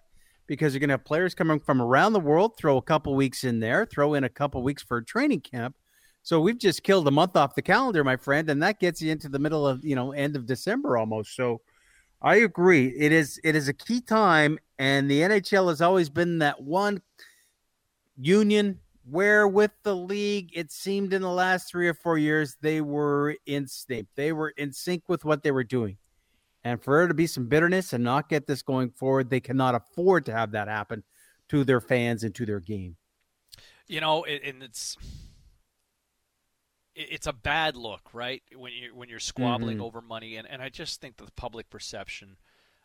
[0.45, 2.55] because you're going to have players coming from around the world.
[2.55, 5.75] Throw a couple weeks in there, throw in a couple weeks for a training camp.
[6.21, 9.11] So we've just killed a month off the calendar, my friend, and that gets you
[9.11, 11.35] into the middle of you know end of December almost.
[11.35, 11.61] So
[12.21, 12.89] I agree.
[12.89, 17.01] It is it is a key time, and the NHL has always been that one
[18.15, 22.81] union where with the league it seemed in the last three or four years they
[22.81, 24.07] were in sync.
[24.15, 25.97] They were in sync with what they were doing.
[26.63, 29.75] And for there to be some bitterness and not get this going forward, they cannot
[29.75, 31.03] afford to have that happen
[31.49, 32.97] to their fans and to their game.
[33.87, 34.97] You know, and it's
[36.95, 38.41] it's a bad look, right?
[38.55, 39.85] When you when you're squabbling mm-hmm.
[39.85, 42.37] over money, and, and I just think the public perception.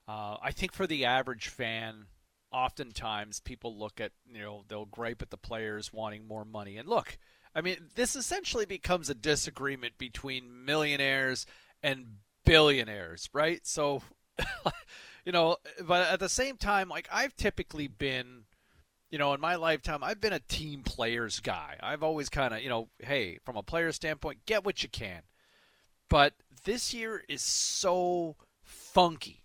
[0.07, 2.07] Uh, I think for the average fan,
[2.53, 6.89] oftentimes people look at you know they'll gripe at the players wanting more money, and
[6.89, 7.19] look,
[7.55, 11.47] I mean this essentially becomes a disagreement between millionaires
[11.83, 12.07] and
[12.45, 13.67] billionaires, right?
[13.67, 14.03] So,
[15.25, 15.57] you know,
[15.87, 18.45] but at the same time, like I've typically been,
[19.11, 21.77] you know, in my lifetime, I've been a team players guy.
[21.81, 25.23] I've always kind of, you know, hey, from a player standpoint, get what you can.
[26.09, 29.45] But this year is so funky.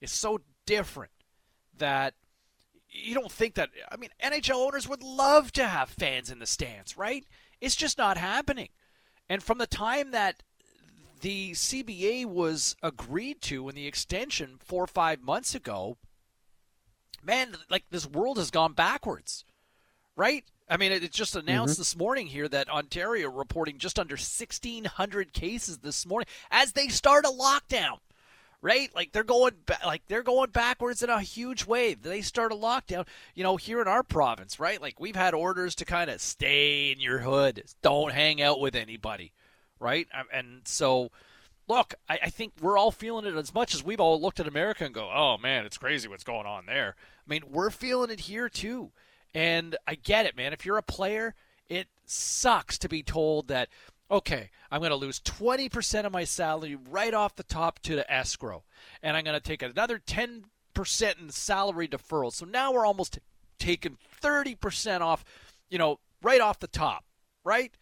[0.00, 1.12] It's so different
[1.76, 2.14] that
[2.90, 6.46] you don't think that I mean NHL owners would love to have fans in the
[6.46, 7.24] stands, right?
[7.60, 8.68] It's just not happening.
[9.28, 10.42] And from the time that
[11.20, 15.96] the CBA was agreed to in the extension four or five months ago,
[17.22, 19.44] man, like this world has gone backwards,
[20.16, 20.44] right?
[20.70, 21.80] I mean, it just announced mm-hmm.
[21.80, 27.24] this morning here that Ontario reporting just under 1,600 cases this morning as they start
[27.24, 27.98] a lockdown.
[28.60, 31.94] Right, like they're going, ba- like they're going backwards in a huge way.
[31.94, 33.06] They start a lockdown,
[33.36, 34.82] you know, here in our province, right?
[34.82, 38.74] Like we've had orders to kind of stay in your hood, don't hang out with
[38.74, 39.32] anybody
[39.80, 40.06] right?
[40.18, 41.10] Um, and so,
[41.68, 44.48] look, I, I, think we're all feeling it as much as we've all looked at
[44.48, 46.96] America and go, oh man, it's crazy what's going on there.
[46.98, 48.90] I mean, we're feeling it here too.
[49.34, 50.52] And I get it, man.
[50.52, 51.34] If you're a player,
[51.68, 53.68] it sucks to be told that,
[54.10, 58.10] okay, I'm going to lose 20% of my salary right off the top to the
[58.12, 58.64] escrow.
[59.02, 60.42] And I'm going to take another 10%
[61.20, 62.32] in salary deferral.
[62.32, 63.18] So now we're almost
[63.58, 65.24] taking 30% off,
[65.68, 67.04] you know, right off the top,
[67.44, 67.72] right?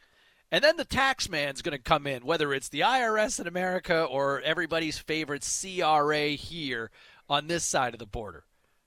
[0.51, 4.05] And then the tax man's going to come in, whether it's the IRS in America
[4.05, 6.91] or everybody's favorite CRA here
[7.29, 8.45] on this side of the border.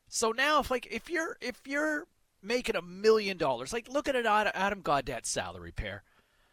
[0.07, 2.07] So now, if like if you're if you're
[2.41, 6.03] making a million dollars, like look at an Adam Gaudette's salary pair.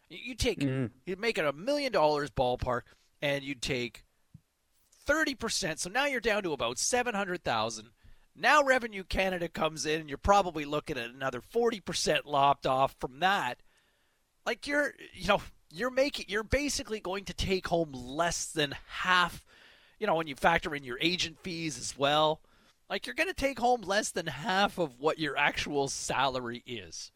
[0.09, 0.87] You take mm-hmm.
[1.05, 2.83] you're making a million dollars ballpark,
[3.21, 4.03] and you'd take
[5.05, 5.79] thirty percent.
[5.79, 7.89] So now you're down to about seven hundred thousand.
[8.35, 12.95] Now Revenue Canada comes in, and you're probably looking at another forty percent lopped off
[12.99, 13.61] from that
[14.47, 19.45] like you're you know you're making you're basically going to take home less than half
[19.99, 22.41] you know when you factor in your agent fees as well
[22.89, 27.11] like you're going to take home less than half of what your actual salary is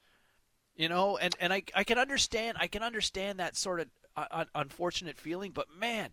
[0.75, 3.87] you know and and i i can understand i can understand that sort of
[4.17, 6.11] uh, unfortunate feeling but man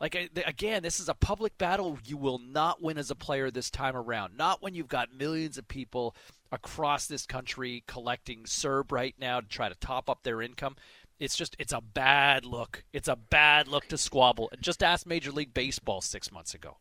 [0.00, 0.14] like
[0.46, 3.96] again, this is a public battle you will not win as a player this time
[3.96, 4.36] around.
[4.36, 6.14] Not when you've got millions of people
[6.52, 10.76] across this country collecting CERB right now to try to top up their income.
[11.18, 12.84] It's just it's a bad look.
[12.92, 14.50] It's a bad look to squabble.
[14.52, 16.76] And just ask Major League Baseball 6 months ago.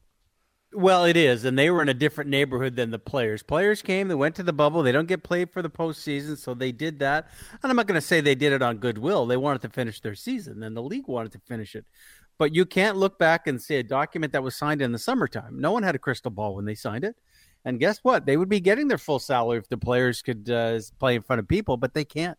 [0.76, 3.42] Well, it is, and they were in a different neighborhood than the players.
[3.42, 4.84] Players came, they went to the bubble.
[4.84, 7.30] They don't get played for the postseason, so they did that.
[7.64, 9.26] And I'm not going to say they did it on goodwill.
[9.26, 11.86] They wanted to finish their season, and the league wanted to finish it.
[12.38, 15.62] But you can't look back and say a document that was signed in the summertime.
[15.62, 17.16] No one had a crystal ball when they signed it.
[17.64, 18.26] And guess what?
[18.26, 21.40] They would be getting their full salary if the players could uh, play in front
[21.40, 22.38] of people, but they can't.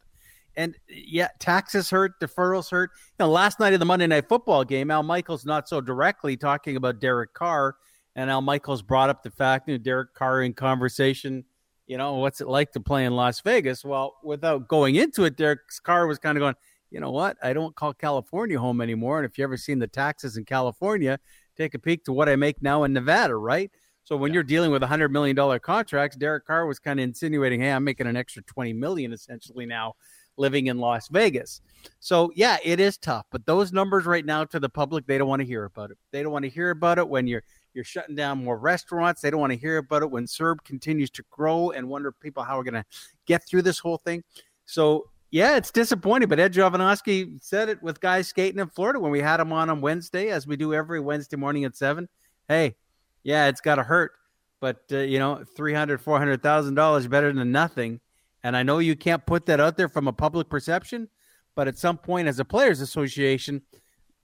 [0.57, 2.91] And yeah, taxes hurt, deferrals hurt.
[2.95, 6.37] You know, last night of the Monday Night Football game, Al Michaels not so directly
[6.37, 7.77] talking about Derek Carr,
[8.17, 11.45] and Al Michaels brought up the fact that Derek Carr in conversation.
[11.87, 13.85] You know, what's it like to play in Las Vegas?
[13.85, 16.57] Well, without going into it, Derek Carr was kind of going,
[16.91, 17.37] you know what?
[17.43, 19.19] I don't call California home anymore.
[19.19, 21.21] And if you ever seen the taxes in California,
[21.57, 23.71] take a peek to what I make now in Nevada, right?
[24.03, 24.35] So when yeah.
[24.35, 27.73] you're dealing with a hundred million dollar contracts, Derek Carr was kind of insinuating, "Hey,
[27.73, 29.95] I'm making an extra twenty million essentially now,
[30.37, 31.61] living in Las Vegas."
[31.99, 33.27] So yeah, it is tough.
[33.33, 35.99] But those numbers right now to the public, they don't want to hear about it.
[36.13, 37.43] They don't want to hear about it when you're
[37.77, 39.21] you're shutting down more restaurants.
[39.21, 42.43] They don't want to hear about it when CERB continues to grow and wonder people
[42.43, 42.85] how we're going to
[43.27, 44.25] get through this whole thing.
[44.65, 49.11] So yeah, it's disappointing, but Ed Jovanovski said it with guys skating in Florida when
[49.11, 52.09] we had him on on Wednesday, as we do every Wednesday morning at seven.
[52.49, 52.77] Hey,
[53.23, 54.13] yeah, it's got to hurt,
[54.61, 58.01] but uh, you know, three hundred, four hundred thousand dollars better than nothing.
[58.45, 61.09] And I know you can't put that out there from a public perception,
[61.57, 63.61] but at some point, as a players' association,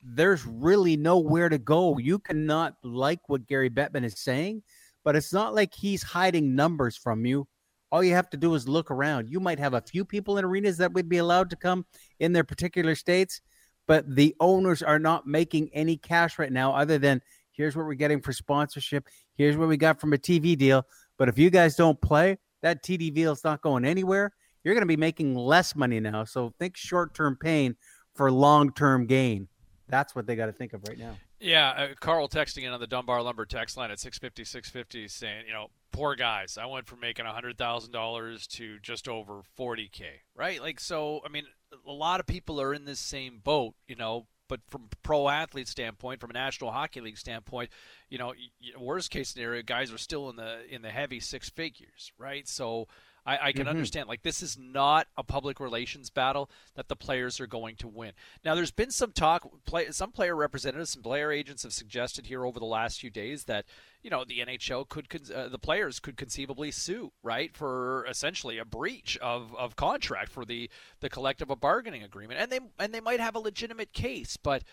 [0.03, 1.99] there's really nowhere to go.
[1.99, 4.63] You cannot like what Gary Bettman is saying,
[5.05, 7.47] but it's not like he's hiding numbers from you.
[7.91, 9.29] All you have to do is look around.
[9.29, 11.85] You might have a few people in arenas that would be allowed to come
[12.21, 13.41] in their particular states,
[13.87, 17.21] but the owners are not making any cash right now other than
[17.53, 20.87] here's what we're getting for sponsorship, here's what we got from a TV deal.
[21.19, 24.33] But if you guys don't play, that TV deal is not going anywhere.
[24.65, 26.25] You're going to be making less money now.
[26.25, 27.77] So think short term pain
[28.15, 29.49] for long term gain.
[29.93, 31.19] That's what they got to think of right now.
[31.39, 35.45] Yeah, uh, Carl texting in on the Dunbar Lumber text line at 650 650 saying,
[35.47, 36.57] you know, poor guys.
[36.57, 40.03] I went from making $100,000 to just over 40K,
[40.35, 40.63] right?
[40.63, 41.45] Like, so, I mean,
[41.87, 45.69] a lot of people are in this same boat, you know, but from pro athlete
[45.69, 47.69] standpoint, from a National Hockey League standpoint,
[48.09, 48.33] you know,
[48.79, 52.49] worst case scenario, guys are still in the in the heavy six figures, right?
[52.49, 52.89] So
[53.25, 53.71] I, I can mm-hmm.
[53.71, 54.09] understand.
[54.09, 58.13] Like this is not a public relations battle that the players are going to win.
[58.45, 59.49] Now, there's been some talk.
[59.65, 63.45] Play, some player representatives, some player agents have suggested here over the last few days
[63.45, 63.65] that
[64.03, 68.65] you know the NHL could uh, the players could conceivably sue right for essentially a
[68.65, 70.69] breach of, of contract for the
[71.01, 74.65] the collective bargaining agreement, and they and they might have a legitimate case, but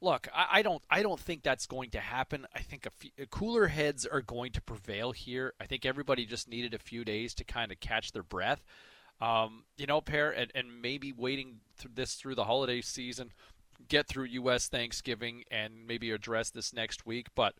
[0.00, 2.46] look, I, I, don't I don't think that's going to happen.
[2.54, 5.54] I think a few, cooler heads are going to prevail here.
[5.60, 8.64] I think everybody just needed a few days to kind of catch their breath.
[9.20, 13.32] Um, you know, pair and, and maybe waiting through this through the holiday season,
[13.88, 14.68] get through U.S.
[14.68, 17.28] Thanksgiving, and maybe address this next week.
[17.34, 17.54] But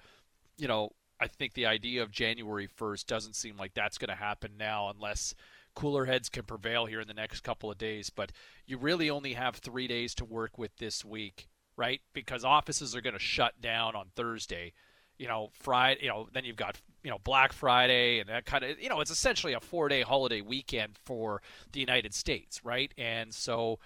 [0.57, 0.91] you know,
[1.21, 4.91] I think the idea of January 1st doesn't seem like that's going to happen now
[4.91, 5.35] unless
[5.75, 8.11] cooler heads can prevail here in the next couple of days.
[8.11, 8.33] But
[8.67, 12.01] you really only have three days to work with this week right?
[12.13, 14.73] Because offices are going to shut down on Thursday.
[15.19, 16.01] You know, Friday.
[16.03, 18.81] You know, then you've got you know Black Friday and that kind of.
[18.81, 21.41] You know, it's essentially a four-day holiday weekend for
[21.73, 22.93] the United States, right?
[22.99, 23.79] And so.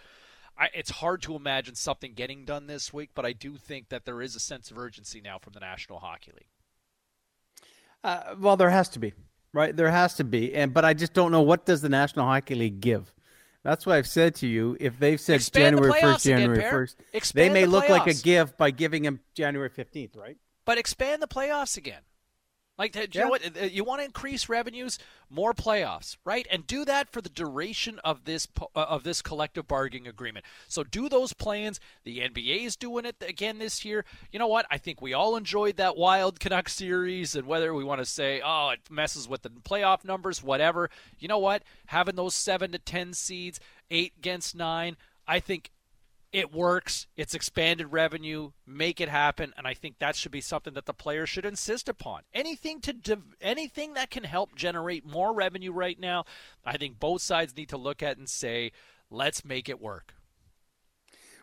[0.60, 4.04] I, it's hard to imagine something getting done this week, but I do think that
[4.06, 6.48] there is a sense of urgency now from the National Hockey League.
[8.02, 9.12] Uh, well, there has to be,
[9.52, 9.76] right?
[9.76, 12.56] There has to be, and but I just don't know what does the National Hockey
[12.56, 13.12] League give.
[13.68, 14.78] That's why I've said to you.
[14.80, 16.96] If they've said Expand January first, January first,
[17.34, 20.38] they may the look like a gift by giving him January fifteenth, right?
[20.64, 22.00] But expand the playoffs again.
[22.78, 23.22] Like, do you yeah.
[23.24, 23.42] know what?
[23.60, 24.98] Uh, you want to increase revenues,
[25.28, 26.46] more playoffs, right?
[26.50, 30.46] And do that for the duration of this uh, of this collective bargaining agreement.
[30.68, 31.80] So do those plans.
[32.04, 34.04] The NBA is doing it again this year.
[34.30, 34.66] You know what?
[34.70, 38.40] I think we all enjoyed that Wild Canuck series, and whether we want to say,
[38.44, 40.88] oh, it messes with the playoff numbers, whatever.
[41.18, 41.64] You know what?
[41.86, 43.58] Having those seven to ten seeds,
[43.90, 44.96] eight against nine,
[45.26, 45.72] I think
[46.32, 47.06] it works.
[47.16, 48.50] It's expanded revenue.
[48.66, 51.88] Make it happen, and I think that should be something that the players should insist
[51.88, 52.22] upon.
[52.34, 56.24] Anything to anything that can help generate more revenue right now,
[56.64, 58.72] I think both sides need to look at and say,
[59.10, 60.14] let's make it work.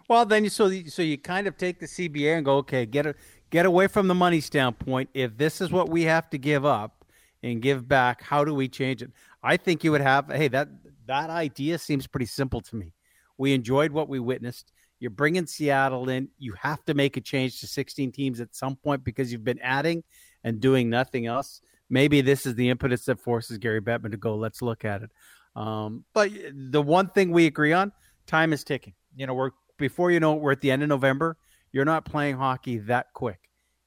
[0.08, 3.08] Well, then you so so you kind of take the CBA and go, okay, get
[3.08, 3.16] a,
[3.50, 5.10] get away from the money standpoint.
[5.16, 7.06] If this is what we have to give up
[7.42, 9.12] and give back, how do we change it?
[9.42, 10.30] I think you would have.
[10.32, 10.70] Hey, that
[11.08, 12.94] that idea seems pretty simple to me.
[13.38, 14.72] We enjoyed what we witnessed.
[15.00, 16.30] You're bringing Seattle in.
[16.38, 19.60] You have to make a change to 16 teams at some point because you've been
[19.62, 20.04] adding
[20.44, 21.62] and doing nothing else.
[21.90, 25.10] Maybe this is the impetus that forces Gary Bettman to go, let's look at it.
[25.56, 27.92] Um, but the one thing we agree on
[28.28, 28.94] time is ticking.
[29.16, 31.38] You know, we're before you know it, we're at the end of November.
[31.72, 33.40] You're not playing hockey that quick.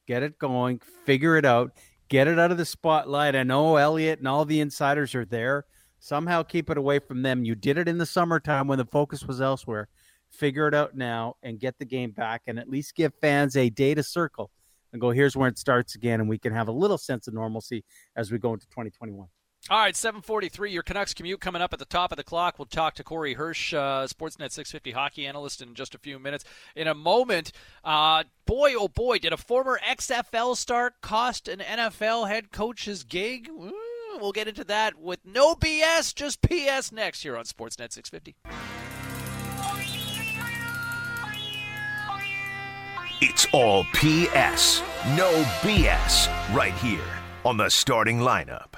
[0.06, 1.72] Get it going, figure it out,
[2.09, 3.36] get it out of the spotlight.
[3.36, 5.64] I know Elliot and all the insiders are there
[6.01, 7.44] Somehow keep it away from them.
[7.44, 9.89] You did it in the summertime when the focus was elsewhere.
[10.30, 13.70] Figure it out now and get the game back and at least give fans a
[13.70, 14.50] day to circle
[14.92, 16.20] and go, here's where it starts again.
[16.20, 17.84] And we can have a little sense of normalcy
[18.16, 19.28] as we go into 2021.
[19.70, 22.59] All right, 743, your Canucks commute coming up at the top of the clock.
[22.59, 26.44] We'll talk to Corey Hirsch, uh, Sportsnet 650 hockey analyst, in just a few minutes.
[26.74, 27.52] In a moment,
[27.84, 33.50] uh, boy, oh boy, did a former XFL star cost an NFL head coach's gig?
[34.18, 38.36] We'll get into that with no BS, just PS next here on Sportsnet 650.
[43.20, 44.80] It's all PS,
[45.16, 47.00] no BS, right here
[47.44, 48.74] on the starting lineup.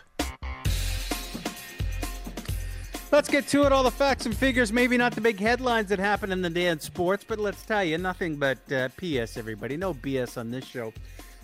[3.12, 3.72] Let's get to it.
[3.72, 6.68] All the facts and figures, maybe not the big headlines that happen in the day
[6.68, 9.76] in sports, but let's tell you, nothing but uh, PS, everybody.
[9.76, 10.94] No BS on this show.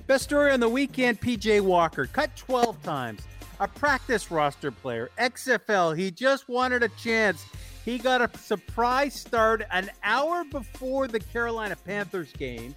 [0.06, 3.20] Best story on the weekend PJ Walker, cut 12 times
[3.60, 5.94] a practice roster player, XFL.
[5.94, 7.44] He just wanted a chance.
[7.84, 12.74] He got a surprise start an hour before the Carolina Panthers game.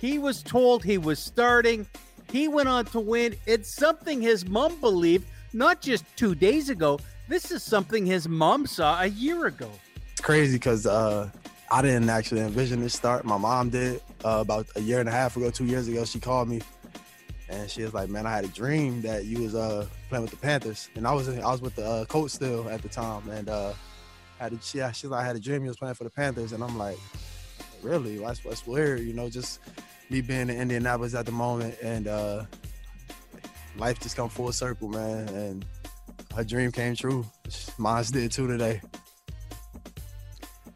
[0.00, 1.86] He was told he was starting.
[2.30, 3.34] He went on to win.
[3.46, 7.00] It's something his mom believed not just two days ago.
[7.26, 9.70] This is something his mom saw a year ago.
[10.12, 11.30] It's crazy because uh,
[11.70, 13.24] I didn't actually envision this start.
[13.24, 16.04] My mom did uh, about a year and a half ago, two years ago.
[16.04, 16.60] She called me,
[17.48, 20.30] and she was like, "Man, I had a dream that you was uh, playing with
[20.30, 23.28] the Panthers, and I was I was with the uh, coach still at the time,
[23.30, 23.72] and uh,
[24.38, 26.52] had a, yeah, she's like, I had a dream you was playing for the Panthers,
[26.52, 26.98] and I'm like,
[27.82, 28.18] really?
[28.18, 29.60] That's what's weird, you know, just
[30.10, 32.44] me being in Indianapolis at the moment, and uh,
[33.76, 35.64] life just come full circle, man, and
[36.34, 37.24] her dream came true.
[37.78, 38.80] Mine did too today.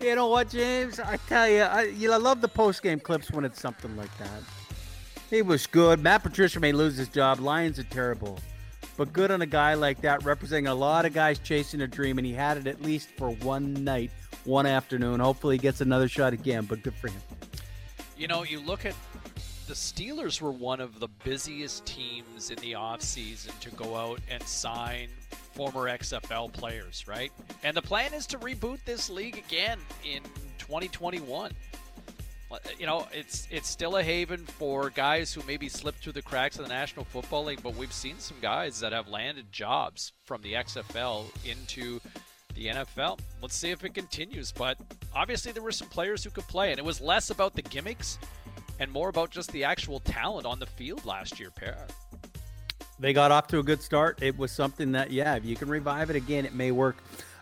[0.00, 0.98] You know what, James?
[0.98, 3.96] I tell you, I you know, I love the post game clips when it's something
[3.96, 4.42] like that.
[5.30, 6.02] He was good.
[6.02, 7.38] Matt Patricia may lose his job.
[7.38, 8.38] Lions are terrible,
[8.96, 12.18] but good on a guy like that, representing a lot of guys chasing a dream,
[12.18, 14.10] and he had it at least for one night,
[14.44, 15.20] one afternoon.
[15.20, 16.64] Hopefully, he gets another shot again.
[16.64, 17.20] But good for him.
[18.18, 18.94] You know, you look at
[19.72, 24.42] the Steelers were one of the busiest teams in the offseason to go out and
[24.42, 25.08] sign
[25.54, 27.32] former XFL players, right?
[27.64, 30.22] And the plan is to reboot this league again in
[30.58, 31.52] 2021.
[32.78, 36.58] You know, it's it's still a haven for guys who maybe slipped through the cracks
[36.58, 40.42] of the National Football League, but we've seen some guys that have landed jobs from
[40.42, 41.98] the XFL into
[42.54, 43.20] the NFL.
[43.40, 44.52] Let's see if it continues.
[44.52, 44.76] But
[45.14, 48.18] obviously, there were some players who could play, and it was less about the gimmicks
[48.82, 51.86] and more about just the actual talent on the field last year, pair
[53.02, 54.22] they got off to a good start.
[54.22, 56.96] It was something that, yeah, if you can revive it again, it may work.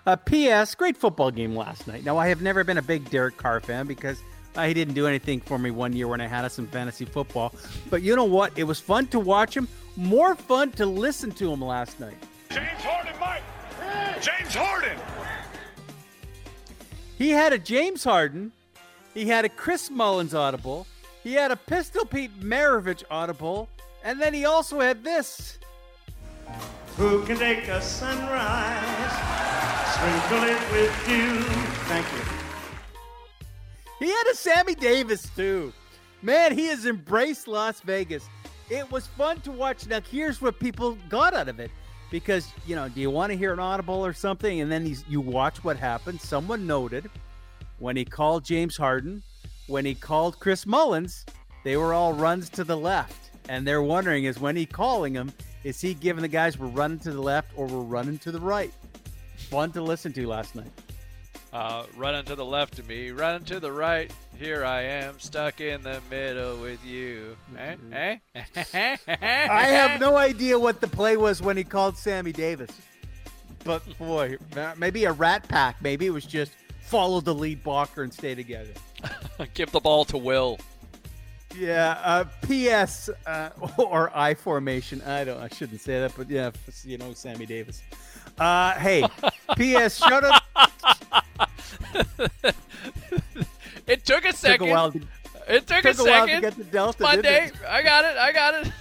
[0.07, 0.75] Uh, P.S.
[0.75, 2.03] Great football game last night.
[2.03, 4.19] Now, I have never been a big Derek Carr fan because
[4.57, 7.05] uh, he didn't do anything for me one year when I had us in fantasy
[7.05, 7.55] football.
[7.91, 8.59] But you know what?
[8.59, 9.69] It was fun to watch him.
[9.97, 12.17] More fun to listen to him last night.
[12.49, 13.43] James Harden, Mike.
[14.23, 14.99] James Harden.
[17.19, 18.53] He had a James Harden.
[19.13, 20.87] He had a Chris Mullins audible.
[21.23, 23.69] He had a Pistol Pete Maravich audible.
[24.03, 25.59] And then he also had this.
[26.97, 29.13] Who can take a sunrise,
[29.95, 31.43] sprinkle it with dew?
[31.87, 34.07] Thank you.
[34.07, 35.73] He had a Sammy Davis too.
[36.23, 38.29] Man, he has embraced Las Vegas.
[38.71, 39.87] It was fun to watch.
[39.87, 41.71] Now, here's what people got out of it.
[42.11, 44.61] Because, you know, do you want to hear an audible or something?
[44.61, 46.21] And then you watch what happened.
[46.21, 47.09] Someone noted
[47.79, 49.23] when he called James Harden,
[49.71, 51.25] when he called Chris Mullins,
[51.63, 53.31] they were all runs to the left.
[53.49, 55.33] And they're wondering is when he calling them,
[55.63, 58.41] is he giving the guys we're running to the left or we're running to the
[58.41, 58.73] right?
[59.37, 60.71] Fun to listen to last night.
[61.53, 64.13] Uh, running to the left of me, running to the right.
[64.39, 67.37] Here I am, stuck in the middle with you.
[67.59, 67.75] Eh?
[67.75, 67.93] Mm-hmm.
[67.95, 68.97] Eh?
[69.51, 72.71] I have no idea what the play was when he called Sammy Davis.
[73.65, 74.37] But boy,
[74.77, 75.83] maybe a rat pack.
[75.83, 76.53] Maybe it was just
[76.91, 78.73] follow the lead blocker and stay together.
[79.55, 80.59] Give the ball to Will.
[81.57, 81.99] Yeah.
[82.03, 83.09] Uh, P.S.
[83.27, 85.01] Uh, or I formation.
[85.03, 85.41] I don't.
[85.41, 86.51] I shouldn't say that, but yeah,
[86.85, 87.83] you know, Sammy Davis.
[88.39, 89.05] Uh, hey,
[89.57, 89.99] P.S.
[89.99, 90.43] Shut up.
[93.87, 94.67] it took a second.
[94.67, 95.01] Took a while to,
[95.49, 96.35] it took, took a, a second.
[96.37, 97.03] to get the Delta.
[97.03, 97.51] Monday.
[97.69, 98.17] I got it.
[98.17, 98.73] I got it.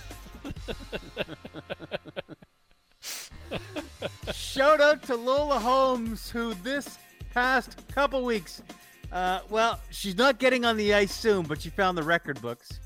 [4.34, 6.98] Shout out to Lola Holmes, who this
[7.34, 8.62] past couple weeks
[9.12, 12.80] uh, well, she's not getting on the ice soon, but she found the record books.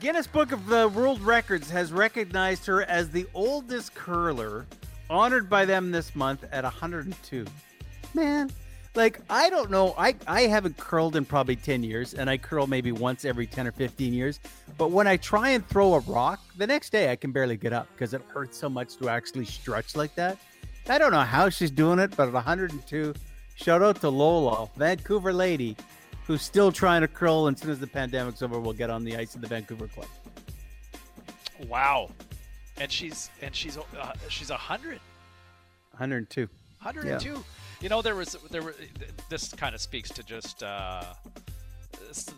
[0.00, 4.66] Guinness Book of the World Records has recognized her as the oldest curler,
[5.10, 7.44] honored by them this month at 102.
[8.14, 8.50] Man,
[8.94, 9.94] like I don't know.
[9.96, 13.66] I I haven't curled in probably 10 years and I curl maybe once every 10
[13.66, 14.40] or 15 years.
[14.76, 17.72] But when I try and throw a rock, the next day I can barely get
[17.72, 20.38] up because it hurts so much to actually stretch like that.
[20.88, 23.14] I don't know how she's doing it, but at 102,
[23.54, 25.76] shout out to Lola, Vancouver lady,
[26.26, 27.46] who's still trying to curl.
[27.46, 29.86] And as soon as the pandemic's over, we'll get on the ice in the Vancouver
[29.86, 30.08] club.
[31.68, 32.10] Wow,
[32.78, 34.98] and she's and she's uh, she's 100.
[35.92, 36.48] 102.
[36.82, 37.28] 102.
[37.30, 37.38] Yeah.
[37.80, 38.74] You know, there was there were.
[39.30, 41.02] This kind of speaks to just uh,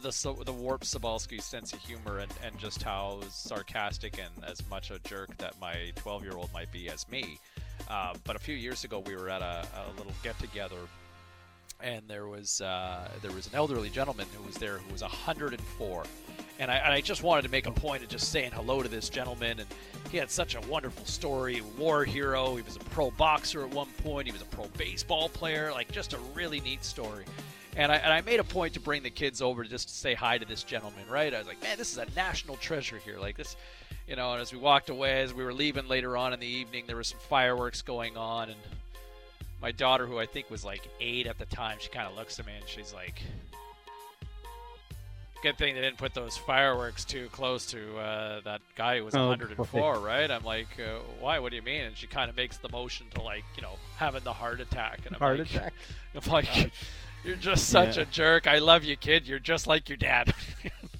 [0.02, 4.90] the the warp Cybulski sense of humor and and just how sarcastic and as much
[4.90, 7.39] a jerk that my 12 year old might be as me.
[7.89, 10.77] Uh, but a few years ago, we were at a, a little get together,
[11.82, 16.04] and there was uh, there was an elderly gentleman who was there who was 104,
[16.59, 18.88] and I, and I just wanted to make a point of just saying hello to
[18.88, 19.68] this gentleman and
[20.12, 21.62] he had such a wonderful story.
[21.78, 22.56] War hero.
[22.56, 24.26] He was a pro boxer at one point.
[24.26, 25.72] He was a pro baseball player.
[25.72, 27.24] Like just a really neat story.
[27.78, 30.12] And I, and I made a point to bring the kids over just to say
[30.12, 31.32] hi to this gentleman, right?
[31.32, 33.18] I was like, man, this is a national treasure here.
[33.18, 33.56] Like this,
[34.06, 34.32] you know.
[34.34, 36.96] And as we walked away, as we were leaving later on in the evening, there
[36.96, 38.60] was some fireworks going on, and
[39.62, 42.39] my daughter, who I think was like eight at the time, she kind of looks
[42.40, 43.22] at me and she's like,
[45.43, 49.14] Good thing they didn't put those fireworks too close to uh, that guy who was
[49.16, 50.30] Oh, 104, right?
[50.30, 51.40] I'm like, uh, why?
[51.40, 51.82] What do you mean?
[51.82, 55.01] And she kind of makes the motion to like, you know, having the heart attack.
[55.05, 55.72] And I'm Heart like, attack.
[56.24, 56.70] I'm like,
[57.24, 58.05] you're just such Yeah.
[58.05, 58.47] a jerk.
[58.47, 59.26] I love you, kid.
[59.26, 60.32] You're just like your dad.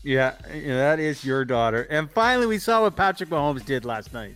[0.05, 1.87] Yeah, yeah, that is your daughter.
[1.89, 4.35] And finally, we saw what Patrick Mahomes did last night.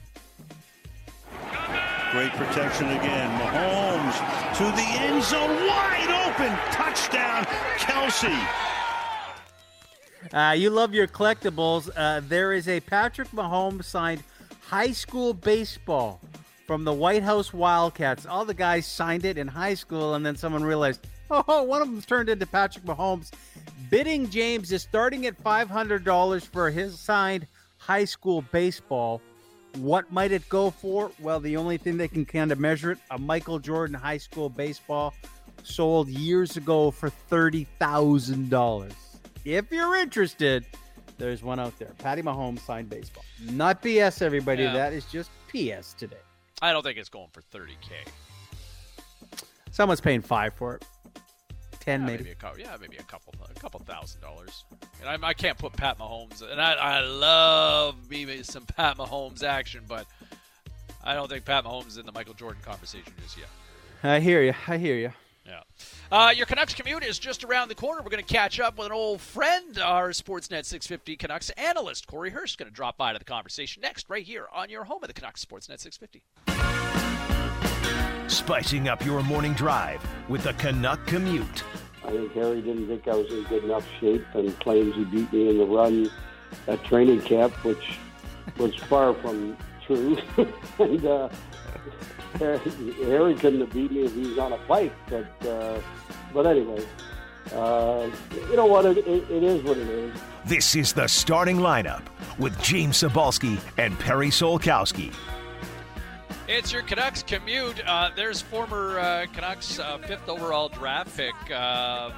[2.12, 3.30] Great protection again.
[3.40, 6.56] Mahomes to the end zone, wide open.
[6.70, 7.44] Touchdown,
[7.78, 8.66] Kelce.
[10.32, 11.90] Uh, you love your collectibles.
[11.96, 14.22] Uh, there is a Patrick Mahomes signed
[14.60, 16.20] high school baseball
[16.66, 18.24] from the Whitehouse Wildcats.
[18.24, 21.88] All the guys signed it in high school, and then someone realized, oh, one of
[21.88, 23.32] them turned into Patrick Mahomes.
[23.90, 27.46] Bidding James is starting at $500 for his signed
[27.78, 29.20] high school baseball.
[29.76, 31.10] What might it go for?
[31.20, 34.48] Well, the only thing they can kind of measure it a Michael Jordan high school
[34.48, 35.14] baseball
[35.62, 38.92] sold years ago for $30,000.
[39.44, 40.64] If you're interested,
[41.18, 41.92] there's one out there.
[41.98, 43.24] Patty Mahomes signed baseball.
[43.50, 44.62] Not BS, everybody.
[44.62, 44.72] Yeah.
[44.72, 46.16] That is just PS today.
[46.62, 48.08] I don't think it's going for 30k.
[49.70, 50.84] Someone's paying five for it.
[51.86, 52.18] Ten, Yeah, maybe.
[52.24, 52.58] maybe a couple.
[52.60, 54.64] Yeah, maybe a couple, a couple thousand dollars.
[55.00, 59.42] And I, I can't put Pat Mahomes, and I, I love me some Pat Mahomes
[59.44, 60.06] action, but
[61.04, 63.46] I don't think Pat Mahomes is in the Michael Jordan conversation just yet.
[64.02, 64.52] I hear you.
[64.66, 65.12] I hear you.
[65.46, 65.60] Yeah.
[66.10, 68.02] Uh, your Canucks commute is just around the corner.
[68.02, 72.30] We're going to catch up with an old friend, our Sportsnet 650 Canucks analyst, Corey
[72.30, 75.08] Hirsch, going to drop by to the conversation next, right here on your home of
[75.08, 77.45] the Canucks Sportsnet 650.
[78.28, 81.62] Spicing up your morning drive with the Canuck Commute.
[82.04, 85.32] I think Harry didn't think I was in good enough shape and claims he beat
[85.32, 86.10] me in the run
[86.66, 87.98] at training camp, which
[88.58, 90.18] was far from true.
[90.78, 91.28] and uh,
[92.38, 94.92] Harry couldn't have beat me if he was on a bike.
[95.08, 95.80] But uh,
[96.34, 96.84] but anyway,
[97.52, 98.10] uh,
[98.50, 98.86] you know what?
[98.86, 100.20] It, it, it is what it is.
[100.44, 102.02] This is the starting lineup
[102.38, 105.12] with James Cybulski and Perry Solkowski.
[106.48, 107.80] It's your Canucks commute.
[107.86, 112.10] Uh, there's former uh, Canucks uh, fifth overall draft pick uh,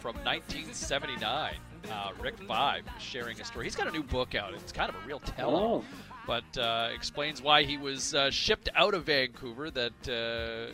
[0.00, 1.54] from 1979,
[1.90, 3.66] uh, Rick Vaive, sharing a story.
[3.66, 4.54] He's got a new book out.
[4.54, 5.84] It's kind of a real tell, Oh.
[6.26, 9.70] but uh, explains why he was uh, shipped out of Vancouver.
[9.70, 10.72] That uh,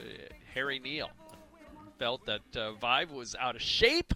[0.55, 1.11] Harry Neale
[1.99, 4.15] felt that uh, Vaive was out of shape.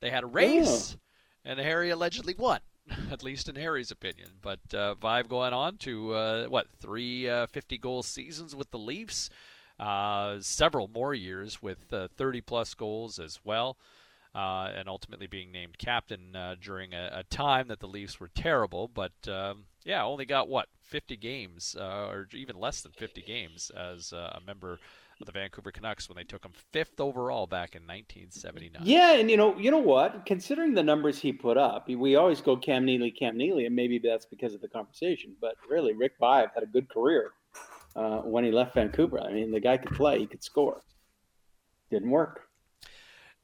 [0.00, 0.96] They had a race,
[1.44, 2.60] and Harry allegedly won.
[3.10, 7.46] At least in Harry's opinion, but uh, Vaive going on to uh, what three uh,
[7.46, 9.30] 50 goal seasons with the Leafs,
[9.78, 13.76] uh, several more years with uh, 30 plus goals as well,
[14.34, 18.88] uh, and ultimately being named captain during a, a time that the Leafs were terrible.
[18.88, 24.12] But um, yeah, only got what 50 games, or even less than 50 games as
[24.12, 24.80] a member
[25.22, 28.82] of the Vancouver Canucks when they took him fifth overall back in 1979.
[28.84, 30.26] Yeah, and you know, you know what?
[30.26, 33.98] Considering the numbers he put up, we always go Cam Neely, Cam Neely, and maybe
[33.98, 35.34] that's because of the conversation.
[35.40, 37.32] But really, Rick Vaive had a good career
[37.96, 39.20] uh, when he left Vancouver.
[39.20, 40.82] I mean, the guy could play, he could score.
[41.90, 42.48] Didn't work.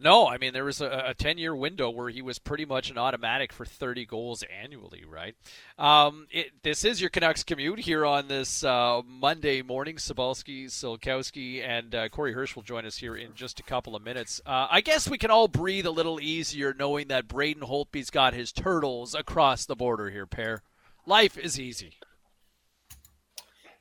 [0.00, 3.52] No, I mean there was a, ten-year window where he was pretty much an automatic
[3.52, 5.34] for 30 goals annually, right?
[5.76, 9.96] Um, it, this is your Canucks commute here on this uh, Monday morning.
[9.96, 14.02] Cybulski, Solkowski, and uh, Corey Hirsch will join us here in just a couple of
[14.04, 14.40] minutes.
[14.46, 18.34] Uh, I guess we can all breathe a little easier knowing that Braden Holtby's got
[18.34, 20.62] his turtles across the border here, pair.
[21.06, 21.94] Life is easy.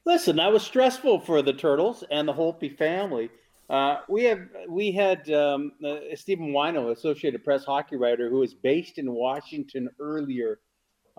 [0.04, 3.30] Listen, that was stressful for the Turtles and the Holtby family.
[3.70, 8.54] Uh, we have we had um, uh, Stephen Whyno, Associated Press hockey writer, who was
[8.54, 10.60] based in Washington earlier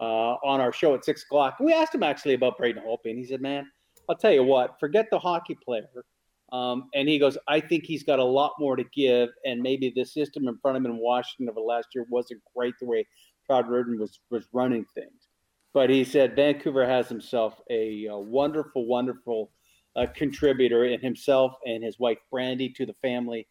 [0.01, 1.59] uh, on our show at six o'clock.
[1.61, 3.67] We asked him actually about Braden Holtby, and he said, "Man,
[4.09, 6.05] I'll tell you what, forget the hockey player."
[6.51, 9.93] Um, and he goes, "I think he's got a lot more to give, and maybe
[9.95, 13.07] the system in front of him in Washington over last year wasn't great the way
[13.47, 15.29] Todd Reirden was was running things."
[15.75, 19.51] But he said Vancouver has himself a, a wonderful, wonderful
[19.99, 23.49] uh, contributor in himself and his wife Brandi to the family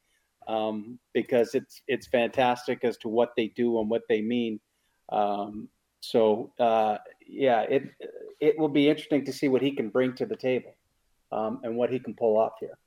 [0.48, 4.60] um, because it's it's fantastic as to what they do and what they mean.
[5.10, 5.68] Um,
[5.99, 6.98] so uh,
[7.28, 7.84] yeah, it
[8.40, 10.76] it will be interesting to see what he can bring to the table
[11.32, 12.78] um, and what he can pull off here.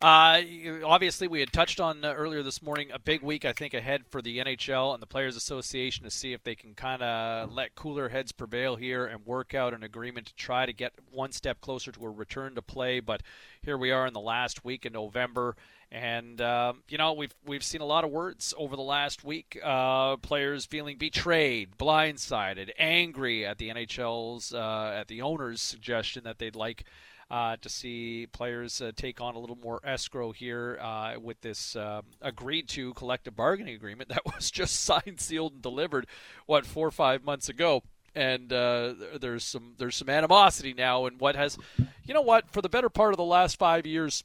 [0.00, 0.42] Uh,
[0.84, 4.02] obviously, we had touched on uh, earlier this morning a big week, I think, ahead
[4.10, 7.74] for the NHL and the Players Association to see if they can kind of let
[7.74, 11.60] cooler heads prevail here and work out an agreement to try to get one step
[11.60, 13.00] closer to a return to play.
[13.00, 13.22] But
[13.62, 15.56] here we are in the last week in November,
[15.92, 19.58] and um, you know we've we've seen a lot of words over the last week.
[19.62, 26.38] Uh, players feeling betrayed, blindsided, angry at the NHL's uh, at the owners' suggestion that
[26.38, 26.84] they'd like
[27.30, 31.76] uh, to see players uh, take on a little more escrow here uh, with this
[31.76, 36.06] um, agreed to collective bargaining agreement that was just signed, sealed, and delivered,
[36.46, 37.82] what, four or five months ago
[38.16, 41.58] and uh, there's some there's some animosity now and what has
[42.04, 44.22] you know what for the better part of the last five years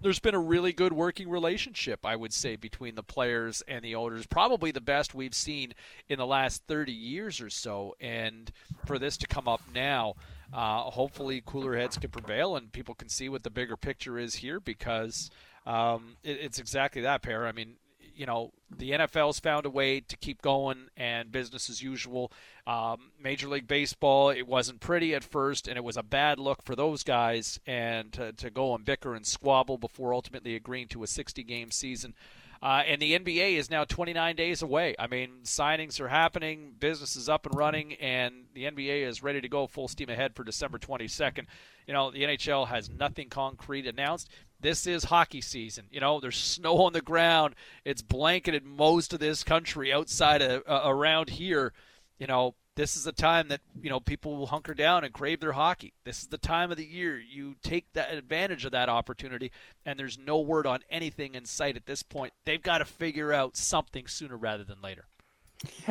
[0.00, 3.94] there's been a really good working relationship, I would say, between the players and the
[3.94, 4.26] owners.
[4.26, 5.74] Probably the best we've seen
[6.08, 7.96] in the last 30 years or so.
[8.00, 8.50] And
[8.86, 10.14] for this to come up now,
[10.52, 14.36] uh, hopefully cooler heads can prevail and people can see what the bigger picture is
[14.36, 15.30] here because
[15.66, 17.46] um, it, it's exactly that, pair.
[17.46, 17.76] I mean,
[18.18, 22.32] you know, the NFL's found a way to keep going and business as usual.
[22.66, 26.64] Um, Major League Baseball, it wasn't pretty at first, and it was a bad look
[26.64, 27.60] for those guys.
[27.64, 31.70] And to, to go and bicker and squabble before ultimately agreeing to a 60 game
[31.70, 32.14] season.
[32.60, 34.96] Uh, and the NBA is now 29 days away.
[34.98, 39.40] I mean, signings are happening, business is up and running, and the NBA is ready
[39.40, 41.46] to go full steam ahead for December 22nd.
[41.86, 44.28] You know, the NHL has nothing concrete announced
[44.60, 45.86] this is hockey season.
[45.90, 47.54] You know, there's snow on the ground.
[47.84, 51.72] It's blanketed most of this country outside of uh, around here.
[52.18, 55.40] You know, this is the time that you know people will hunker down and crave
[55.40, 55.92] their hockey.
[56.04, 59.52] This is the time of the year you take that advantage of that opportunity.
[59.84, 62.32] And there's no word on anything in sight at this point.
[62.44, 65.06] They've got to figure out something sooner rather than later.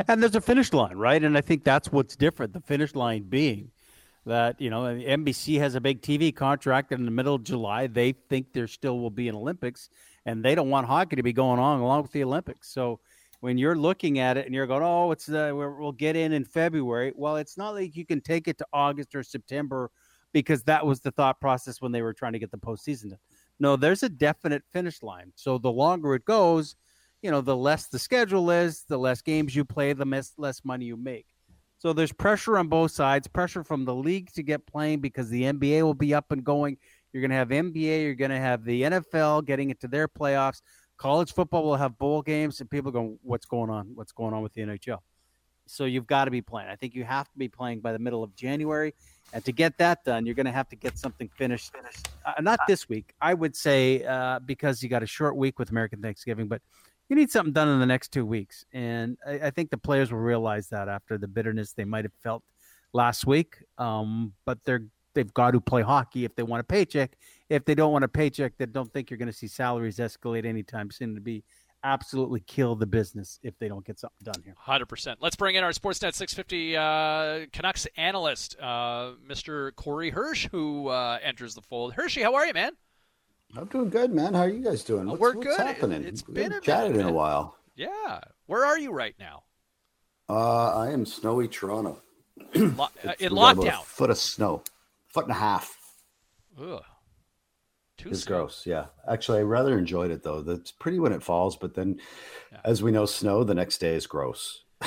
[0.08, 1.22] And there's a finish line, right?
[1.22, 2.54] And I think that's what's different.
[2.54, 3.72] The finish line being
[4.28, 7.88] that you know NBC has a big TV contract and in the middle of July.
[7.88, 9.90] They think there still will be an Olympics,
[10.26, 12.72] and they don't want hockey to be going on along with the Olympics.
[12.72, 13.00] So
[13.40, 16.34] when you're looking at it and you're going, oh, it's uh, the we'll get in
[16.34, 17.14] in February.
[17.16, 19.92] Well, it's not like you can take it to August or September
[20.34, 23.14] because that was the thought process when they were trying to get the postseason.
[23.60, 25.32] No, there's a definite finish line.
[25.36, 26.76] So the longer it goes,
[27.22, 30.66] you know, the less the schedule is, the less games you play, the less less
[30.66, 31.26] money you make.
[31.80, 35.44] So there's pressure on both sides, pressure from the league to get playing because the
[35.44, 36.78] NBA will be up and going.
[37.14, 40.62] You're going to have NBA, you're going to have the NFL getting into their playoffs.
[40.98, 43.92] College football will have bowl games, and people go, "What's going on?
[43.94, 45.00] What's going on with the NHL?"
[45.68, 46.70] So you've got to be playing.
[46.70, 48.96] I think you have to be playing by the middle of January,
[49.32, 51.72] and to get that done, you're going to have to get something finished.
[52.26, 55.70] Uh, not this week, I would say, uh, because you got a short week with
[55.70, 56.62] American Thanksgiving, but
[57.10, 58.66] you need something done in the next two weeks.
[58.74, 62.14] And I, I, think the players will realize that after the bitterness they might have
[62.22, 62.44] felt
[62.94, 63.58] last week.
[63.78, 67.18] Um, but they're they've got to play hockey if they want a paycheck.
[67.50, 70.46] If they don't want a paycheck, they don't think you're going to see salaries escalate
[70.46, 71.44] anytime soon to be
[71.84, 74.54] absolutely kill the business if they don't get something done here.
[74.68, 75.16] 100%.
[75.20, 79.74] Let's bring in our Sportsnet 650 uh, Canucks analyst, uh, Mr.
[79.76, 81.94] Corey Hirsch, who uh, enters the fold.
[81.94, 82.74] Hershey, how are you, man?
[83.56, 84.34] I'm doing good, man.
[84.34, 85.08] How are you guys doing?
[85.08, 85.60] What's, We're what's good.
[85.60, 86.04] happening?
[86.04, 87.56] It's been a chatted minute, in a while.
[87.76, 88.20] Yeah.
[88.46, 89.44] Where are you right now?
[90.30, 92.02] Uh, I am snowy Toronto.
[92.56, 93.84] Lo- uh, in lockdown.
[93.84, 94.64] foot of snow,
[95.08, 95.78] foot and a half.
[96.62, 96.84] Ugh.
[97.98, 98.34] Too it's soon.
[98.34, 98.64] gross.
[98.66, 98.88] Yeah.
[99.08, 100.42] Actually, I rather enjoyed it though.
[100.42, 102.00] That's pretty when it falls, but then,
[102.52, 102.60] yeah.
[102.64, 104.64] as we know, snow the next day is gross.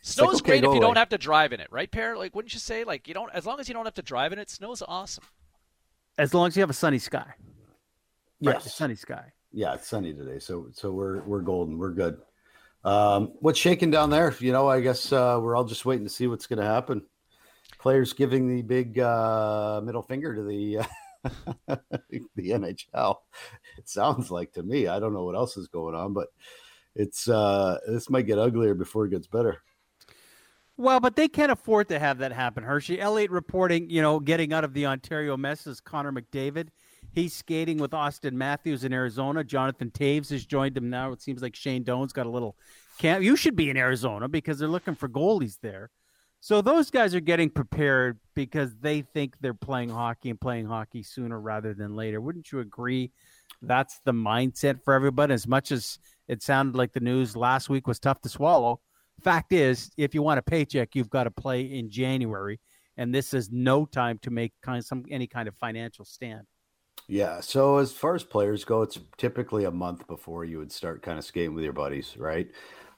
[0.00, 0.80] Snow is like, okay, great if you away.
[0.80, 2.16] don't have to drive in it, right, Pear?
[2.16, 4.32] Like, wouldn't you say, like, you don't, as long as you don't have to drive
[4.32, 5.24] in it, snow's awesome.
[6.16, 7.34] As long as you have a sunny sky.
[8.52, 9.32] Right, sunny sky.
[9.52, 11.78] Yeah, it's sunny today, so so we're we're golden.
[11.78, 12.18] We're good.
[12.84, 14.34] Um, what's shaking down there?
[14.40, 17.02] You know, I guess uh, we're all just waiting to see what's going to happen.
[17.78, 20.84] Players giving the big uh, middle finger to the uh,
[22.36, 23.16] the NHL.
[23.78, 24.86] It sounds like to me.
[24.86, 26.28] I don't know what else is going on, but
[26.94, 29.62] it's uh, this might get uglier before it gets better.
[30.76, 33.00] Well, but they can't afford to have that happen, Hershey.
[33.00, 36.68] Elliott reporting, you know, getting out of the Ontario mess is Connor McDavid.
[37.14, 39.44] He's skating with Auston Matthews in Arizona.
[39.44, 41.12] Jonathan Toews has joined him now.
[41.12, 42.56] It seems like Shane Doan's got a little
[42.98, 43.22] camp.
[43.22, 45.90] You should be in Arizona because they're looking for goalies there.
[46.40, 51.02] So those guys are getting prepared because they think they're playing hockey and playing hockey
[51.02, 52.20] sooner rather than later.
[52.20, 53.12] Wouldn't you agree?
[53.62, 55.32] That's the mindset for everybody.
[55.32, 58.80] As much as it sounded like the news last week was tough to swallow,
[59.22, 62.60] fact is, if you want a paycheck, you've got to play in January,
[62.96, 66.46] and this is no time to make kind of some any kind of financial stand.
[67.06, 67.40] Yeah.
[67.40, 71.18] So as far as players go, it's typically a month before you would start kind
[71.18, 72.48] of skating with your buddies, right?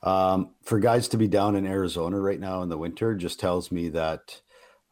[0.03, 3.73] Um, for guys to be down in Arizona right now in the winter just tells
[3.73, 4.41] me that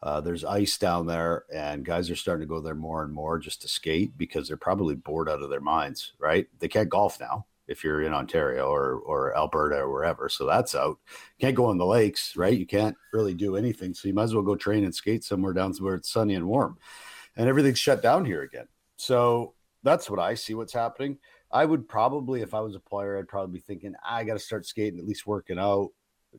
[0.02, 3.38] uh, there's ice down there and guys are starting to go there more and more
[3.38, 6.46] just to skate because they're probably bored out of their minds, right?
[6.58, 10.28] They can't golf now if you're in Ontario or, or Alberta or wherever.
[10.28, 10.98] So that's out.
[11.40, 12.58] Can't go on the lakes, right?
[12.58, 13.94] You can't really do anything.
[13.94, 16.46] So you might as well go train and skate somewhere down where it's sunny and
[16.46, 16.76] warm.
[17.36, 18.66] And everything's shut down here again.
[18.96, 21.18] So that's what I see what's happening.
[21.52, 24.38] I would probably, if I was a player, I'd probably be thinking, I got to
[24.40, 25.90] start skating, at least working out,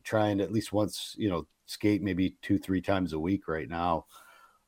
[0.03, 3.69] trying to at least once, you know, skate maybe two, three times a week right
[3.69, 4.05] now.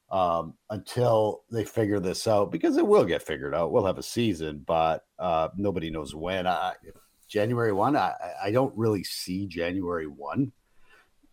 [0.09, 3.71] um, until they figure this out because it will get figured out.
[3.71, 6.47] We'll have a season, but uh, nobody knows when.
[6.47, 6.73] I,
[7.27, 10.53] January one, I, I don't really see January one,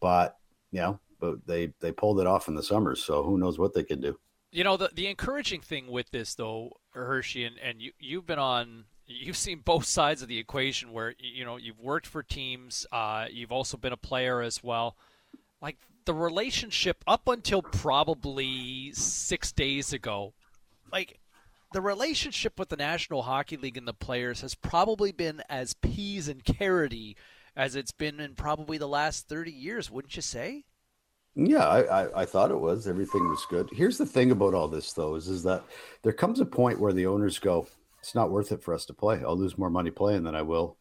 [0.00, 0.36] but
[0.72, 3.74] you know, but they they pulled it off in the summer, so who knows what
[3.74, 4.18] they can do.
[4.54, 8.38] You know, the the encouraging thing with this though, Hershey, and, and you you've been
[8.38, 12.86] on you've seen both sides of the equation where you know you've worked for teams
[12.92, 14.96] uh, you've also been a player as well.
[15.60, 20.34] Like the relationship up until probably six days ago
[20.92, 21.18] like
[21.72, 26.28] the relationship with the national hockey league and the players has probably been as peas
[26.28, 27.16] and carroty
[27.56, 30.64] as it's been in probably the last 30 years wouldn't you say
[31.36, 32.86] yeah, I, I, I, thought it was.
[32.86, 33.68] Everything was good.
[33.72, 35.64] Here's the thing about all this, though, is, is that
[36.02, 37.66] there comes a point where the owners go,
[38.00, 39.20] it's not worth it for us to play.
[39.24, 40.76] I'll lose more money playing than I will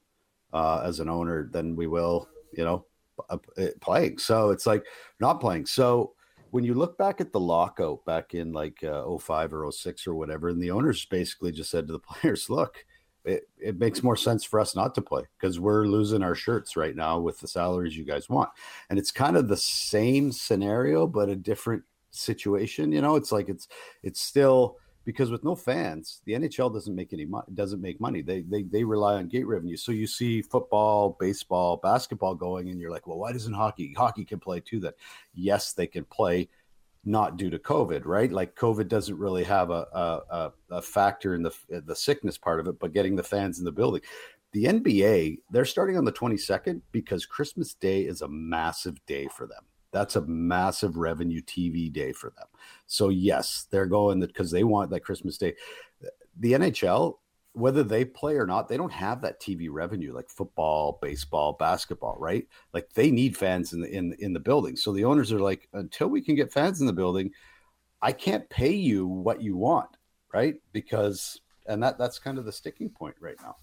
[0.53, 2.85] uh, as an owner than we will, you know,
[3.29, 4.19] uh, uh, playing.
[4.19, 4.85] So it's like
[5.19, 5.65] not playing.
[5.65, 6.13] So
[6.51, 10.13] when you look back at the lockout back in like uh, 05 or 06 or
[10.13, 12.85] whatever, and the owners basically just said to the players, look,
[13.25, 16.75] it, it makes more sense for us not to play because we're losing our shirts
[16.75, 18.49] right now with the salaries you guys want.
[18.89, 22.91] And it's kind of the same scenario, but a different situation.
[22.91, 23.67] You know, it's like it's
[24.03, 27.45] it's still because with no fans, the NHL doesn't make any money.
[27.53, 28.21] Doesn't make money.
[28.21, 29.77] They they they rely on gate revenue.
[29.77, 33.93] So you see football, baseball, basketball going, and you're like, well, why doesn't hockey?
[33.93, 34.79] Hockey can play too.
[34.79, 34.95] That
[35.33, 36.49] yes, they can play,
[37.05, 38.31] not due to COVID, right?
[38.31, 42.67] Like COVID doesn't really have a a, a factor in the the sickness part of
[42.67, 44.01] it, but getting the fans in the building.
[44.53, 49.47] The NBA, they're starting on the 22nd because Christmas Day is a massive day for
[49.47, 49.63] them.
[49.91, 52.47] That's a massive revenue TV day for them.
[52.85, 55.55] So yes, they're going because they want that Christmas day.
[56.39, 57.15] The NHL,
[57.53, 62.15] whether they play or not, they don't have that TV revenue like football, baseball, basketball,
[62.19, 62.47] right?
[62.73, 64.75] Like they need fans in the in in the building.
[64.75, 67.31] So the owners are like, until we can get fans in the building,
[68.01, 69.89] I can't pay you what you want,
[70.33, 70.55] right?
[70.71, 73.55] Because and that that's kind of the sticking point right now.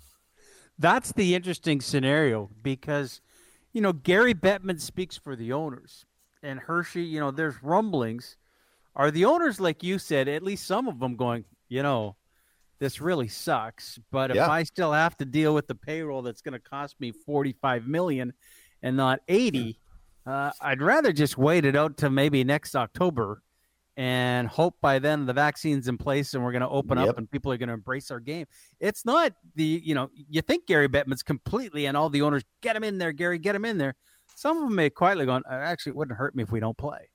[0.78, 3.20] That's the interesting scenario because
[3.72, 6.06] you know Gary Bettman speaks for the owners
[6.42, 8.36] and Hershey, you know, there's rumblings.
[8.96, 12.16] Are the owners, like you said, at least some of them going, you know,
[12.80, 13.98] this really sucks.
[14.10, 14.50] But if yeah.
[14.50, 18.32] I still have to deal with the payroll that's going to cost me 45 million
[18.82, 19.78] and not 80,
[20.26, 23.42] uh, I'd rather just wait it out to maybe next October
[23.96, 27.10] and hope by then the vaccine's in place and we're going to open yep.
[27.10, 28.46] up and people are going to embrace our game.
[28.80, 32.74] It's not the, you know, you think Gary Bettman's completely and all the owners get
[32.74, 33.94] him in there, Gary, get him in there.
[34.36, 37.10] Some of them may quietly go, actually, it wouldn't hurt me if we don't play.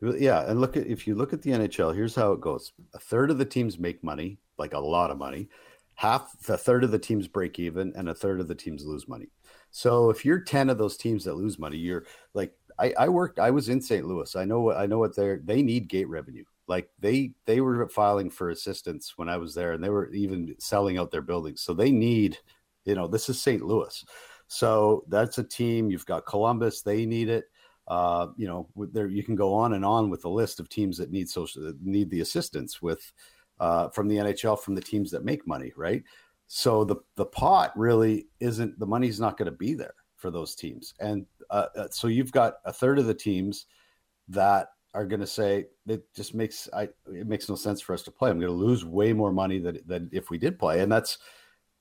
[0.00, 2.98] Yeah, and look at if you look at the NHL, here's how it goes: a
[2.98, 5.48] third of the teams make money, like a lot of money.
[5.94, 9.08] Half, a third of the teams break even, and a third of the teams lose
[9.08, 9.26] money.
[9.72, 13.38] So if you're ten of those teams that lose money, you're like I, I worked.
[13.38, 14.06] I was in St.
[14.06, 14.34] Louis.
[14.34, 16.44] I know what I know what they're, they need gate revenue.
[16.66, 20.54] Like they they were filing for assistance when I was there, and they were even
[20.58, 21.60] selling out their buildings.
[21.62, 22.38] So they need,
[22.84, 23.62] you know, this is St.
[23.62, 24.04] Louis.
[24.46, 25.90] So that's a team.
[25.90, 27.44] You've got Columbus; they need it.
[27.86, 30.96] Uh, you know, there you can go on and on with the list of teams
[30.96, 33.12] that need social need the assistance with
[33.60, 36.02] uh, from the NHL from the teams that make money, right?
[36.48, 40.54] So the the pot really isn't the money's not going to be there for those
[40.54, 43.66] teams, and uh, uh, so you've got a third of the teams
[44.28, 48.02] that are going to say it just makes I it makes no sense for us
[48.02, 48.30] to play.
[48.30, 51.18] I'm going to lose way more money than than if we did play, and that's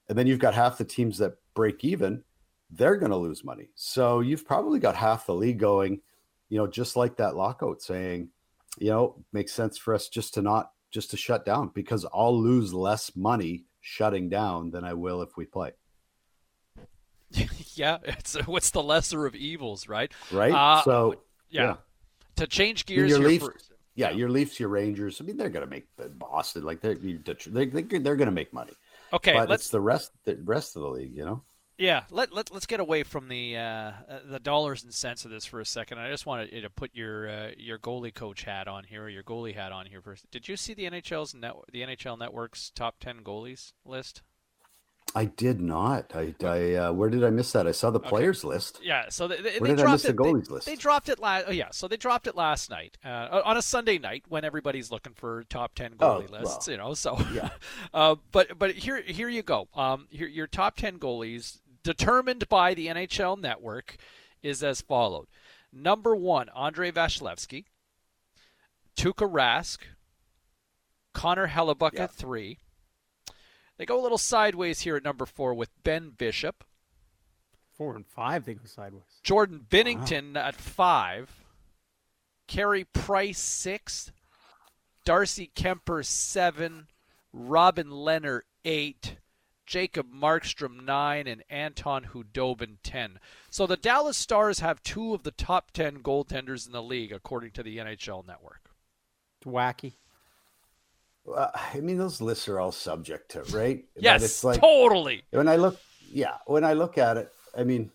[0.07, 2.23] and then you've got half the teams that break even
[2.71, 3.69] they're going to lose money.
[3.75, 6.01] So you've probably got half the league going,
[6.49, 8.29] you know, just like that lockout saying,
[8.77, 12.39] you know, makes sense for us just to not just to shut down because I'll
[12.39, 15.71] lose less money shutting down than I will if we play.
[17.75, 20.11] yeah, it's what's the lesser of evils, right?
[20.31, 20.53] Right.
[20.53, 21.15] Uh, so
[21.49, 21.61] yeah.
[21.61, 21.75] yeah.
[22.37, 23.55] to change gears your Leafs, for,
[23.95, 25.21] yeah, your Leafs, your Rangers.
[25.21, 25.87] I mean, they're going to make
[26.17, 28.73] Boston like they're they, are they're going to make money.
[29.11, 31.43] Okay, but let's, it's the rest the rest of the league, you know.
[31.79, 33.91] Yeah, let, let us get away from the uh, uh,
[34.25, 35.97] the dollars and cents of this for a second.
[35.97, 39.09] I just wanted you to put your uh, your goalie coach hat on here, or
[39.09, 40.29] your goalie hat on here first.
[40.29, 44.23] Did you see the NHL's net, the NHL Network's top ten goalies list?
[45.15, 46.11] I did not.
[46.13, 47.65] I, I uh, where did I miss that?
[47.65, 48.55] I saw the players okay.
[48.55, 48.81] list.
[48.83, 50.67] Yeah, so they, they, where they did dropped I miss it, the goalies they, list?
[50.67, 51.45] They dropped it last.
[51.47, 54.91] Oh yeah, so they dropped it last night uh, on a Sunday night when everybody's
[54.91, 56.67] looking for top ten goalie oh, lists.
[56.67, 57.51] Well, you know, so yeah.
[57.93, 59.69] uh, but but here here you go.
[59.73, 63.97] Um, here, your top ten goalies determined by the NHL network
[64.41, 65.27] is as followed.
[65.71, 67.65] Number one, Andrei Vasilevskiy.
[68.95, 69.79] Tuukka Rask.
[71.13, 72.03] Connor Hellebuyck yeah.
[72.03, 72.59] at three.
[73.77, 76.63] They go a little sideways here at number four with Ben Bishop.
[77.71, 79.03] Four and five, they go sideways.
[79.23, 80.41] Jordan Binnington wow.
[80.41, 81.31] at five.
[82.47, 84.11] Carey Price sixth.
[85.05, 86.87] Darcy Kuemper seven,
[87.33, 89.15] Robin Lehner eight,
[89.69, 93.19] Jacob Markstrom nine, and Anton Khudobin ten.
[93.51, 97.51] So the Dallas Stars have two of the top ten goaltenders in the league, according
[97.51, 98.71] to the NHL Network.
[99.37, 99.93] It's wacky.
[101.31, 103.85] Uh, I mean, those lists are all subject to right.
[103.95, 105.23] yes, it's like, totally.
[105.29, 105.79] When I look,
[106.11, 107.91] yeah, when I look at it, I mean,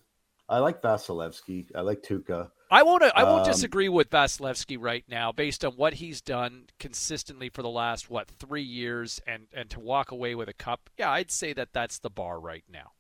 [0.49, 2.53] I like Vasilevskiy, I like Tuukka.
[2.75, 3.05] I won't.
[3.05, 7.63] I won't um, disagree with Vasilevskiy right now, based on what he's done consistently for
[7.63, 10.91] the last what three years, and and to walk away with a cup.
[10.99, 12.91] Yeah, I'd say that that's the bar right now.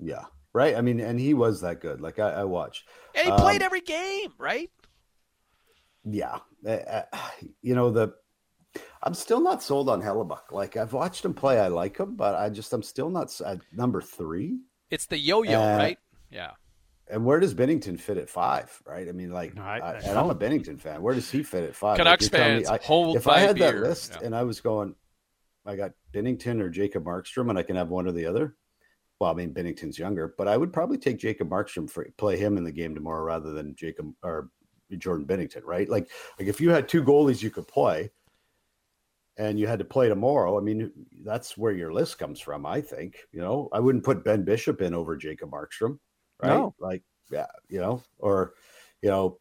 [0.00, 0.74] Yeah, right.
[0.74, 2.00] I mean, and he was that good.
[2.00, 4.68] Like I, I watched, and he um, played every game, right?
[6.04, 7.02] Yeah, uh,
[7.62, 8.14] you know the.
[9.00, 10.50] I'm still not sold on Hellebuyck.
[10.50, 13.60] Like I've watched him play, I like him, but I just I'm still not at
[13.72, 14.58] number three.
[14.90, 15.98] It's the yo-yo, uh, right?
[16.32, 16.50] Yeah
[17.08, 18.80] and where does Binnington fit at five?
[18.86, 19.08] Right?
[19.08, 21.02] I mean, like, I, I, and I'm a Binnington fan.
[21.02, 21.98] Where does he fit at five?
[21.98, 23.72] Canucks like fans, I, hold If I had beer.
[23.72, 24.26] that list yeah.
[24.26, 24.94] and I was going,
[25.66, 28.56] I got Binnington or Jacob Markstrom, and I can have one or the other.
[29.20, 32.56] Well, I mean, Binnington's younger, but I would probably take Jacob Markstrom for play him
[32.56, 34.50] in the game tomorrow rather than Jacob or
[34.98, 35.88] Jordan Binnington, Right?
[35.88, 38.10] Like, like if you had two goalies you could play.
[39.36, 40.56] And you had to play tomorrow.
[40.56, 40.92] I mean,
[41.24, 42.64] that's where your list comes from.
[42.64, 43.16] I think.
[43.32, 45.98] You know, I wouldn't put Ben Bishop in over Jacob Markstrom
[46.42, 46.50] right?
[46.50, 46.74] No.
[46.78, 48.54] Like yeah, you know, or
[49.02, 49.38] you know,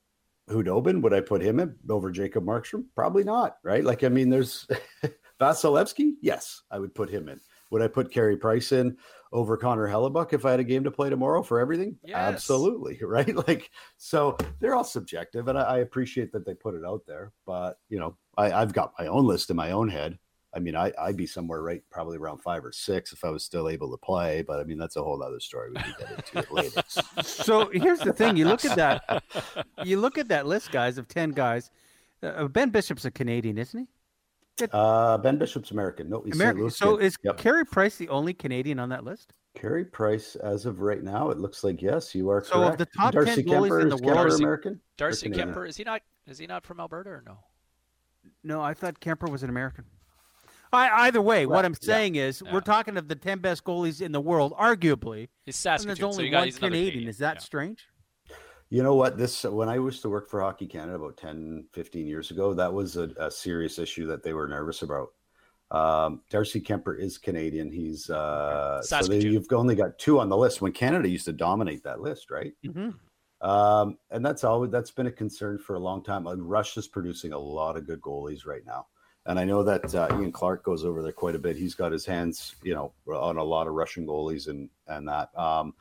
[0.50, 2.86] Khudobin, would I put him in over Jacob Markstrom?
[2.96, 3.84] Probably not, right?
[3.84, 4.68] Like, I mean, there's
[5.40, 6.14] Vasilevskiy.
[6.22, 7.40] Yes, I would put him in.
[7.72, 8.98] Would I put Carey Price in
[9.32, 11.98] over Connor Hellebuyck if I had a game to play tomorrow for everything?
[12.04, 12.18] Yes.
[12.18, 13.36] Absolutely, right?
[13.48, 17.32] Like, so they're all subjective, and I, I, appreciate that they put it out there.
[17.48, 20.20] But you know, I, I've got my own list in my own head.
[20.56, 23.44] I mean, I, I'd be somewhere right, probably around five or six if I was
[23.44, 24.44] still able to play.
[24.44, 25.72] But I mean, that's a whole other story.
[25.72, 26.84] We can get into it later.
[27.24, 29.24] so here's the thing: you look at that,
[29.84, 31.72] you look at that list, guys, of ten guys.
[32.22, 33.88] Uh, ben Bishop's a Canadian, isn't he?
[34.72, 36.10] Uh, ben Bishop's American.
[36.10, 36.70] No, he's American.
[36.70, 37.38] So is yep.
[37.38, 39.34] Carey Price the only Canadian on that list?
[39.56, 42.74] Carey Price, as of right now, it looks like yes, you are so correct.
[42.74, 44.80] of the top Darcy ten goalies in the world, Darcy, American.
[44.98, 46.02] Darcy Kuemper is he not?
[46.28, 47.40] Is he not from Alberta or no?
[48.44, 49.86] No, I thought Kuemper was an American.
[50.74, 51.54] I, either way, right.
[51.54, 52.26] what I'm saying yeah.
[52.26, 52.54] is yeah.
[52.54, 55.30] we're talking of the 10 best goalies in the world, arguably.
[55.46, 55.92] He's Saskatoon.
[55.92, 56.72] And there's only so one Canadian.
[56.72, 57.10] Canadian.
[57.10, 57.42] Is that yeah.
[57.42, 57.88] strange?
[58.70, 59.18] You know what?
[59.18, 62.74] This when I used to work for Hockey Canada about 10, 15 years ago, that
[62.74, 65.10] was a, a serious issue that they were nervous about.
[65.70, 67.72] Um, Darcy Kuemper is Canadian.
[67.72, 70.62] He's uh, so they, you've only got two on the list.
[70.62, 72.54] When Canada used to dominate that list, right?
[72.66, 73.48] Mm-hmm.
[73.48, 76.26] Um, and that's always that's been a concern for a long time.
[76.26, 78.88] Russia's producing a lot of good goalies right now.
[79.26, 81.56] And I know that uh, Ian Clark goes over there quite a bit.
[81.56, 85.30] He's got his hands, you know, on a lot of Russian goalies and and that.
[85.38, 85.74] Um,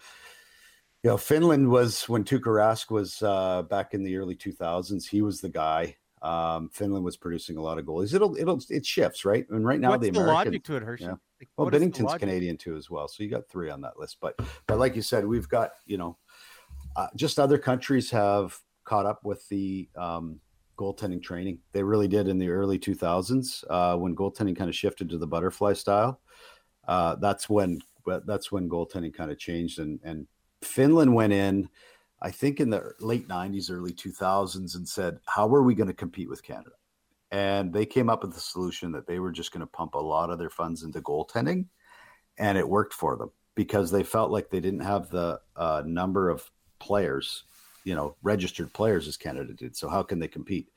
[1.02, 5.09] you know, Finland was when Tuukka Rask was uh, back in the early 2000s.
[5.09, 5.97] He was the guy.
[6.23, 8.14] Um, Finland was producing a lot of goalies.
[8.14, 9.44] It'll it'll it shifts, right?
[9.51, 11.05] And right now What's the, the American, logic to it, Hershey.
[11.05, 11.14] Yeah.
[11.40, 14.19] Like, well, Binnington's Canadian too as well, so you got three on that list.
[14.20, 14.39] But
[14.69, 16.16] but like you said, we've got you know,
[16.94, 20.39] uh, just other countries have caught up with the um,
[20.77, 21.59] goaltending training.
[21.73, 25.27] They really did in the early 2000s uh, when goaltending kind of shifted to the
[25.27, 26.20] butterfly style.
[26.86, 27.81] Uh, that's when
[28.27, 30.27] that's when goaltending kind of changed, and and
[30.62, 31.69] Finland went in,
[32.20, 35.94] I think in the late 90s, early 2000s, and said, "How are we going to
[35.94, 36.73] compete with Canada?"
[37.31, 39.99] And they came up with the solution that they were just going to pump a
[39.99, 41.66] lot of their funds into goaltending,
[42.39, 46.28] and it worked for them because they felt like they didn't have the uh, number
[46.28, 46.51] of
[46.81, 47.44] players
[47.85, 49.77] you know registered players as Canada did.
[49.77, 50.69] So how can they compete?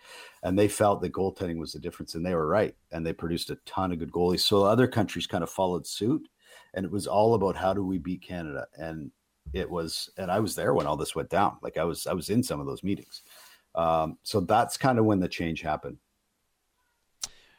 [0.44, 2.76] And they felt that goaltending was the difference, and they were right.
[2.92, 4.42] And they produced a ton of good goalies.
[4.42, 6.28] So other countries kind of followed suit,
[6.74, 8.68] and it was all about how do we beat Canada.
[8.78, 9.12] And
[9.54, 11.58] it was, and I was there when all this went down.
[11.62, 13.22] Like I was, I was in some of those meetings.
[13.76, 15.98] Um, so that's kind of when the change happened.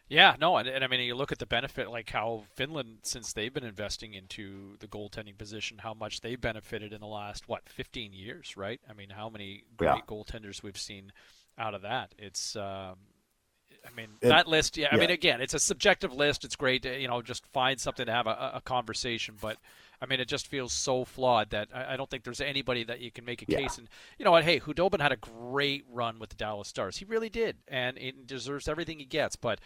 [0.09, 3.33] Yeah, no, and, and, I mean, you look at the benefit, like how Finland, since
[3.33, 7.69] they've been investing into the goaltending position, how much they benefited in the last what
[7.69, 8.81] 15 years, right?
[8.89, 10.01] I mean, how many great yeah.
[10.07, 11.13] goaltenders we've seen
[11.59, 12.15] out of that?
[12.19, 12.95] It's, um,
[13.85, 14.77] I mean, it, that list.
[14.77, 16.45] Yeah, I mean, again, it's a subjective list.
[16.45, 19.59] It's great to you know just find something to have a, a conversation, but.
[19.99, 23.01] I mean, it just feels so flawed that I, I don't think there's anybody that
[23.01, 23.61] you can make a yeah.
[23.61, 23.79] case.
[23.79, 23.89] And
[24.19, 24.45] you know what?
[24.45, 26.99] Hey, Khudobin had a great run with the Dallas Stars.
[26.99, 29.37] He really did, and it deserves everything he gets.
[29.37, 29.59] But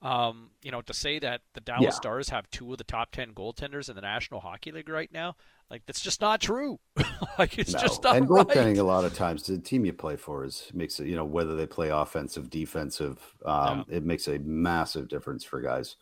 [0.00, 1.90] um, you know, to say that the Dallas yeah.
[1.90, 5.34] Stars have two of the top ten goaltenders in the National Hockey League right now,
[5.70, 6.78] like that's just not true.
[7.38, 7.80] like it's no.
[7.80, 8.46] just not and right.
[8.46, 11.24] goaltending a lot of times the team you play for is makes it you know
[11.24, 13.96] whether they play offensive, defensive, um, yeah.
[13.96, 15.96] it makes a massive difference for guys.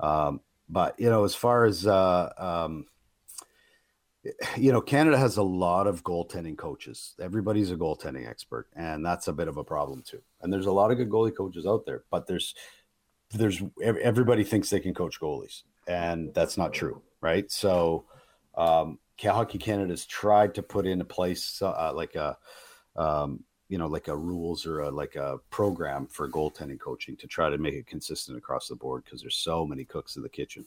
[0.00, 2.86] Um, but you know, as far as uh, um,
[4.56, 7.14] you know, Canada has a lot of goaltending coaches.
[7.20, 10.22] Everybody's a goaltending expert, and that's a bit of a problem too.
[10.40, 12.54] And there's a lot of good goalie coaches out there, but there's
[13.38, 17.50] there's everybody thinks they can coach goalies, and that's not true, right?
[17.50, 18.04] So,
[18.56, 22.36] um, Hockey Canada has tried to put into place uh, like a,
[22.96, 27.26] um, you know, like a rules or a, like a program for goaltending coaching to
[27.26, 30.28] try to make it consistent across the board because there's so many cooks in the
[30.28, 30.64] kitchen.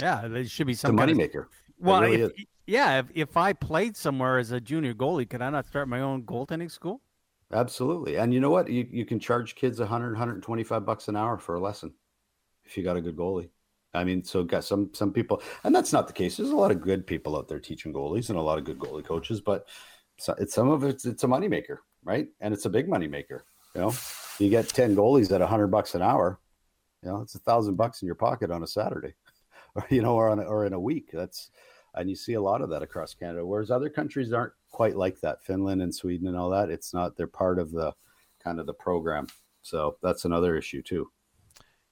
[0.00, 1.46] Yeah, there should be some the moneymaker.
[1.78, 2.32] Well, really if,
[2.66, 6.00] yeah, if, if I played somewhere as a junior goalie, could I not start my
[6.00, 7.00] own goaltending school?
[7.52, 8.16] Absolutely.
[8.16, 8.70] And you know what?
[8.70, 11.92] You, you can charge kids 100, 125 bucks an hour for a lesson
[12.64, 13.50] if you got a good goalie.
[13.92, 16.36] I mean, so got some some people, and that's not the case.
[16.36, 18.78] There's a lot of good people out there teaching goalies and a lot of good
[18.78, 19.66] goalie coaches, but
[20.16, 22.28] so it's some of it's it's a moneymaker, right?
[22.40, 23.40] And it's a big moneymaker.
[23.74, 23.94] You know,
[24.38, 26.38] you get ten goalies at hundred bucks an hour.
[27.02, 29.14] You know, it's a thousand bucks in your pocket on a Saturday,
[29.74, 31.10] or you know, or on or in a week.
[31.12, 31.50] That's
[31.94, 33.44] and you see a lot of that across Canada.
[33.44, 35.42] Whereas other countries aren't quite like that.
[35.42, 36.70] Finland and Sweden and all that.
[36.70, 37.16] It's not.
[37.16, 37.92] They're part of the
[38.42, 39.26] kind of the program.
[39.62, 41.10] So that's another issue too.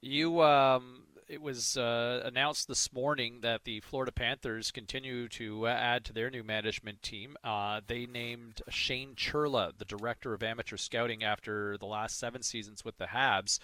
[0.00, 5.70] You um, it was uh, announced this morning that the Florida Panthers continue to uh,
[5.70, 7.36] add to their new management team.
[7.44, 12.84] Uh, they named Shane Churla the director of amateur scouting after the last seven seasons
[12.84, 13.58] with the Habs.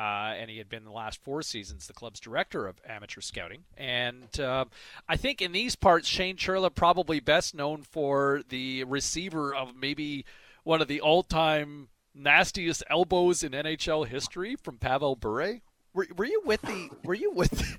[0.00, 3.64] Uh, and he had been the last four seasons the club's director of amateur scouting.
[3.76, 4.64] And uh,
[5.06, 10.24] I think in these parts, Shane Churla probably best known for the receiver of maybe
[10.64, 15.60] one of the all-time nastiest elbows in NHL history from Pavel Bure.
[15.92, 16.88] Were, were you with the?
[17.04, 17.78] Were you with?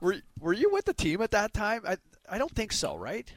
[0.00, 1.82] Were Were you with the team at that time?
[1.86, 1.98] I
[2.28, 3.32] I don't think so, right?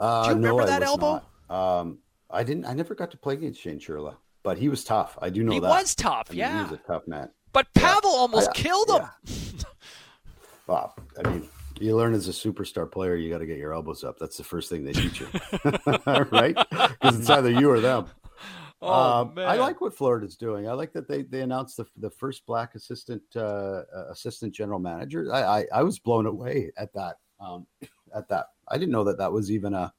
[0.00, 1.22] Uh, Do you remember no, that elbow?
[1.50, 1.98] Um,
[2.30, 2.64] I didn't.
[2.64, 5.18] I never got to play against Shane Churla, but he was tough.
[5.20, 5.68] I do know he that.
[5.68, 6.28] was tough.
[6.30, 7.28] I mean, yeah, he was a tough man.
[7.52, 8.18] But Pavel yeah.
[8.18, 9.02] almost I, killed him.
[9.24, 9.64] Yeah.
[10.66, 11.48] well, I mean,
[11.78, 14.18] you learn as a superstar player, you got to get your elbows up.
[14.18, 15.28] That's the first thing they teach you,
[16.30, 16.56] right?
[16.70, 18.06] Because it's either you or them.
[18.84, 20.68] Oh, um, I like what Florida's doing.
[20.68, 25.32] I like that they they announced the the first black assistant uh, assistant general manager.
[25.32, 27.16] I, I, I was blown away at that.
[27.38, 27.66] Um,
[28.14, 29.92] at that, I didn't know that that was even a.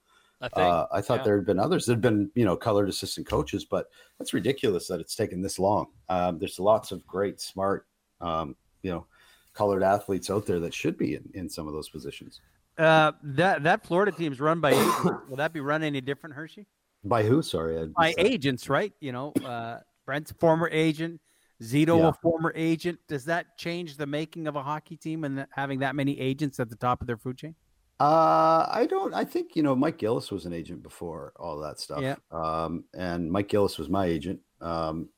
[0.52, 1.24] Uh, I thought yeah.
[1.24, 1.86] there had been others.
[1.86, 3.86] There'd been you know colored assistant coaches, but
[4.18, 5.86] that's ridiculous that it's taken this long.
[6.08, 7.86] Um, there's lots of great, smart,
[8.20, 9.06] um, you know,
[9.54, 12.40] colored athletes out there that should be in, in some of those positions.
[12.76, 15.10] Uh, that that Florida team's run by agents.
[15.28, 16.66] Will that be run any different, Hershey?
[17.04, 17.42] By who?
[17.42, 18.92] Sorry, I by agents, right?
[19.00, 21.20] You know, uh, Brent's a former agent,
[21.62, 22.08] Zito Yeah.
[22.08, 22.98] a former agent.
[23.08, 26.68] Does that change the making of a hockey team and having that many agents at
[26.68, 27.54] the top of their food chain?
[28.00, 29.14] Uh, I don't.
[29.14, 32.02] I think you know Mike Gillis was an agent before all that stuff.
[32.02, 32.16] Yeah.
[32.32, 34.40] Um, and Mike Gillis was my agent.
[34.60, 35.10] Um,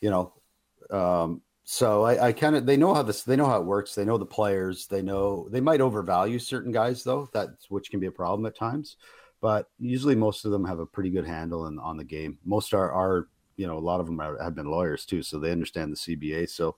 [0.00, 0.32] you know,
[0.90, 3.94] um, so I, I kind of they know how this they know how it works.
[3.94, 4.86] They know the players.
[4.86, 7.28] They know they might overvalue certain guys though.
[7.34, 8.96] That's which can be a problem at times.
[9.42, 12.38] But usually most of them have a pretty good handle on, on the game.
[12.46, 15.38] Most are are you know a lot of them are, have been lawyers too, so
[15.38, 16.48] they understand the CBA.
[16.48, 16.76] So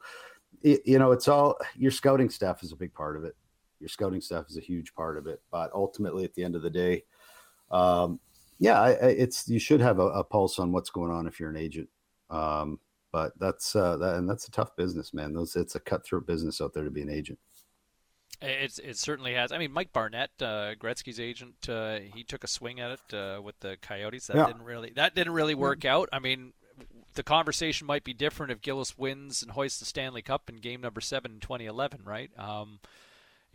[0.63, 3.37] it, you know it's all your scouting staff is a big part of it
[3.81, 5.41] your scouting staff is a huge part of it.
[5.51, 7.05] But ultimately, at the end of the day,
[7.71, 8.21] um,
[8.59, 11.39] yeah, I, I, it's you should have a, a, pulse on what's going on if
[11.39, 11.89] you're an agent.
[12.31, 12.81] Um,
[13.13, 15.33] but that's uh, that, and that's a tough business, man.
[15.33, 17.39] Those it's a cutthroat business out there to be an agent.
[18.41, 19.51] It's it certainly has.
[19.51, 23.41] I mean, Mike Barnett, uh, Gretzky's agent, uh, he took a swing at it uh,
[23.43, 24.27] with the Coyotes.
[24.27, 24.47] That Yeah.
[24.47, 26.09] didn't really that didn't really work out.
[26.13, 26.53] I mean,
[27.15, 30.81] the conversation might be different if Gillis wins and hoists the Stanley Cup in Game
[30.81, 32.31] Number Seven in 2011, right?
[32.39, 32.79] Um,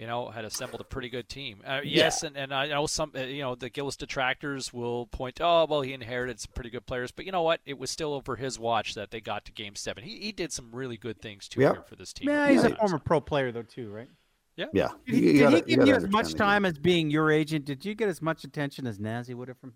[0.04, 1.62] you know, had assembled a pretty good team.
[1.66, 5.40] Uh, yes, and, and I know some, uh, you know, the Gillis detractors will point,
[5.40, 7.62] oh, well, he inherited some pretty good players, but you know what?
[7.66, 10.04] It was still over his watch that they got to Game Seven.
[10.04, 11.72] He, he did some really good things too Yeah.
[11.72, 12.28] here for this team.
[12.28, 14.10] Yeah, he's a former pro player though too, right?
[14.58, 14.66] Yeah.
[14.74, 14.90] Yeah.
[15.06, 16.38] Did he, You did gotta- he give gotta you as much understand the game.
[16.48, 17.64] time as being your agent?
[17.64, 19.70] Did you get as much attention as Nazi would have from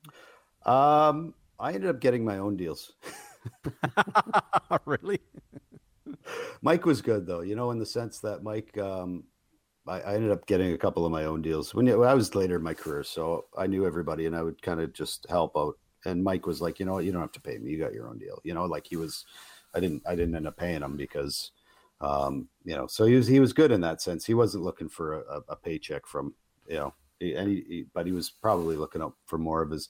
[0.65, 0.73] him?
[0.73, 2.91] Um, I ended up getting my own deals.
[4.85, 5.19] really?
[6.61, 9.23] Mike was good though, you know, in the sense that Mike, um,
[9.87, 12.35] I, I ended up getting a couple of my own deals when, when I was
[12.35, 15.55] later in my career, so I knew everybody, and I would kind of just help
[15.57, 15.77] out.
[16.05, 17.93] And Mike was like, you know, what, you don't have to pay me; you got
[17.93, 18.39] your own deal.
[18.43, 19.25] You know, like he was.
[19.73, 20.03] I didn't.
[20.07, 21.51] I didn't end up paying him because,
[22.01, 24.25] um, you know, so he was he was good in that sense.
[24.25, 26.33] He wasn't looking for a, a paycheck from
[26.67, 29.89] you know, and he, he- but he was probably looking up for more of his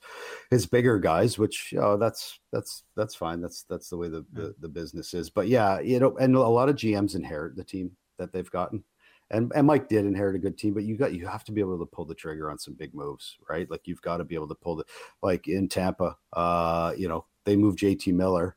[0.49, 3.41] his bigger guys, which you know, that's that's that's fine.
[3.41, 5.29] That's that's the way the, the the business is.
[5.29, 8.83] But yeah, you know, and a lot of GMs inherit the team that they've gotten.
[9.29, 11.61] And and Mike did inherit a good team, but you got you have to be
[11.61, 13.69] able to pull the trigger on some big moves, right?
[13.69, 14.85] Like you've got to be able to pull the
[15.21, 18.55] like in Tampa, uh, you know, they moved JT Miller,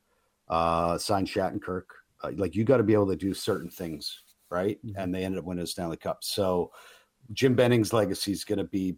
[0.49, 1.85] uh, signed Shattenkirk.
[2.23, 4.79] Uh, like you got to be able to do certain things, right?
[4.97, 6.19] And they ended up winning the Stanley Cup.
[6.23, 6.71] So
[7.33, 8.97] Jim Benning's legacy is going to be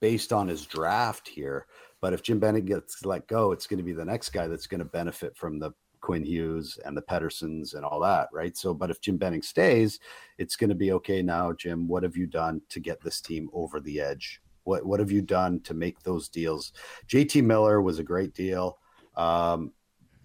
[0.00, 1.66] based on his draft here.
[2.00, 4.66] But if Jim Benning gets let go, it's going to be the next guy that's
[4.66, 5.72] going to benefit from the
[6.04, 8.54] Quinn Hughes and the Petterssons and all that, right?
[8.58, 10.00] So, but if Jim Benning stays,
[10.36, 11.88] it's going to be okay now, Jim.
[11.88, 14.42] What have you done to get this team over the edge?
[14.64, 16.72] What what have you done to make those deals?
[17.08, 18.78] JT Miller was a great deal,
[19.16, 19.72] um,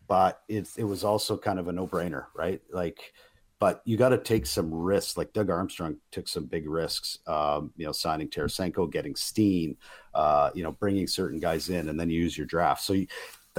[0.07, 2.61] but it it was also kind of a no brainer, right?
[2.69, 3.13] Like
[3.59, 5.17] but you got to take some risks.
[5.17, 9.75] Like Doug Armstrong took some big risks, um, you know, signing Tarasenko, getting Steen,
[10.13, 12.81] uh, you know, bringing certain guys in, and then you use your draft.
[12.81, 13.07] So you,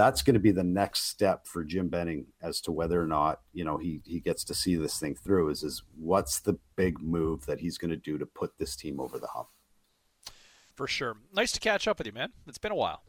[0.01, 3.40] that's going to be the next step for Jim Benning as to whether or not
[3.52, 5.51] you know he he gets to see this thing through.
[5.51, 8.98] Is is what's the big move that he's going to do to put this team
[8.98, 9.48] over the hump?
[10.74, 11.18] For sure.
[11.35, 12.31] Nice to catch up with you, man.
[12.47, 13.02] It's been a while.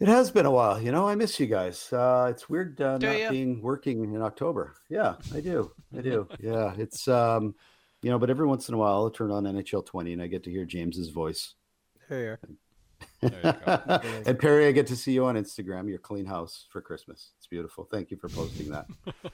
[0.00, 0.80] It has been a while.
[0.80, 1.92] You know, I miss you guys.
[1.92, 3.30] Uh, it's weird uh, not you?
[3.30, 4.74] being working in October.
[4.88, 5.70] Yeah, I do.
[5.96, 6.26] I do.
[6.40, 7.54] yeah, it's um,
[8.02, 10.26] you know, but every once in a while I'll turn on NHL 20 and I
[10.26, 11.54] get to hear James's voice.
[12.08, 12.34] Hey,
[13.22, 17.32] and Perry, I get to see you on Instagram, your clean house for Christmas.
[17.36, 17.84] It's beautiful.
[17.90, 18.86] Thank you for posting that.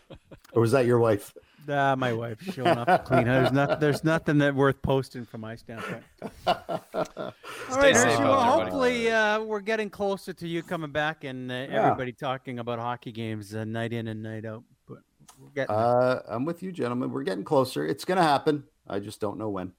[0.54, 1.34] or was that your wife?
[1.68, 3.24] Uh, my wife showing up clean.
[3.24, 6.02] There's, not, there's nothing that worth posting from my standpoint.
[6.46, 7.32] All
[7.70, 11.84] right, safe, well, hopefully uh, we're getting closer to you coming back and uh, yeah.
[11.84, 14.64] everybody talking about hockey games uh, night in and night out.
[14.88, 14.98] But
[15.38, 15.74] we're getting.
[15.74, 17.10] Uh, I'm with you, gentlemen.
[17.10, 17.86] We're getting closer.
[17.86, 18.64] It's going to happen.
[18.86, 19.72] I just don't know when.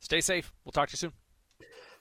[0.00, 0.52] Stay safe.
[0.64, 1.12] We'll talk to you soon.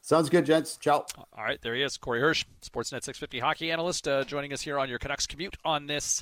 [0.06, 0.78] Sounds good, gents.
[0.78, 1.04] Ciao.
[1.18, 4.78] All right, there he is, Corey Hirsch, Sportsnet 650 hockey analyst, uh, joining us here
[4.78, 6.22] on your Canucks commute on this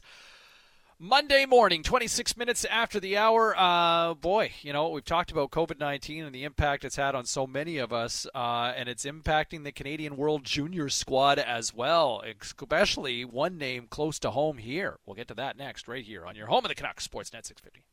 [0.97, 3.53] Monday morning, 26 minutes after the hour.
[3.57, 7.25] Uh, boy, you know, we've talked about COVID 19 and the impact it's had on
[7.25, 12.23] so many of us, uh, and it's impacting the Canadian World Junior squad as well,
[12.41, 14.97] especially one name close to home here.
[15.05, 17.83] We'll get to that next, right here on your home of the Canucks, Sportsnet 650.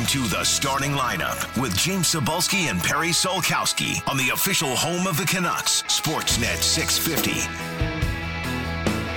[0.00, 5.06] Welcome to the starting lineup with James Cybulski and Perry Solkowski on the official home
[5.06, 7.32] of the Canucks, Sportsnet 650.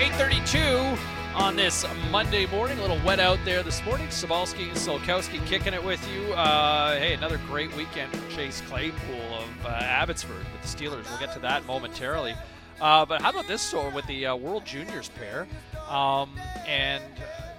[0.03, 1.01] 832
[1.35, 2.77] on this Monday morning.
[2.79, 4.07] A little wet out there this morning.
[4.07, 6.33] Cybulski and Solkowski kicking it with you.
[6.33, 11.09] Uh, hey, another great weekend for Chase Claypool of uh, Abbotsford with the Steelers.
[11.09, 12.35] We'll get to that momentarily.
[12.81, 15.47] Uh, but how about this score with the uh, World Juniors pair
[15.87, 16.31] um,
[16.67, 17.01] and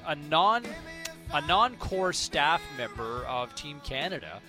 [0.07, 0.65] a non
[1.33, 4.41] a non core staff member of Team Canada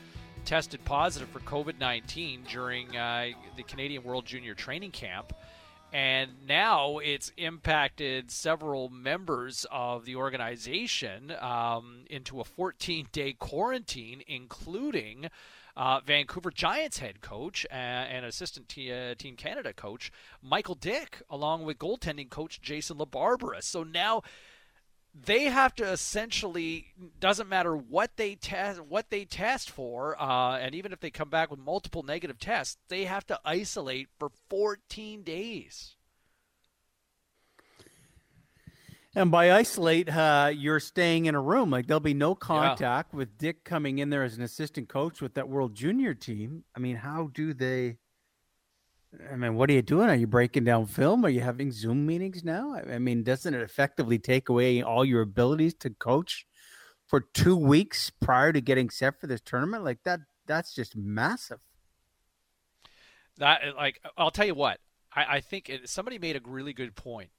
[0.46, 3.28] tested positive for COVID 19 during uh,
[3.58, 5.34] the Canadian World Junior Training Camp.
[5.94, 14.22] And now it's impacted several members of the organization um, into a 14 day quarantine,
[14.28, 15.30] including
[15.78, 20.12] uh, Vancouver Giants head coach and, and assistant t- uh, Team Canada coach
[20.42, 23.64] Michael Dyck, along with goaltending coach Jason LaBarbera.
[23.64, 24.22] So now
[25.24, 26.88] they have to essentially
[27.20, 31.30] doesn't matter what they test what they test for uh, and even if they come
[31.30, 35.96] back with multiple negative tests they have to isolate for 14 days.
[39.18, 41.70] And by isolate uh, you're staying in a room.
[41.70, 43.18] Like there'll be no contact yeah.
[43.18, 46.66] with Dyck coming in there as an assistant coach with that world junior team.
[46.76, 47.98] I mean how do they
[49.32, 50.10] I mean, what are you doing?
[50.10, 51.26] Are you breaking down film?
[51.26, 52.76] Are you having Zoom meetings now?
[52.76, 56.46] I mean, doesn't it effectively take away all your abilities to coach
[57.08, 59.84] for two weeks prior to getting set for this tournament?
[59.84, 61.60] Like that, that's just massive.
[63.38, 64.80] That, uh, like, uh, I'll tell you what,
[65.14, 67.32] I, I think it, somebody made a really good point.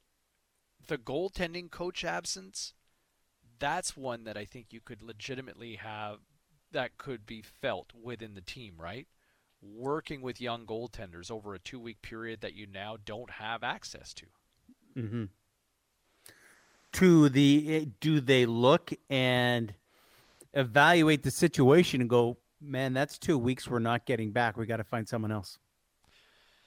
[0.89, 2.75] The goaltending coach absence,
[3.59, 6.19] that's one that I think you could legitimately have
[6.73, 9.07] that could be felt within the team, right?
[9.63, 14.15] Working with young goaltenders over a two week period that you now don't have access
[14.15, 14.27] to.
[14.97, 15.25] Mm-hmm.
[16.93, 19.75] To the eh, do they look and
[20.55, 24.57] evaluate the situation and go, man, that's two weeks we're not getting back.
[24.57, 25.59] We got to find someone else,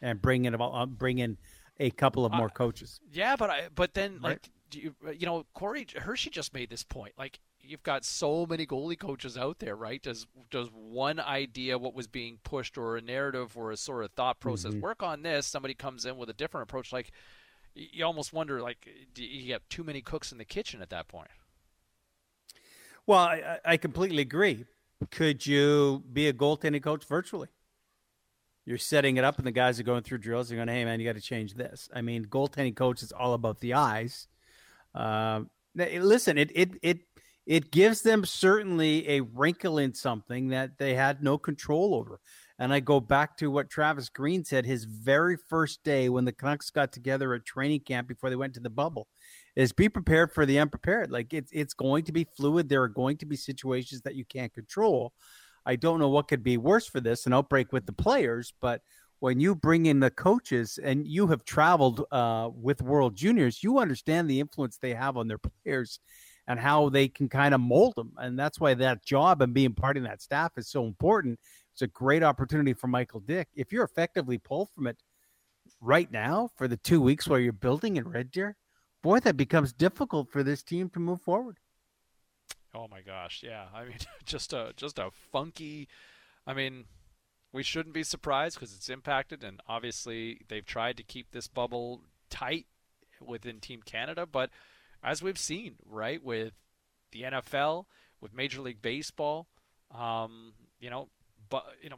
[0.02, 1.38] and bring in about uh, bring in
[1.80, 3.00] a couple of more uh, coaches.
[3.12, 4.24] Yeah, but I but then right?
[4.24, 7.14] like you, you know Corey Hershey just made this point.
[7.18, 10.02] Like you've got so many goalie coaches out there, right?
[10.02, 14.12] Does does one idea what was being pushed or a narrative or a sort of
[14.12, 14.82] thought process mm-hmm.
[14.82, 15.48] work on this?
[15.48, 17.12] Somebody comes in with a different approach, like
[17.76, 21.08] you almost wonder, like, do you get too many cooks in the kitchen at that
[21.08, 21.30] point?
[23.06, 24.66] Well, I, I completely agree.
[25.12, 27.48] Could you be a goaltending coach virtually?
[28.66, 30.50] You're setting it up, and the guys are going through drills.
[30.50, 33.34] They're going, "Hey, man, you got to change this." I mean, goaltending coach is all
[33.34, 34.28] about the eyes.
[34.94, 35.44] Uh,
[35.76, 37.00] listen, it it it
[37.50, 42.20] it gives them certainly a wrinkle in something that they had no control over.
[42.60, 46.32] And I go back to what Travis Green said his very first day when the
[46.32, 49.08] Canucks got together at training camp before they went to the bubble
[49.56, 51.10] is be prepared for the unprepared.
[51.10, 52.70] Like it's it's going to be fluid.
[52.70, 55.12] There are going to be situations that you can't control.
[55.66, 58.82] I don't know what could be worse for this, an outbreak with the players, but
[59.22, 63.80] when you bring in the coaches and you have traveled uh, with World Juniors, you
[63.80, 66.00] understand the influence they have on their players
[66.50, 68.12] and how they can kind of mold them.
[68.18, 71.40] And that's why that job and being part of that staff is so important.
[71.74, 73.48] It's a great opportunity for Michael Dyck.
[73.54, 74.98] If you're effectively pulled from it
[75.80, 78.58] right now for the two weeks while you're building in Red Deer,
[79.04, 81.58] boy, that becomes difficult for this team to move forward.
[82.74, 83.66] Oh my gosh, yeah.
[83.74, 85.88] I mean, just a just a funky.
[86.48, 86.86] I mean,
[87.54, 92.02] we shouldn't be surprised because it's impacted, and obviously they've tried to keep this bubble
[92.32, 92.66] tight
[93.22, 94.26] within Team Canada.
[94.26, 94.50] But
[95.04, 96.54] as we've seen, right, with
[97.12, 97.86] the NFL,
[98.22, 99.48] with Major League Baseball,
[99.98, 101.10] um, you know,
[101.50, 101.98] but you know,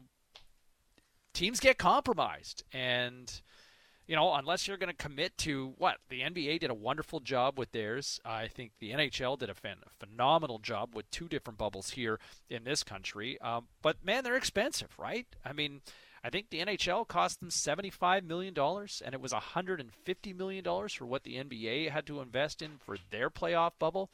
[1.34, 3.42] teams get compromised, and
[4.08, 7.58] you know, unless you're going to commit to what the NBA did a wonderful job
[7.58, 8.20] with theirs.
[8.26, 9.56] I think the NHL did a
[10.00, 12.20] phenomenal job with two different bubbles here
[12.50, 13.40] in this country.
[13.40, 15.28] Um, but man, they're expensive, right?
[15.46, 15.80] I mean,
[16.24, 21.24] I think the NHL cost them $75 million, and it was $150 million for what
[21.24, 24.12] the NBA had to invest in for their playoff bubble.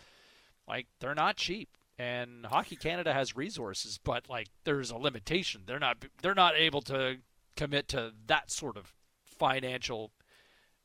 [0.67, 1.69] Like, they're not cheap.
[1.99, 5.63] And Hockey Canada has resources, but like there's a limitation.
[5.65, 7.17] They're not they're not able to
[7.55, 8.93] commit to that sort of
[9.25, 10.11] financial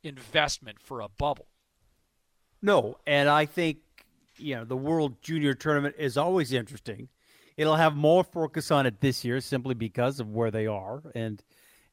[0.03, 1.49] investment for a bubble.
[2.63, 3.79] No, and I think
[4.39, 7.09] you know the World Junior Tournament is always interesting.
[7.57, 11.43] It'll have more focus on it this year simply because of where they are and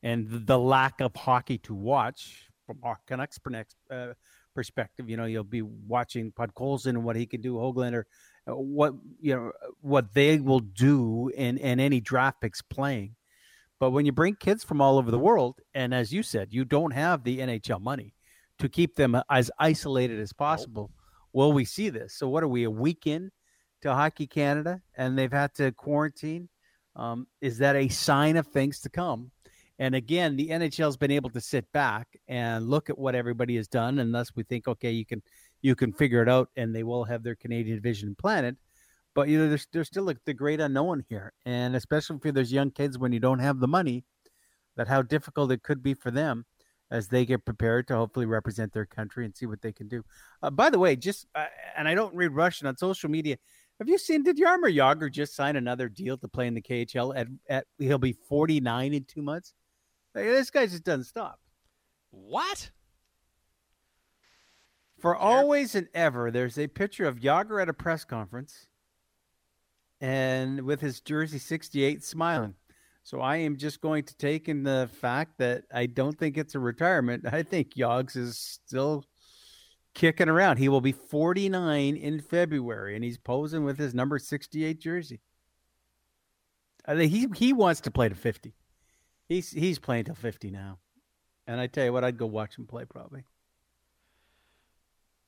[0.02, 3.38] and the lack of hockey to watch from our Canucks
[3.92, 4.14] uh,
[4.56, 5.10] perspective.
[5.10, 8.04] You know, you'll be watching Podkolzin and what he can do, Hoglander,
[8.48, 13.16] uh, what you know what they will do, and and any draft picks playing.
[13.80, 16.66] But when you bring kids from all over the world, and as you said, you
[16.66, 18.14] don't have the NHL money
[18.60, 20.92] to keep them as isolated as possible,
[21.32, 22.14] will we see this?
[22.14, 23.32] So, what are we, a week in
[23.82, 26.50] to Hockey Canada and they've had to quarantine?
[26.96, 29.32] Um, is that a sign of things to come?
[29.80, 33.56] And again, the NHL has been able to sit back and look at what everybody
[33.56, 35.24] has done, and thus we think, okay, you can
[35.62, 38.58] you can figure it out, and they will have their Canadian division planted.
[39.16, 42.52] But you know, there's there's still like the great unknown here, and especially for those
[42.52, 44.04] young kids when you don't have the money,
[44.76, 46.46] that how difficult it could be for them
[46.92, 50.04] as they get prepared to hopefully represent their country and see what they can do.
[50.42, 51.46] Uh, by the way, just uh,
[51.78, 53.38] and I don't read Russian on social media.
[53.80, 54.24] Have you seen?
[54.24, 57.16] Did Jaromir Jagr just sign another deal to play in the KHL?
[57.16, 59.54] At at he'll be 49 in two months.
[60.14, 61.40] Like, this guy just doesn't stop.
[62.12, 62.72] What?
[65.00, 68.68] For always and ever, there's a picture of Jagr at a press conference
[70.02, 72.56] and with his jersey 68 smiling.
[73.04, 76.56] So I am just going to take in the fact that I don't think it's
[76.56, 77.26] a retirement.
[77.32, 79.06] I think Yogs is still
[80.00, 80.58] kicking around.
[80.58, 85.22] He will be 49 in February, and he's posing with his number 68 jersey.
[86.86, 88.56] I think he he wants to play to 50.
[89.28, 90.80] He's he's playing till 50 now.
[91.46, 93.26] And I tell you what, I'd go watch him play probably.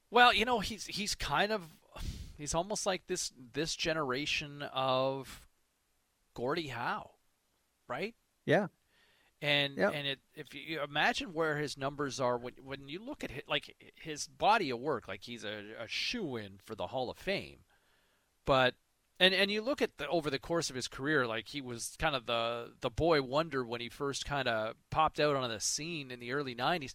[0.10, 1.68] Well, you know, he's he's kind of
[2.42, 5.48] He's almost like this this generation of
[6.34, 7.12] Gordie Howe,
[7.88, 8.16] right?
[8.48, 8.68] Yeah.
[9.42, 9.94] And yep.
[9.96, 13.44] and it, if you imagine where his numbers are when when you look at his,
[13.48, 17.18] like his body of work, like he's a, a shoe in for the Hall of
[17.18, 17.62] Fame,
[18.46, 18.76] but
[19.20, 21.96] and and you look at the over the course of his career, like he was
[21.98, 25.60] kind of the the boy wonder when he first kind of popped out on the
[25.60, 26.94] scene in the early '90s.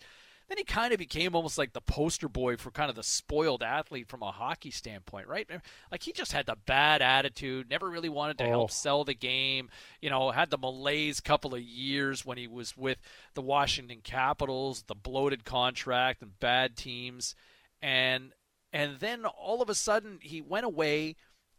[0.48, 3.62] Then he kind of became almost like the poster boy for kind of the spoiled
[3.64, 5.48] athlete from a hockey standpoint, right?
[5.90, 8.51] Like he just had the bad attitude, never really wanted to oh.
[8.51, 9.70] help sell the game,
[10.01, 12.98] you know, had the malaise couple of years when he was with
[13.35, 17.35] the Washington Capitals, the bloated contract and bad teams.
[17.82, 18.32] And
[18.73, 21.16] and then all of a sudden he went away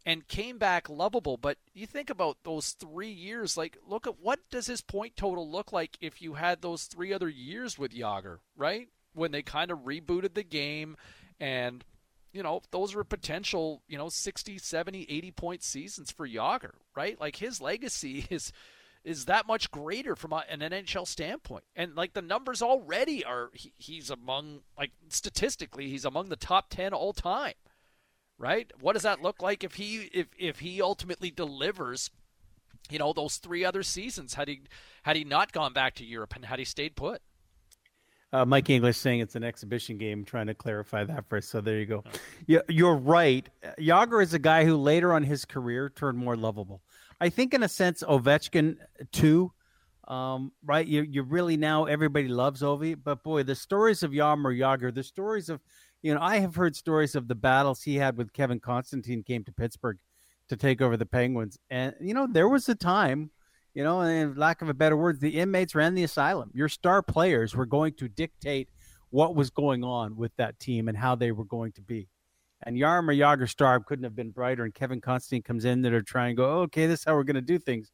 [0.08, 1.36] and came back lovable.
[1.36, 5.48] But you think about those three years, like look at what does his point total
[5.48, 8.88] look like if you had those three other years with Jagr, right?
[9.12, 10.96] When they kind of rebooted the game
[11.38, 11.84] and
[12.32, 17.20] you know, those were potential, you know, 60, 70, 80 point seasons for Jagr, right?
[17.20, 18.50] Like his legacy is
[19.04, 21.64] is that much greater from an NHL standpoint.
[21.76, 26.70] And like the numbers already are he, he's among like statistically he's among the top
[26.70, 27.52] 10 all time
[28.38, 28.70] right?
[28.80, 32.10] What does that look like if he if if he ultimately delivers?
[32.90, 34.62] You know those three other seasons had he
[35.02, 37.20] had he not gone back to Europe and had he stayed put.
[38.30, 41.46] Uh, Mike English saying it's an exhibition game, trying to clarify that for us.
[41.46, 42.04] So there you go.
[42.46, 43.48] Yeah, you're right.
[43.78, 46.82] Jagr is a guy who later on his career turned more lovable.
[47.20, 48.76] I think, in a sense, Ovechkin
[49.12, 49.52] too.
[50.06, 50.86] Um, right?
[50.86, 55.02] You you really now everybody loves Ovi, but boy, the stories of Jaromir Jagr, the
[55.02, 55.60] stories of
[56.02, 59.44] you know, I have heard stories of the battles he had with Kevin Constantine came
[59.44, 59.98] to Pittsburgh
[60.48, 61.58] to take over the Penguins.
[61.70, 63.30] And, you know, there was a time
[63.74, 66.50] You know, and lack of a better words, the inmates ran the asylum.
[66.52, 68.68] Your star players were going to dictate
[69.10, 72.08] what was going on with that team and how they were going to be.
[72.64, 74.64] And Jaromir Jagr Starb couldn't have been brighter.
[74.64, 77.22] And Kevin Constantine comes in there to try and go, okay, this is how we're
[77.22, 77.92] going to do things.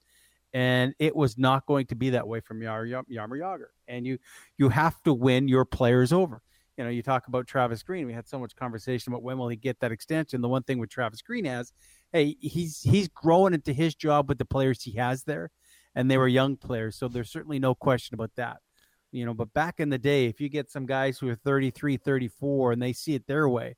[0.55, 3.67] And it was not going to be that way from Yar, Jagr.
[3.89, 4.19] And you
[4.57, 6.41] you have to win your players over.
[6.77, 8.07] You know, you talk about Travis Green.
[8.07, 10.41] We had so much conversation about when will he get that extension.
[10.41, 11.73] The one thing with Travis Green has,
[12.13, 15.51] hey, he's he's growing into his job with the players he has there,
[15.95, 18.59] and they were young players, so there's certainly no question about that
[19.15, 21.97] you know but back in the day if you get some guys who are 33
[21.97, 23.77] 34 and they see it their way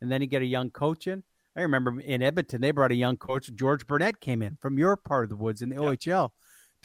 [0.00, 1.24] and then you get a young coach in
[1.56, 4.96] i remember in edmonton they brought a young coach george burnett came in from your
[4.96, 6.32] part of the woods in the ohl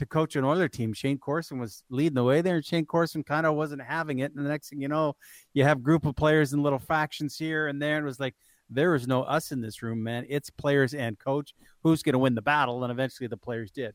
[0.02, 0.94] to coach an Oiler team.
[0.94, 4.34] Shayne Corson was leading the way there, and Shayne Corson kind of wasn't having it.
[4.36, 5.16] And the next thing you know,
[5.54, 8.34] you have group of players and little factions here and there, and it was like
[8.68, 10.26] there is no us in this room, man.
[10.28, 11.54] It's players and coach
[11.84, 13.94] who's going to win the battle, and eventually the players did.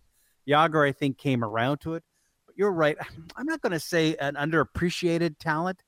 [0.48, 2.04] Jagr, I think, came around to it
[2.46, 2.96] But you're right.
[3.36, 5.82] I'm not going to say an underappreciated talent,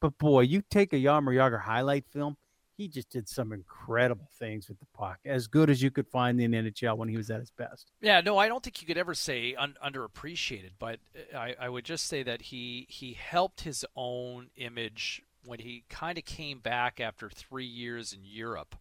[0.00, 2.36] but boy, you take a Jaromir Jagr highlight film,
[2.76, 6.40] he just did some incredible things with the puck, as good as you could find
[6.40, 7.92] in the NHL when he was at his best.
[8.00, 10.98] Yeah, no, I don't think you could ever say un- underappreciated, but
[11.36, 16.18] I, I would just say that he he helped his own image when he kind
[16.18, 18.74] of came back after three years in Europe,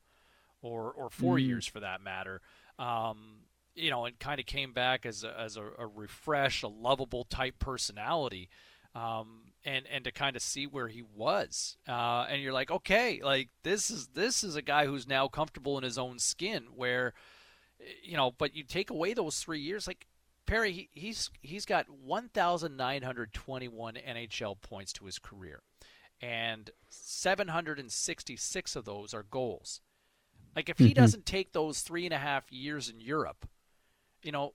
[0.61, 1.45] or or 4 mm.
[1.45, 2.41] years for that matter.
[2.80, 3.44] Um,
[3.76, 7.24] you know, and kind of came back as a, as a, a refreshed, a lovable
[7.24, 8.49] type personality,
[8.94, 13.22] um, and and to kind of see where he was, uh, and you're like, okay,
[13.23, 17.14] like this is this is a guy who's now comfortable in his own skin, where,
[18.03, 20.07] you know, but you take away those three years, like
[20.45, 25.61] Perry, he, he's he's got 1,921 NHL points to his career,
[26.22, 29.81] and 766 of those are goals.
[30.56, 31.02] Like if he mm-hmm.
[31.02, 33.48] doesn't take those three and a half years in Europe
[34.23, 34.53] you know,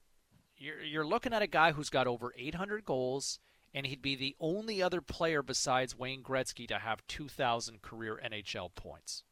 [0.56, 3.38] you're you're looking at a guy who's got over 800 goals,
[3.74, 8.74] and he'd be the only other player besides Wayne Gretzky to have 2,000 career NHL
[8.74, 9.24] points.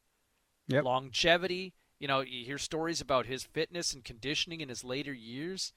[0.67, 0.83] Yep.
[0.83, 5.73] Longevity, you know, you hear stories about his fitness and conditioning in his later years.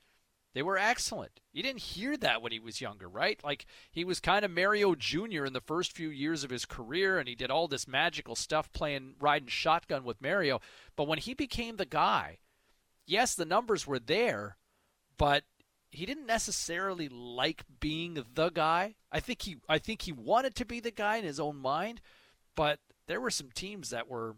[0.53, 1.41] They were excellent.
[1.53, 3.43] You didn't hear that when he was younger, right?
[3.45, 5.45] Like he was kind of Mario Jr.
[5.45, 8.73] in the first few years of his career, and he did all this magical stuff
[8.73, 10.61] playing riding shotgun with Mario.
[10.97, 12.39] But when he became the guy,
[13.07, 14.57] yes, the numbers were there,
[15.17, 15.45] but
[15.91, 18.95] he didn't necessarily like being the guy.
[19.11, 22.01] I think he I think he wanted to be the guy in his own mind,
[22.55, 24.37] but there were some teams that were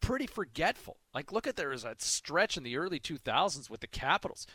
[0.00, 0.96] pretty forgetful.
[1.14, 4.46] Like look at there was that stretch in the early 2000s with the Capitals.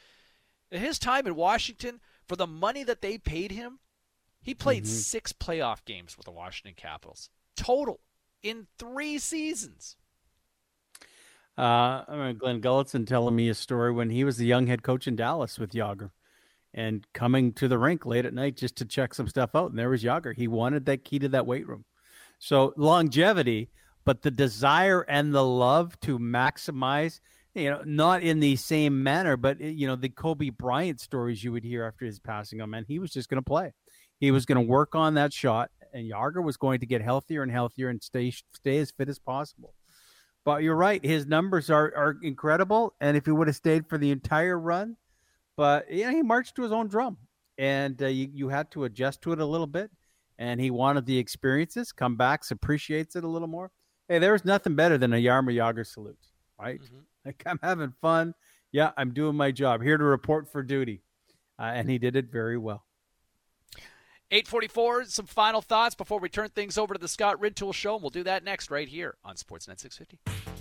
[0.70, 3.80] In his time in Washington, for the money that they paid him,
[4.42, 4.92] he played mm-hmm.
[4.92, 8.02] 6 playoff games with the Washington Capitals total
[8.44, 9.96] in 3 seasons.
[11.58, 14.84] Uh, I mean, Glen Gulutzan telling me a story when he was the young head
[14.84, 16.12] coach in Dallas with Jagr
[16.78, 19.72] and coming to the rink late at night just to check some stuff out.
[19.72, 20.36] And there was Jagr.
[20.36, 21.86] He wanted that key to that weight room.
[22.38, 23.72] So longevity,
[24.06, 27.20] but the desire and the love to maximize,
[27.56, 31.44] you know, not in the same manner, but, eh, you know, the Kobe Bryant stories
[31.44, 33.74] you would hear after his passing on, man, he was just going to play.
[34.20, 37.42] He was going to work on that shot, and Jagr was going to get healthier
[37.42, 39.74] and healthier and stay stay as fit as possible.
[40.46, 42.94] But you're right, his numbers are are incredible.
[43.02, 44.96] And if he would have stayed for the entire run,
[45.58, 47.18] but yeah, he marched to his own drum,
[47.58, 49.92] and uh, you you had to adjust to it a little bit.
[50.40, 53.72] And he wanted the experiences, come back, appreciates it a little more.
[54.08, 56.18] Hey, there's nothing better than a Jaromir Jagr salute,
[56.60, 56.80] right?
[56.80, 57.00] Mm-hmm.
[57.26, 58.36] Like I'm having fun.
[58.72, 59.82] Yeah, I'm doing my job.
[59.84, 61.02] Here to report for duty,
[61.60, 62.86] uh, and he did it very well.
[64.32, 68.02] 844, some final thoughts before we turn things over to the Scott Rintoul Show, and
[68.04, 70.57] we'll do that next right here on Sportsnet 650.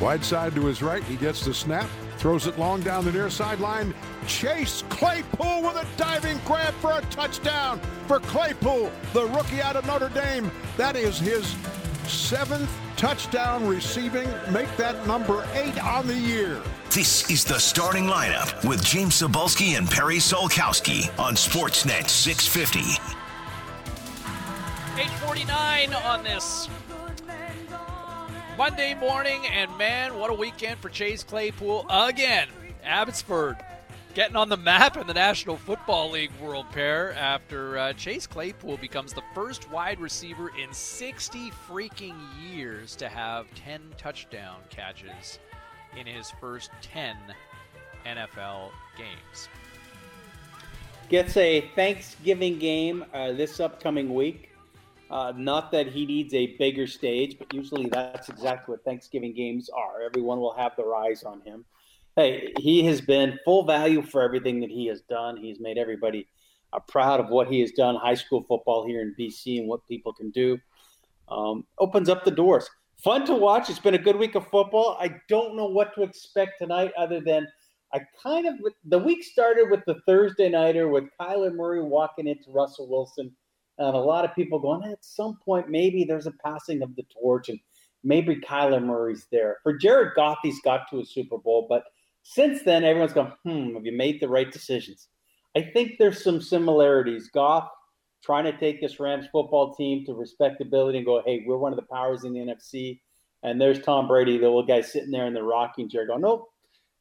[0.00, 1.86] Wide side to his right, he gets the snap,
[2.16, 3.94] throws it long down the near sideline.
[4.26, 9.86] Chase Claypool with a diving grab for a touchdown for Claypool, the rookie out of
[9.86, 10.50] Notre Dame.
[10.78, 11.54] That is his
[12.06, 16.62] seventh touchdown receiving, make that number eight on the year.
[16.90, 22.80] This is the starting lineup with James Cybulski and Perry Solkowski on Sportsnet 650.
[24.98, 26.68] 849 on this
[28.60, 32.46] Monday morning, and man, what a weekend for Chase Claypool again.
[32.84, 33.56] Abbotsford
[34.12, 38.76] getting on the map in the National Football League World Pair after uh, Chase Claypool
[38.76, 45.38] becomes the first wide receiver in 60 freaking years to have 10 touchdown catches
[45.98, 47.16] in his first 10
[48.04, 49.48] NFL games.
[51.08, 54.49] Gets a Thanksgiving game uh, this upcoming week.
[55.10, 59.68] Uh, not that he needs a bigger stage, but usually that's exactly what Thanksgiving games
[59.68, 60.02] are.
[60.02, 61.64] Everyone will have their eyes on him.
[62.14, 65.36] Hey, he has been full value for everything that he has done.
[65.36, 66.28] He's made everybody
[66.72, 69.86] uh, proud of what he has done, high school football here in BC, and what
[69.88, 70.58] people can do.
[71.28, 72.70] Um, opens up the doors.
[73.02, 73.68] Fun to watch.
[73.68, 74.96] It's been a good week of football.
[75.00, 77.48] I don't know what to expect tonight, other than
[77.92, 78.54] I kind of
[78.84, 83.34] the week started with the Thursday nighter with Kyler Murray walking into Russell Wilson
[83.80, 87.04] and a lot of people going, at some point, maybe there's a passing of the
[87.04, 87.58] torch and
[88.04, 89.56] maybe Kyler Murray's there.
[89.62, 91.84] For Jared Goff, he's got to a Super Bowl, but
[92.22, 95.08] since then, everyone's gone, hmm, have you made the right decisions?
[95.56, 97.30] I think there's some similarities.
[97.30, 97.70] Goff
[98.22, 101.76] trying to take this Rams football team to respectability and go, hey, we're one of
[101.76, 103.00] the powers in the NFC.
[103.42, 106.50] And there's Tom Brady, the little guy sitting there in the rocking chair going, nope,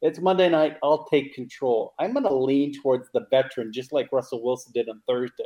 [0.02, 0.78] it's Monday night.
[0.82, 1.94] I'll take control.
[2.00, 5.44] I'm going to lean towards the veteran, just like Russell Wilson did on Thursday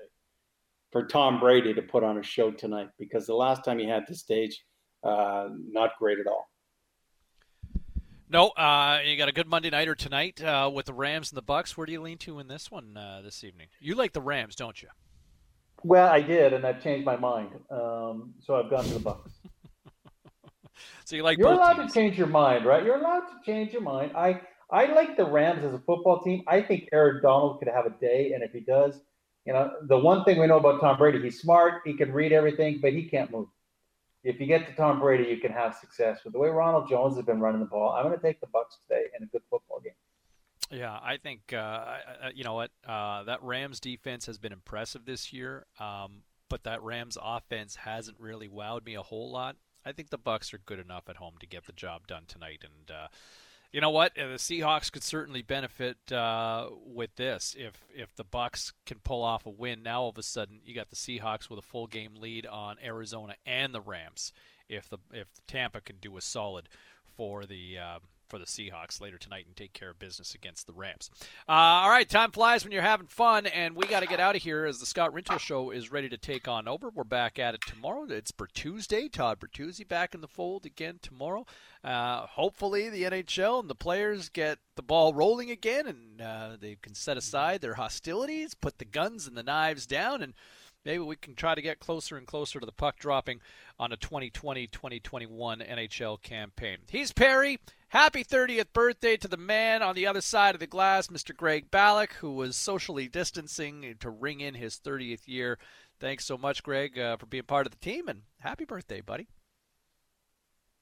[0.93, 4.03] for Tom Brady to put on a show tonight because the last time he had
[4.07, 4.63] the stage,
[5.03, 6.47] uh, not great at all.
[8.29, 11.43] No, uh, you got a good Monday nighter tonight uh, with the Rams and the
[11.43, 11.71] Bucs.
[11.71, 13.67] Where do you lean to in this one uh, this evening?
[13.79, 14.87] You like the Rams, don't you?
[15.83, 17.49] Well, I did, and I've changed my mind.
[17.69, 19.31] Um, so I've gone to the Bucs.
[21.05, 21.37] so you like?
[21.37, 21.93] You're allowed teams.
[21.93, 22.83] to change your mind, right?
[22.83, 24.11] You're allowed to change your mind.
[24.15, 24.41] I
[24.71, 26.43] I like the Rams as a football team.
[26.47, 29.01] I think Aaron Donald could have a day, and if he does,
[29.45, 32.31] you know, the one thing we know about Tom Brady, he's smart, he can read
[32.31, 33.47] everything, but he can't move.
[34.23, 36.19] If you get to Tom Brady, you can have success.
[36.23, 38.47] With the way Ronald Jones has been running the ball, I'm going to take the
[38.47, 39.93] Bucs today in a good football game.
[40.71, 41.97] Yeah, I think uh,
[42.33, 46.81] you know what uh, that Rams defense has been impressive this year, um, but that
[46.81, 49.57] Rams offense hasn't really wowed me a whole lot.
[49.85, 52.63] I think the Bucs are good enough at home to get the job done tonight,
[52.63, 53.07] and uh,
[53.73, 54.17] you know what?
[54.17, 59.23] Uh, the Seahawks could certainly benefit uh, with this if if the Bucs can pull
[59.23, 59.81] off a win.
[59.81, 62.77] Now all of a sudden you got the Seahawks with a full game lead on
[62.81, 64.31] Arizona and the Rams.
[64.69, 66.69] If the if Tampa can do a solid
[67.17, 68.01] for the um,
[68.33, 71.11] for the Seahawks later tonight and take care of business against the Rams.
[71.47, 74.35] Uh, all right, time flies when you're having fun, and we got to get out
[74.35, 76.89] of here as the Scott Rintoul Show is ready to take on over.
[76.89, 78.07] We're back at it tomorrow.
[78.09, 79.11] It's Bertuzzi.
[79.11, 81.45] Todd Bertuzzi back in the fold again tomorrow.
[81.83, 86.75] Uh, hopefully, the NHL and the players get the ball rolling again, and uh, they
[86.81, 90.33] can set aside their hostilities, put the guns and the knives down, and
[90.83, 93.41] maybe we can try to get closer and closer to the puck dropping
[93.79, 96.77] on a 2020 2021 NHL campaign.
[96.89, 97.59] He's Perry.
[97.93, 101.37] Happy 30th birthday to the man on the other side of the glass, Mr.
[101.37, 105.59] Greg Ballack, who was socially distancing to ring in his 30th year.
[105.99, 109.27] Thanks so much, Greg, uh, for being part of the team, and happy birthday, buddy.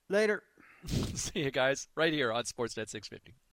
[0.08, 0.44] Later.
[0.88, 3.36] See you guys right here on Sportsnet 650.